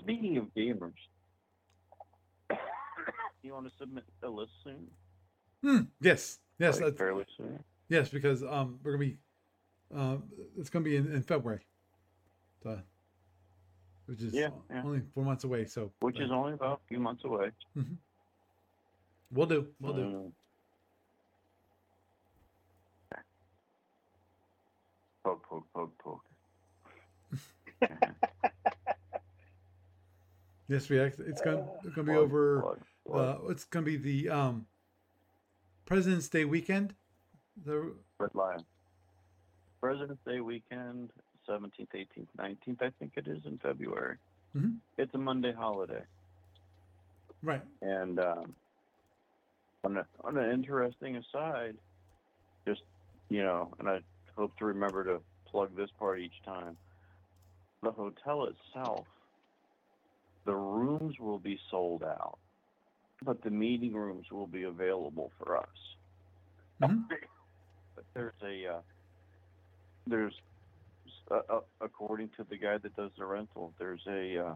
Speaking 0.00 0.36
of 0.36 0.46
gamers, 0.56 0.92
you 3.42 3.52
want 3.54 3.66
to 3.70 3.72
submit 3.78 4.04
a 4.24 4.28
list 4.28 4.52
soon? 4.64 4.88
Hmm. 5.62 5.84
Yes. 6.00 6.40
Yes. 6.62 6.80
Like, 6.80 6.96
fairly 6.96 7.24
soon. 7.36 7.58
yes, 7.88 8.08
because 8.08 8.44
um, 8.44 8.78
we're 8.84 8.92
gonna 8.92 9.04
be, 9.04 9.16
uh, 9.92 10.18
it's 10.56 10.70
gonna 10.70 10.84
be 10.84 10.94
in, 10.96 11.12
in 11.12 11.20
February, 11.20 11.58
so, 12.62 12.78
which 14.06 14.20
is 14.22 14.32
Yeah, 14.32 14.50
yeah. 14.70 14.82
only 14.84 15.02
four 15.12 15.24
months 15.24 15.42
away. 15.42 15.64
So, 15.66 15.90
Which 16.00 16.20
uh, 16.20 16.24
is 16.24 16.30
only 16.30 16.52
about 16.52 16.80
a 16.84 16.88
few 16.88 17.00
months 17.00 17.24
away. 17.24 17.50
we'll 19.32 19.46
do. 19.46 19.66
We'll 19.80 19.92
do. 19.94 20.02
Mm. 20.02 20.32
Poke, 25.24 25.48
poke, 25.48 25.66
poke, 25.74 25.98
poke. 25.98 26.24
Yes, 30.68 30.88
we. 30.88 31.00
act- 31.00 31.18
It's 31.18 31.42
gonna 31.42 31.66
it's 31.84 31.94
gonna 31.94 32.10
be 32.10 32.16
over. 32.16 32.78
Uh, 33.12 33.36
it's 33.50 33.64
gonna 33.64 33.84
be 33.84 33.96
the 33.96 34.28
um, 34.30 34.64
President's 35.86 36.28
Day 36.28 36.44
weekend. 36.44 36.94
The 37.64 37.92
Red 38.18 38.34
Lion. 38.34 38.64
President's 39.80 40.22
Day 40.26 40.40
weekend, 40.40 41.10
17th, 41.48 41.88
18th, 41.94 42.26
19th, 42.38 42.82
I 42.82 42.90
think 42.98 43.12
it 43.16 43.26
is 43.26 43.44
in 43.44 43.58
February. 43.58 44.16
Mhm. 44.56 44.78
It's 44.96 45.12
a 45.14 45.18
Monday 45.18 45.52
holiday. 45.52 46.02
right. 47.42 47.62
And 47.80 48.20
um, 48.20 48.54
on, 49.82 49.96
a, 49.96 50.06
on 50.22 50.36
an 50.38 50.50
interesting 50.52 51.16
aside, 51.16 51.76
just, 52.66 52.82
you 53.28 53.42
know, 53.42 53.72
and 53.80 53.88
I 53.88 54.00
hope 54.36 54.56
to 54.58 54.64
remember 54.66 55.02
to 55.04 55.20
plug 55.46 55.74
this 55.76 55.90
part 55.98 56.20
each 56.20 56.40
time. 56.44 56.76
The 57.82 57.90
hotel 57.90 58.44
itself, 58.46 59.06
the 60.44 60.54
rooms 60.54 61.18
will 61.18 61.40
be 61.40 61.58
sold 61.68 62.04
out, 62.04 62.38
but 63.24 63.42
the 63.42 63.50
meeting 63.50 63.94
rooms 63.94 64.30
will 64.30 64.46
be 64.46 64.64
available 64.64 65.30
for 65.38 65.56
us. 65.56 65.96
Mhm. 66.80 67.08
But 67.94 68.04
there's 68.14 68.42
a, 68.42 68.66
uh, 68.66 68.82
there's, 70.06 70.40
uh, 71.30 71.42
uh, 71.48 71.60
according 71.80 72.30
to 72.30 72.44
the 72.44 72.56
guy 72.56 72.78
that 72.78 72.96
does 72.96 73.12
the 73.16 73.24
rental, 73.24 73.74
there's 73.78 74.06
a, 74.06 74.38
uh, 74.38 74.54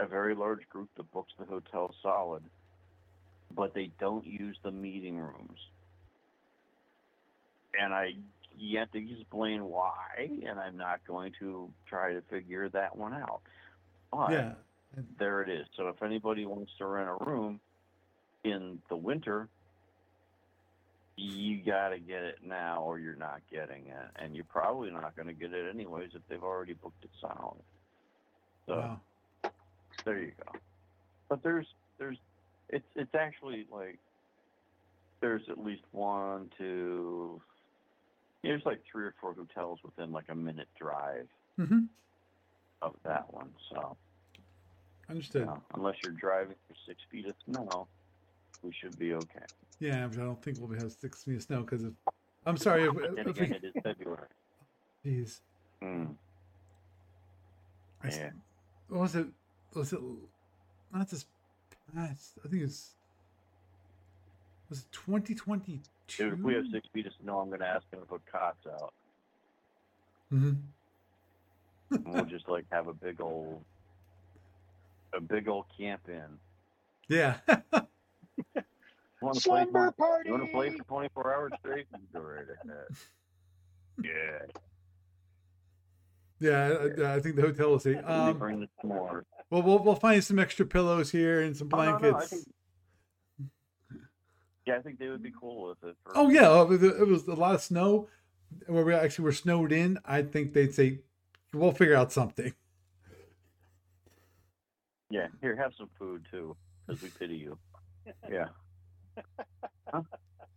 a 0.00 0.06
very 0.06 0.34
large 0.34 0.68
group 0.68 0.88
that 0.96 1.10
books 1.10 1.32
the 1.38 1.44
hotel 1.44 1.94
solid, 2.02 2.50
but 3.50 3.74
they 3.74 3.86
don't 3.98 4.26
use 4.26 4.58
the 4.62 4.70
meeting 4.70 5.18
rooms. 5.18 5.70
And 7.78 7.92
I 7.92 8.16
yet 8.56 8.90
to 8.92 8.98
explain 8.98 9.64
why, 9.64 10.30
and 10.46 10.58
I'm 10.58 10.76
not 10.76 11.04
going 11.06 11.32
to 11.40 11.72
try 11.86 12.14
to 12.14 12.22
figure 12.22 12.68
that 12.70 12.96
one 12.96 13.12
out. 13.12 13.42
But 14.10 14.32
Yeah. 14.32 14.54
There 15.18 15.42
it 15.42 15.50
is. 15.50 15.66
So 15.76 15.88
if 15.88 16.02
anybody 16.02 16.46
wants 16.46 16.72
to 16.78 16.86
rent 16.86 17.08
a 17.10 17.24
room 17.24 17.60
in 18.44 18.82
the 18.88 18.96
winter, 18.96 19.50
you 21.16 21.64
got 21.64 21.90
to 21.90 21.98
get 21.98 22.22
it 22.22 22.36
now 22.42 22.82
or 22.82 22.98
you're 22.98 23.16
not 23.16 23.42
getting 23.50 23.88
it. 23.88 24.10
And 24.16 24.36
you're 24.36 24.44
probably 24.44 24.90
not 24.90 25.16
going 25.16 25.28
to 25.28 25.34
get 25.34 25.52
it 25.52 25.70
anyways 25.70 26.10
if 26.14 26.22
they've 26.28 26.42
already 26.42 26.74
booked 26.74 27.04
it 27.04 27.10
solid. 27.20 27.64
So 28.68 28.74
Wow. 28.76 29.00
there 30.04 30.18
you 30.20 30.32
go. 30.44 30.58
But 31.28 31.42
there's 31.42 31.66
there's 31.98 32.18
it's 32.68 32.86
it's 32.94 33.14
actually 33.14 33.66
like 33.70 34.00
there's 35.20 35.42
at 35.50 35.58
least 35.58 35.84
one, 35.90 36.50
two 36.58 37.42
there's 38.42 38.62
like 38.64 38.82
three 38.90 39.04
or 39.04 39.14
four 39.20 39.34
hotels 39.34 39.80
within 39.84 40.12
like 40.12 40.26
a 40.28 40.34
minute 40.34 40.68
drive 40.80 41.28
Mm-hmm. 41.60 41.86
of 42.82 42.94
that 43.04 43.32
one. 43.32 43.54
So 43.70 43.96
you 45.08 45.12
Understood. 45.12 45.46
know, 45.46 45.62
unless 45.74 45.96
you're 46.02 46.12
driving 46.12 46.56
for 46.68 46.74
six 46.86 47.00
feet 47.10 47.26
of 47.26 47.34
snow, 47.44 47.86
we 48.62 48.72
should 48.72 48.98
be 48.98 49.14
okay. 49.14 49.44
Yeah, 49.78 50.06
but 50.06 50.18
I 50.18 50.24
don't 50.24 50.42
think 50.42 50.58
we'll 50.60 50.78
have 50.78 50.92
six 50.92 51.22
feet 51.22 51.36
of 51.36 51.42
snow 51.42 51.62
because. 51.62 51.84
I'm 52.44 52.56
sorry. 52.56 52.84
If, 52.84 52.94
then 52.94 53.18
if 53.18 53.26
again, 53.26 53.50
we, 53.50 53.56
it 53.56 53.64
is 53.64 53.82
February. 53.82 54.28
Jeez. 55.04 55.40
Mm. 55.82 56.14
I 58.02 58.08
Yeah. 58.08 58.30
What 58.88 59.00
was 59.00 59.16
it? 59.16 59.26
Was 59.74 59.92
it 59.92 60.00
not 60.92 61.08
this 61.08 61.26
past? 61.94 62.38
I 62.44 62.48
think 62.48 62.62
it's. 62.62 62.94
Was 64.68 64.80
it 64.80 64.86
2022? 64.92 65.80
Dude, 66.08 66.32
if 66.32 66.38
we 66.40 66.54
have 66.54 66.64
six 66.72 66.86
feet 66.92 67.06
of 67.06 67.12
snow, 67.22 67.38
I'm 67.38 67.48
going 67.48 67.60
to 67.60 67.66
ask 67.66 67.88
them 67.90 68.00
to 68.00 68.06
put 68.06 68.22
cots 68.30 68.66
out. 68.66 68.92
Mm-hmm. 70.32 71.94
and 71.94 72.14
we'll 72.14 72.24
just 72.24 72.48
like 72.48 72.64
have 72.72 72.88
a 72.88 72.92
big 72.92 73.20
old, 73.20 73.62
a 75.14 75.20
big 75.20 75.48
old 75.48 75.66
camp 75.76 76.02
in. 76.08 76.24
Yeah. 77.08 77.36
Want 79.22 79.38
to 79.38 79.48
play? 79.48 79.62
Slumber 79.62 79.86
For, 79.92 79.92
party. 79.92 80.28
you 80.28 80.34
want 80.34 80.44
to 80.46 80.52
play 80.52 80.70
for 80.76 80.84
24 80.84 81.34
hours 81.34 81.52
straight? 81.60 81.86
You 81.92 81.98
Go 82.12 82.20
right 82.20 82.44
ahead. 82.44 82.86
Yeah. 84.04 84.46
yeah. 86.98 87.04
I, 87.08 87.14
I 87.16 87.20
think 87.20 87.36
the 87.36 87.42
hotel 87.42 87.70
will 87.70 87.78
say, 87.78 87.94
um, 87.96 88.38
bring 88.38 88.60
the 88.60 88.68
s'mores. 88.84 89.22
well, 89.50 89.62
we'll 89.62 89.78
we'll 89.78 89.94
find 89.94 90.22
some 90.22 90.38
extra 90.38 90.66
pillows 90.66 91.10
here 91.10 91.40
and 91.40 91.56
some 91.56 91.70
Oh, 91.72 91.78
no, 91.78 91.84
no, 91.84 91.94
I 91.94 91.98
blankets. 91.98 92.30
think- 92.30 92.44
Yeah, 94.66 94.76
I 94.76 94.80
think 94.80 94.98
they 94.98 95.08
would 95.08 95.22
be 95.22 95.32
cool 95.38 95.68
with 95.68 95.82
it. 95.90 95.96
For, 96.04 96.12
Oh 96.14 96.28
yeah, 96.28 96.48
oh, 96.50 96.62
it 96.62 96.68
was- 96.68 96.82
it 96.82 97.08
was 97.08 97.26
a 97.26 97.34
lot 97.34 97.54
of 97.54 97.62
snow, 97.62 98.08
where 98.66 98.84
we 98.84 98.92
actually 98.94 99.24
were 99.24 99.32
snowed 99.32 99.72
in. 99.72 99.98
I 100.04 100.22
think 100.22 100.52
they'd 100.52 100.74
say, 100.74 101.00
"We'll 101.54 101.72
figure 101.72 101.94
out 101.96 102.12
something." 102.12 102.52
Yeah, 105.10 105.28
here, 105.40 105.56
have 105.56 105.72
some 105.78 105.88
food 105.98 106.26
too, 106.30 106.56
because 106.86 107.02
we 107.02 107.10
pity 107.10 107.36
you. 107.36 107.58
Yeah. 108.30 108.46
Huh? 109.92 110.02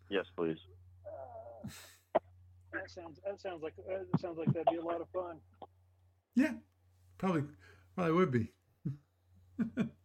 Yes, 0.09 0.25
please. 0.35 0.57
That 2.73 2.89
sounds 2.89 3.19
that 3.23 3.39
sounds 3.39 3.61
like 3.61 3.75
that 3.75 4.19
sounds 4.19 4.39
like 4.39 4.47
that'd 4.47 4.65
be 4.71 4.77
a 4.77 4.83
lot 4.83 5.01
of 5.01 5.07
fun. 5.13 5.37
Yeah, 6.35 6.53
probably, 7.19 7.43
probably 7.95 8.13
would 8.13 8.31
be. 8.31 8.51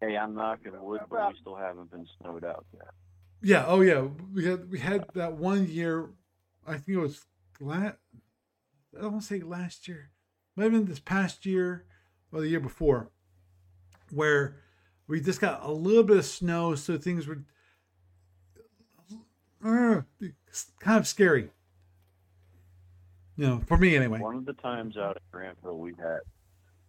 Hey, 0.00 0.18
I'm 0.18 0.34
knocking 0.34 0.72
wood, 0.82 1.00
but 1.08 1.32
we 1.32 1.40
still 1.40 1.56
haven't 1.56 1.90
been 1.90 2.06
snowed 2.20 2.44
out 2.44 2.66
yet. 2.74 2.88
Yeah. 3.40 3.64
Oh, 3.66 3.80
yeah. 3.80 4.06
We 4.34 4.44
had 4.44 4.70
we 4.70 4.78
had 4.78 5.06
that 5.14 5.34
one 5.34 5.66
year. 5.66 6.10
I 6.66 6.74
think 6.74 6.88
it 6.88 7.00
was 7.00 7.24
last. 7.60 7.96
I 8.96 9.00
don't 9.00 9.12
want 9.12 9.22
to 9.22 9.26
say 9.26 9.40
last 9.40 9.88
year. 9.88 10.10
Might 10.56 10.64
have 10.64 10.72
been 10.72 10.84
this 10.84 11.00
past 11.00 11.46
year 11.46 11.86
or 12.34 12.40
the 12.40 12.48
year 12.48 12.60
before, 12.60 13.10
where 14.10 14.56
we 15.06 15.20
just 15.20 15.40
got 15.40 15.62
a 15.64 15.70
little 15.70 16.02
bit 16.02 16.16
of 16.18 16.24
snow, 16.24 16.74
so 16.74 16.98
things 16.98 17.26
were 17.28 17.38
uh, 19.64 20.02
kind 20.80 20.98
of 20.98 21.06
scary. 21.06 21.50
You 23.36 23.46
know, 23.46 23.62
for 23.66 23.76
me 23.78 23.96
anyway. 23.96 24.18
One 24.18 24.36
of 24.36 24.44
the 24.44 24.52
times 24.54 24.96
out 24.96 25.16
at 25.16 25.22
Grantville, 25.32 25.78
we 25.78 25.94
had 25.98 26.18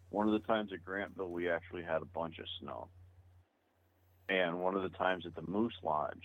one 0.10 0.28
of 0.28 0.34
the 0.34 0.46
times 0.48 0.72
at 0.74 0.84
Grantville, 0.84 1.30
we 1.30 1.50
actually 1.50 1.84
had 1.84 2.02
a 2.02 2.06
bunch 2.06 2.40
of 2.40 2.46
snow. 2.60 2.90
And 4.30 4.60
one 4.60 4.76
of 4.76 4.82
the 4.82 4.90
times 4.98 5.26
at 5.26 5.36
the 5.36 5.50
Moose 5.50 5.78
Lodge, 5.84 6.24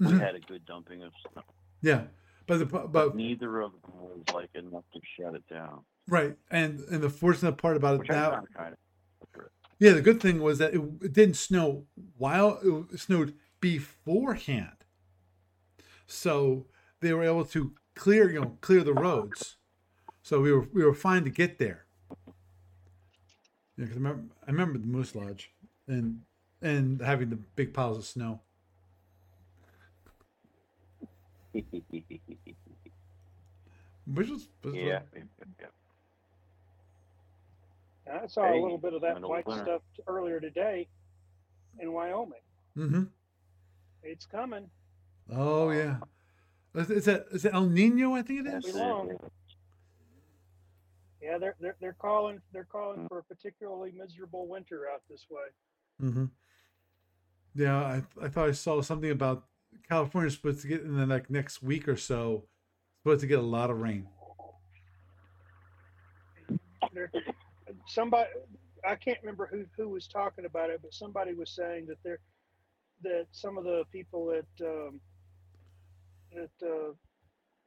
we 0.00 0.06
Mhm. 0.06 0.20
had 0.20 0.34
a 0.34 0.40
good 0.40 0.64
dumping 0.66 1.02
of 1.02 1.12
snow. 1.32 1.42
Yeah, 1.82 2.06
but 2.46 2.58
the 2.58 2.66
but 2.66 3.14
Neither 3.14 3.60
of 3.60 3.72
them 3.82 3.92
was 4.00 4.22
like 4.32 4.50
enough 4.54 4.84
to 4.92 5.00
shut 5.16 5.34
it 5.34 5.46
down, 5.48 5.84
right, 6.08 6.36
and 6.50 6.80
and 6.80 7.02
the 7.02 7.10
fortunate 7.10 7.56
part 7.58 7.76
about 7.76 7.94
it 7.96 8.00
which 8.00 8.10
I 8.10 8.14
that 8.30 8.44
kind 8.56 8.72
of. 8.74 8.78
Yeah, 9.78 9.92
the 9.92 10.00
good 10.02 10.20
thing 10.20 10.40
was 10.40 10.58
that 10.58 10.72
it, 10.74 10.80
it 11.02 11.12
didn't 11.12 11.36
snow 11.36 11.84
while 12.16 12.60
it 12.92 12.98
snowed 13.00 13.34
beforehand, 13.60 14.84
so 16.06 16.66
they 17.00 17.12
were 17.12 17.24
able 17.24 17.44
to 17.46 17.72
clear, 17.94 18.30
you 18.30 18.40
know, 18.40 18.56
clear 18.60 18.82
the 18.82 18.94
roads. 18.94 19.56
So 20.22 20.40
we 20.40 20.52
were 20.52 20.68
we 20.72 20.84
were 20.84 20.94
fine 20.94 21.24
to 21.24 21.30
get 21.30 21.58
there. 21.58 21.84
Yeah, 23.76 23.86
'cause 23.86 23.96
I 23.96 23.98
remember 23.98 24.34
I 24.46 24.50
remember 24.50 24.78
the 24.78 24.86
Moose 24.86 25.14
Lodge 25.14 25.50
and 25.86 26.22
and 26.62 27.00
having 27.00 27.30
the 27.30 27.36
big 27.36 27.74
piles 27.74 27.98
of 27.98 28.04
snow. 28.04 28.40
Which 34.06 34.28
was, 34.28 34.48
was 34.62 34.74
yeah, 34.74 35.00
yeah, 35.14 35.66
yeah. 38.06 38.20
I 38.22 38.26
saw 38.26 38.44
Hey, 38.44 38.58
a 38.58 38.62
little 38.62 38.78
bit 38.78 38.94
of 38.94 39.02
that 39.02 39.20
white 39.20 39.46
winter. 39.46 39.64
stuff 39.64 39.82
earlier 40.06 40.40
today 40.40 40.88
in 41.80 41.92
Wyoming. 41.92 42.40
Mm-hmm. 42.76 43.04
It's 44.02 44.26
coming. 44.26 44.68
Oh 45.32 45.70
yeah. 45.70 45.96
Is, 46.74 46.90
is 46.90 47.04
that 47.06 47.26
is 47.30 47.44
it 47.44 47.54
El 47.54 47.66
Nino? 47.66 48.14
I 48.14 48.22
think 48.22 48.40
it 48.40 48.50
That's 48.50 48.66
is. 48.66 48.72
Be 48.72 48.78
long. 48.78 49.16
Yeah, 51.22 51.38
they're 51.38 51.54
they're 51.60 51.76
they're 51.80 51.96
calling 51.98 52.40
they're 52.52 52.64
calling 52.70 53.08
for 53.08 53.18
a 53.20 53.22
particularly 53.24 53.92
miserable 53.96 54.46
winter 54.46 54.82
out 54.92 55.00
this 55.08 55.26
way. 55.30 56.06
Mm-hmm. 56.08 56.24
Yeah, 57.54 57.76
I 57.76 58.02
I 58.22 58.28
thought 58.28 58.48
I 58.48 58.52
saw 58.52 58.82
something 58.82 59.10
about 59.10 59.44
California 59.88 60.30
supposed 60.30 60.60
to 60.62 60.68
get 60.68 60.82
in 60.82 60.96
the 60.96 61.06
like 61.06 61.30
next 61.30 61.62
week 61.62 61.88
or 61.88 61.96
so, 61.96 62.44
supposed 63.02 63.20
to 63.22 63.26
get 63.26 63.38
a 63.38 63.42
lot 63.42 63.70
of 63.70 63.80
rain. 63.80 64.06
There, 66.92 67.10
somebody 67.86 68.28
I 68.86 68.96
can't 68.96 69.18
remember 69.22 69.46
who 69.46 69.64
who 69.76 69.88
was 69.88 70.06
talking 70.06 70.44
about 70.44 70.70
it, 70.70 70.80
but 70.82 70.92
somebody 70.94 71.34
was 71.34 71.50
saying 71.50 71.86
that 71.86 71.98
there 72.04 72.18
that 73.02 73.26
some 73.32 73.58
of 73.58 73.64
the 73.64 73.84
people 73.92 74.32
at 74.32 74.66
um, 74.66 75.00
at 76.36 76.50
uh, 76.66 76.90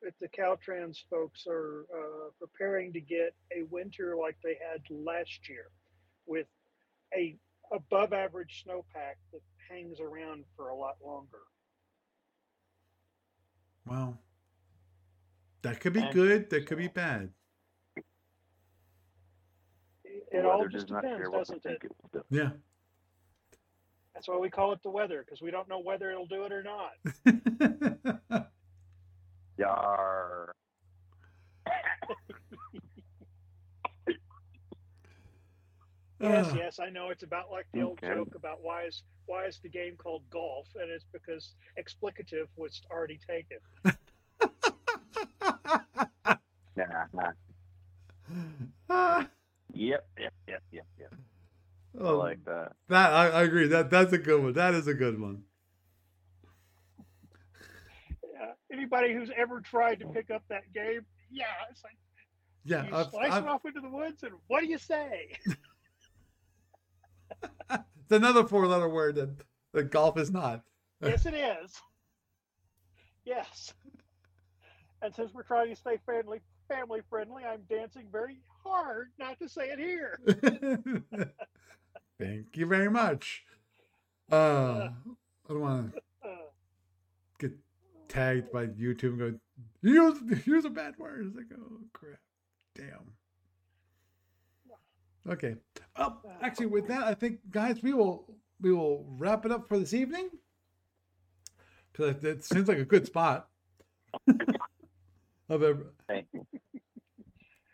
at 0.06 0.14
the 0.22 0.28
Caltrans 0.30 0.98
folks 1.10 1.46
are 1.48 1.86
uh, 1.94 2.30
preparing 2.40 2.94
to 2.94 3.02
get 3.02 3.34
a 3.56 3.64
winter 3.70 4.16
like 4.16 4.38
they 4.44 4.58
had 4.72 4.82
last 4.90 5.50
year, 5.50 5.66
with 6.26 6.48
a 7.16 7.36
above 7.74 8.14
average 8.14 8.64
snowpack 8.68 9.16
that 9.34 9.42
hangs 9.70 10.00
around 10.00 10.44
for 10.56 10.70
a 10.70 10.76
lot 10.76 10.96
longer. 11.04 11.42
Wow. 13.86 14.18
That 15.64 15.80
could 15.80 15.94
be 15.94 16.02
And- 16.02 16.14
good. 16.14 16.50
That 16.50 16.66
could 16.68 16.78
be 16.78 16.88
bad. 16.88 17.32
It, 20.38 20.44
The 20.44 20.50
all 20.50 20.68
just 20.68 20.88
does 20.88 20.92
not 20.92 21.02
depends, 21.04 21.30
care 21.30 21.40
doesn't 21.40 21.64
they 21.64 21.72
it? 21.72 21.82
it 21.84 21.92
do. 22.14 22.24
Yeah. 22.30 22.50
That's 24.14 24.28
why 24.28 24.38
we 24.38 24.50
call 24.50 24.72
it 24.74 24.82
the 24.84 24.90
weather 24.90 25.24
because 25.26 25.42
we 25.42 25.52
don't 25.52 25.70
know 25.70 25.80
whether 25.80 26.10
it'll 26.12 26.26
do 26.26 26.44
it 26.44 26.52
or 26.52 26.64
not. 26.64 26.92
Yar. 29.58 30.54
Yes, 36.20 36.48
Ah, 36.52 36.56
yes, 36.56 36.80
I 36.80 36.90
know. 36.90 37.10
It's 37.10 37.22
about 37.24 37.52
like 37.52 37.68
the 37.74 37.84
old 37.84 38.00
joke 38.02 38.34
about 38.36 38.64
why 38.64 38.86
is 38.86 39.04
why 39.28 39.46
is 39.46 39.60
the 39.62 39.70
game 39.70 39.96
called 39.98 40.24
golf, 40.32 40.68
and 40.76 40.90
it's 40.90 41.06
because 41.14 41.54
explicative 41.80 42.48
was 42.56 42.82
already 42.92 43.20
taken. 43.28 43.58
Nah, 46.76 47.06
nah. 47.12 47.32
Yep, 49.88 50.06
yep, 50.20 50.34
yep, 50.48 50.64
yep, 50.74 50.86
yep. 51.00 51.14
I 52.00 52.04
Oh, 52.04 52.18
like 52.18 52.44
that. 52.46 52.74
that 52.90 53.14
I, 53.14 53.28
I 53.30 53.44
agree. 53.44 53.68
That 53.68 53.90
that's 53.90 54.12
a 54.12 54.18
good 54.18 54.44
one. 54.44 54.54
That 54.54 54.74
is 54.74 54.88
a 54.88 54.94
good 54.94 55.20
one. 55.20 55.44
Yeah. 58.34 58.52
Anybody 58.72 59.14
who's 59.14 59.32
ever 59.36 59.62
tried 59.62 60.00
to 60.02 60.08
pick 60.08 60.30
up 60.30 60.44
that 60.50 60.72
game, 60.74 61.06
yeah, 61.32 61.46
it's 61.72 61.84
like 61.84 61.98
Yeah, 62.66 62.86
you 62.86 62.96
I've, 62.96 63.10
slice 63.10 63.32
I've, 63.32 63.44
it 63.44 63.50
off 63.50 63.66
into 63.66 63.80
the 63.82 63.90
woods, 63.90 64.24
and 64.24 64.34
what 64.48 64.62
do 64.62 64.68
you 64.68 64.78
say? 64.78 65.32
it's 67.72 68.12
another 68.12 68.44
four-letter 68.46 68.90
word 68.90 69.16
that, 69.16 69.30
that 69.74 69.90
golf 69.92 70.18
is 70.20 70.32
not. 70.32 70.64
yes, 71.02 71.26
it 71.26 71.34
is. 71.34 71.72
Yes. 73.26 73.74
And 75.02 75.14
since 75.16 75.34
we're 75.34 75.44
trying 75.44 75.70
to 75.70 75.76
stay 75.76 75.98
family 76.06 76.42
family 76.68 77.02
friendly, 77.10 77.44
I'm 77.44 77.62
dancing 77.70 78.06
very 78.12 78.38
hard 78.64 79.10
not 79.20 79.40
to 79.40 79.50
say 79.50 79.70
it 79.70 79.80
here. 79.80 80.20
Thank 82.20 82.56
you 82.56 82.66
very 82.66 82.90
much. 82.90 83.44
Uh, 84.32 84.90
I 84.90 85.50
don't 85.50 85.62
want 85.62 85.94
to 85.94 86.02
Uh, 86.28 86.50
get 87.40 87.52
tagged 88.10 88.52
by 88.52 88.68
YouTube 88.68 89.20
and 89.20 89.20
go, 89.20 89.40
use 89.82 90.46
use 90.48 90.66
a 90.66 90.70
bad 90.70 90.98
word. 90.98 91.28
It's 91.28 91.36
like, 91.36 91.46
oh 91.58 91.80
crap, 91.94 92.20
damn. 92.76 93.14
Okay. 95.30 95.56
Oh, 95.98 96.18
actually, 96.42 96.68
with 96.68 96.88
that, 96.88 97.04
I 97.04 97.14
think, 97.14 97.40
guys, 97.52 97.82
we 97.84 97.94
will 97.94 98.26
we 98.62 98.74
will 98.74 99.06
wrap 99.18 99.46
it 99.46 99.52
up 99.52 99.68
for 99.68 99.78
this 99.78 99.94
evening 99.94 100.30
because 101.92 102.16
it, 102.18 102.26
it 102.26 102.44
seems 102.46 102.68
like 102.68 102.78
a 102.80 102.86
good 102.86 103.06
spot. 103.06 103.50
of 105.50 105.64
ever, 105.64 105.94
Thank 106.08 106.28
you. 106.34 106.46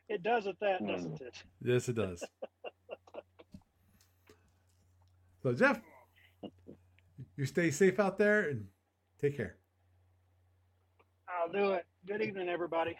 it 0.09 0.21
does 0.23 0.47
at 0.47 0.59
that, 0.59 0.79
Hmm. 0.79 0.87
doesn't 0.87 1.21
it? 1.21 1.43
yes, 1.61 1.89
it 1.89 1.93
does. 1.95 2.23
So, 5.41 5.53
Jeff, 5.53 5.81
you 7.35 7.45
stay 7.45 7.69
safe 7.71 7.99
out 7.99 8.17
there 8.17 8.49
and 8.49 8.67
take 9.19 9.35
care. 9.35 9.57
I'll 11.27 11.51
do 11.51 11.71
it. 11.73 11.85
Good 12.07 12.21
evening, 12.21 12.47
everybody. 12.47 12.95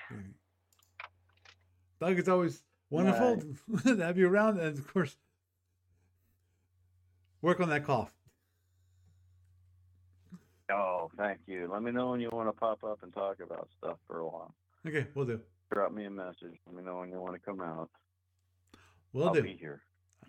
Doug, 2.02 2.20
it's 2.20 2.28
always 2.28 2.64
wonderful 2.90 3.42
to 3.84 3.98
have 3.98 4.18
you 4.18 4.28
around, 4.28 4.60
and 4.60 4.78
of 4.78 4.92
course, 4.92 5.16
work 7.42 7.62
on 7.62 7.70
that 7.70 7.86
cough. 7.86 8.12
Oh, 10.70 11.10
thank 11.18 11.40
you. 11.46 11.70
Let 11.72 11.84
me 11.84 11.92
know 11.92 12.10
when 12.12 12.20
you 12.20 12.30
want 12.32 12.50
to 12.50 12.54
pop 12.54 12.84
up 12.84 13.04
and 13.04 13.14
talk 13.14 13.40
about 13.40 13.70
stuff 13.78 13.98
for 14.08 14.20
a 14.20 14.26
while. 14.28 14.54
Okay, 14.88 15.08
we'll 15.16 15.26
do. 15.26 15.40
Drop 15.72 15.94
me 15.94 16.06
a 16.06 16.10
message. 16.10 16.60
Let 16.68 16.76
me 16.76 16.84
know 16.84 16.98
when 16.98 17.10
you 17.10 17.20
want 17.20 17.34
to 17.34 17.40
come 17.40 17.62
out. 17.62 17.90
We'll 19.14 19.28
I'll 19.28 19.34
do. 19.34 19.44
be 19.44 19.56
here. 19.56 19.82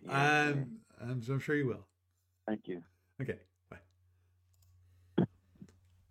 And 0.08 0.78
I'm, 1.00 1.22
I'm 1.28 1.40
sure 1.40 1.56
you 1.56 1.66
will. 1.66 1.86
Thank 2.46 2.68
you. 2.68 2.82
Okay, 3.20 3.38
bye. 3.70 5.24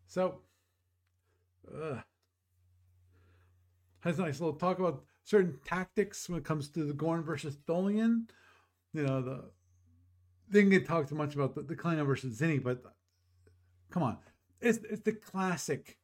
So, 0.08 0.40
uh, 1.74 1.98
has 4.02 4.20
a 4.20 4.24
nice 4.24 4.40
little 4.40 4.56
talk 4.56 4.80
about 4.80 5.04
certain 5.24 5.60
tactics 5.66 6.28
when 6.28 6.40
it 6.40 6.46
comes 6.46 6.70
to 6.70 6.84
the 6.84 6.94
Gorn 6.94 7.24
versus 7.24 7.58
Tholian. 7.68 8.28
You 8.94 9.04
know, 9.04 9.22
the 9.22 9.46
didn't 10.52 10.72
get 10.72 10.86
talked 10.86 11.10
too 11.10 11.16
much 11.16 11.34
about 11.36 11.56
the, 11.56 11.62
the 11.62 12.04
versus 12.04 12.40
Kzinti, 12.40 12.62
but 12.62 12.84
come 13.90 14.04
on, 14.04 14.18
it's 14.62 14.80
it's 14.90 15.02
the 15.02 15.14
classic 15.14 15.98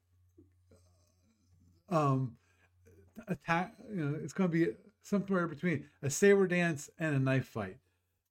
um 1.92 2.38
attack. 3.28 3.74
You 3.94 4.06
know, 4.06 4.20
it's 4.24 4.34
going 4.34 4.50
to 4.52 4.54
be 4.66 4.72
somewhere 5.04 5.48
between 5.48 5.86
a 6.04 6.10
saber 6.10 6.48
dance 6.48 6.90
and 7.00 7.16
a 7.16 7.20
knife 7.20 7.48
fight 7.48 7.78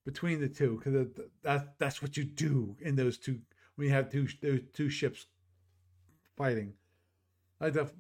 between 0.05 0.41
the 0.41 0.49
two 0.49 0.79
because 0.83 1.09
that 1.43 1.79
that's 1.79 2.03
what 2.03 2.17
you 2.17 2.25
do 2.25 2.77
in 2.81 2.97
those 2.97 3.19
two 3.19 3.41
when 3.77 3.89
you 3.89 3.93
have 3.95 4.11
two 4.11 4.29
those 4.43 4.61
two 4.73 4.91
ships 4.91 5.27
fighting. 6.37 6.73
I 7.61 7.71
def, 7.71 7.93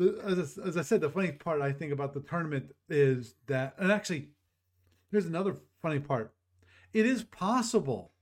as, 0.00 0.58
I- 0.58 0.68
as 0.68 0.76
I 0.76 0.82
said, 0.82 1.00
the 1.00 1.10
funny 1.10 1.32
part 1.32 1.60
I 1.62 1.72
think 1.72 1.92
about 1.92 2.14
the 2.14 2.20
tournament 2.20 2.74
is 2.88 3.34
that, 3.46 3.74
and 3.78 3.92
actually, 3.92 4.30
here's 5.10 5.26
another 5.26 5.56
funny 5.82 6.00
part. 6.00 6.34
It 6.94 7.06
is 7.06 7.24
possible 7.24 8.12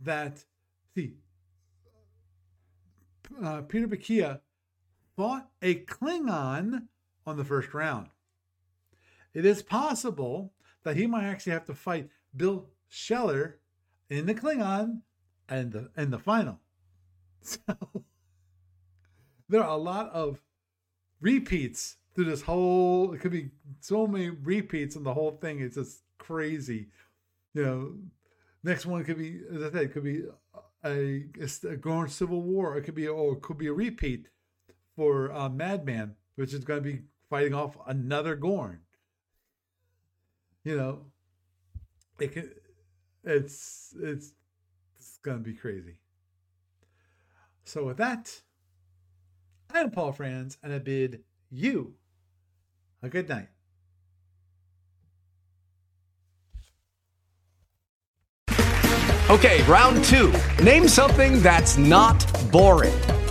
that, 0.00 0.44
see, 0.94 1.14
uh, 3.42 3.62
Peter 3.62 3.86
Bakia 3.86 4.40
fought 5.18 5.48
a 5.62 5.74
Klingon 5.74 6.86
on 7.26 7.36
the 7.36 7.44
first 7.44 7.74
round. 7.74 8.06
It 9.34 9.44
is 9.44 9.64
possible 9.64 10.52
that 10.84 10.96
he 10.96 11.08
might 11.08 11.24
actually 11.24 11.54
have 11.54 11.64
to 11.64 11.74
fight 11.74 12.08
Bill 12.36 12.68
Scheller 12.86 13.58
in 14.08 14.26
the 14.26 14.34
Klingon 14.34 15.00
and 15.48 15.72
the 15.72 15.90
the 15.96 16.18
final. 16.20 16.60
So 17.42 17.58
there 19.48 19.62
are 19.62 19.76
a 19.76 19.82
lot 19.82 20.10
of 20.10 20.40
repeats 21.20 21.96
through 22.14 22.26
this 22.26 22.42
whole. 22.42 23.12
It 23.12 23.20
could 23.20 23.32
be 23.32 23.50
so 23.80 24.06
many 24.06 24.28
repeats 24.30 24.94
in 24.94 25.02
the 25.02 25.14
whole 25.14 25.32
thing. 25.32 25.60
It's 25.60 25.76
just 25.76 26.02
crazy. 26.18 26.90
You 27.54 27.64
know, 27.64 27.94
next 28.62 28.86
one 28.86 29.02
could 29.04 29.18
be 29.18 29.40
as 29.52 29.62
I 29.62 29.70
said, 29.72 29.82
it 29.82 29.92
could 29.92 30.04
be 30.04 30.24
a, 30.84 31.24
a 31.68 31.76
Gorn 31.76 32.08
Civil 32.08 32.42
War. 32.42 32.76
It 32.76 32.82
could 32.82 32.94
be 32.94 33.08
or 33.08 33.32
it 33.32 33.42
could 33.42 33.58
be 33.58 33.66
a 33.66 33.72
repeat 33.72 34.28
for 34.98 35.30
uh, 35.32 35.48
Madman, 35.48 36.16
which 36.34 36.52
is 36.52 36.64
going 36.64 36.82
to 36.82 36.90
be 36.92 37.02
fighting 37.30 37.54
off 37.54 37.76
another 37.86 38.34
Gorn. 38.34 38.80
You 40.64 40.76
know, 40.76 41.02
it 42.18 42.32
can. 42.32 42.50
It's 43.22 43.94
it's 44.02 44.32
it's 44.96 45.18
going 45.22 45.38
to 45.38 45.44
be 45.44 45.54
crazy. 45.54 45.98
So 47.62 47.84
with 47.84 47.98
that, 47.98 48.40
I 49.72 49.80
am 49.80 49.92
Paul 49.92 50.10
Franz, 50.10 50.58
and 50.64 50.72
I 50.72 50.80
bid 50.80 51.22
you 51.48 51.94
a 53.00 53.08
good 53.08 53.28
night. 53.28 53.50
Okay, 59.30 59.62
round 59.64 60.02
two. 60.04 60.32
Name 60.60 60.88
something 60.88 61.40
that's 61.40 61.76
not 61.76 62.26
boring. 62.50 62.98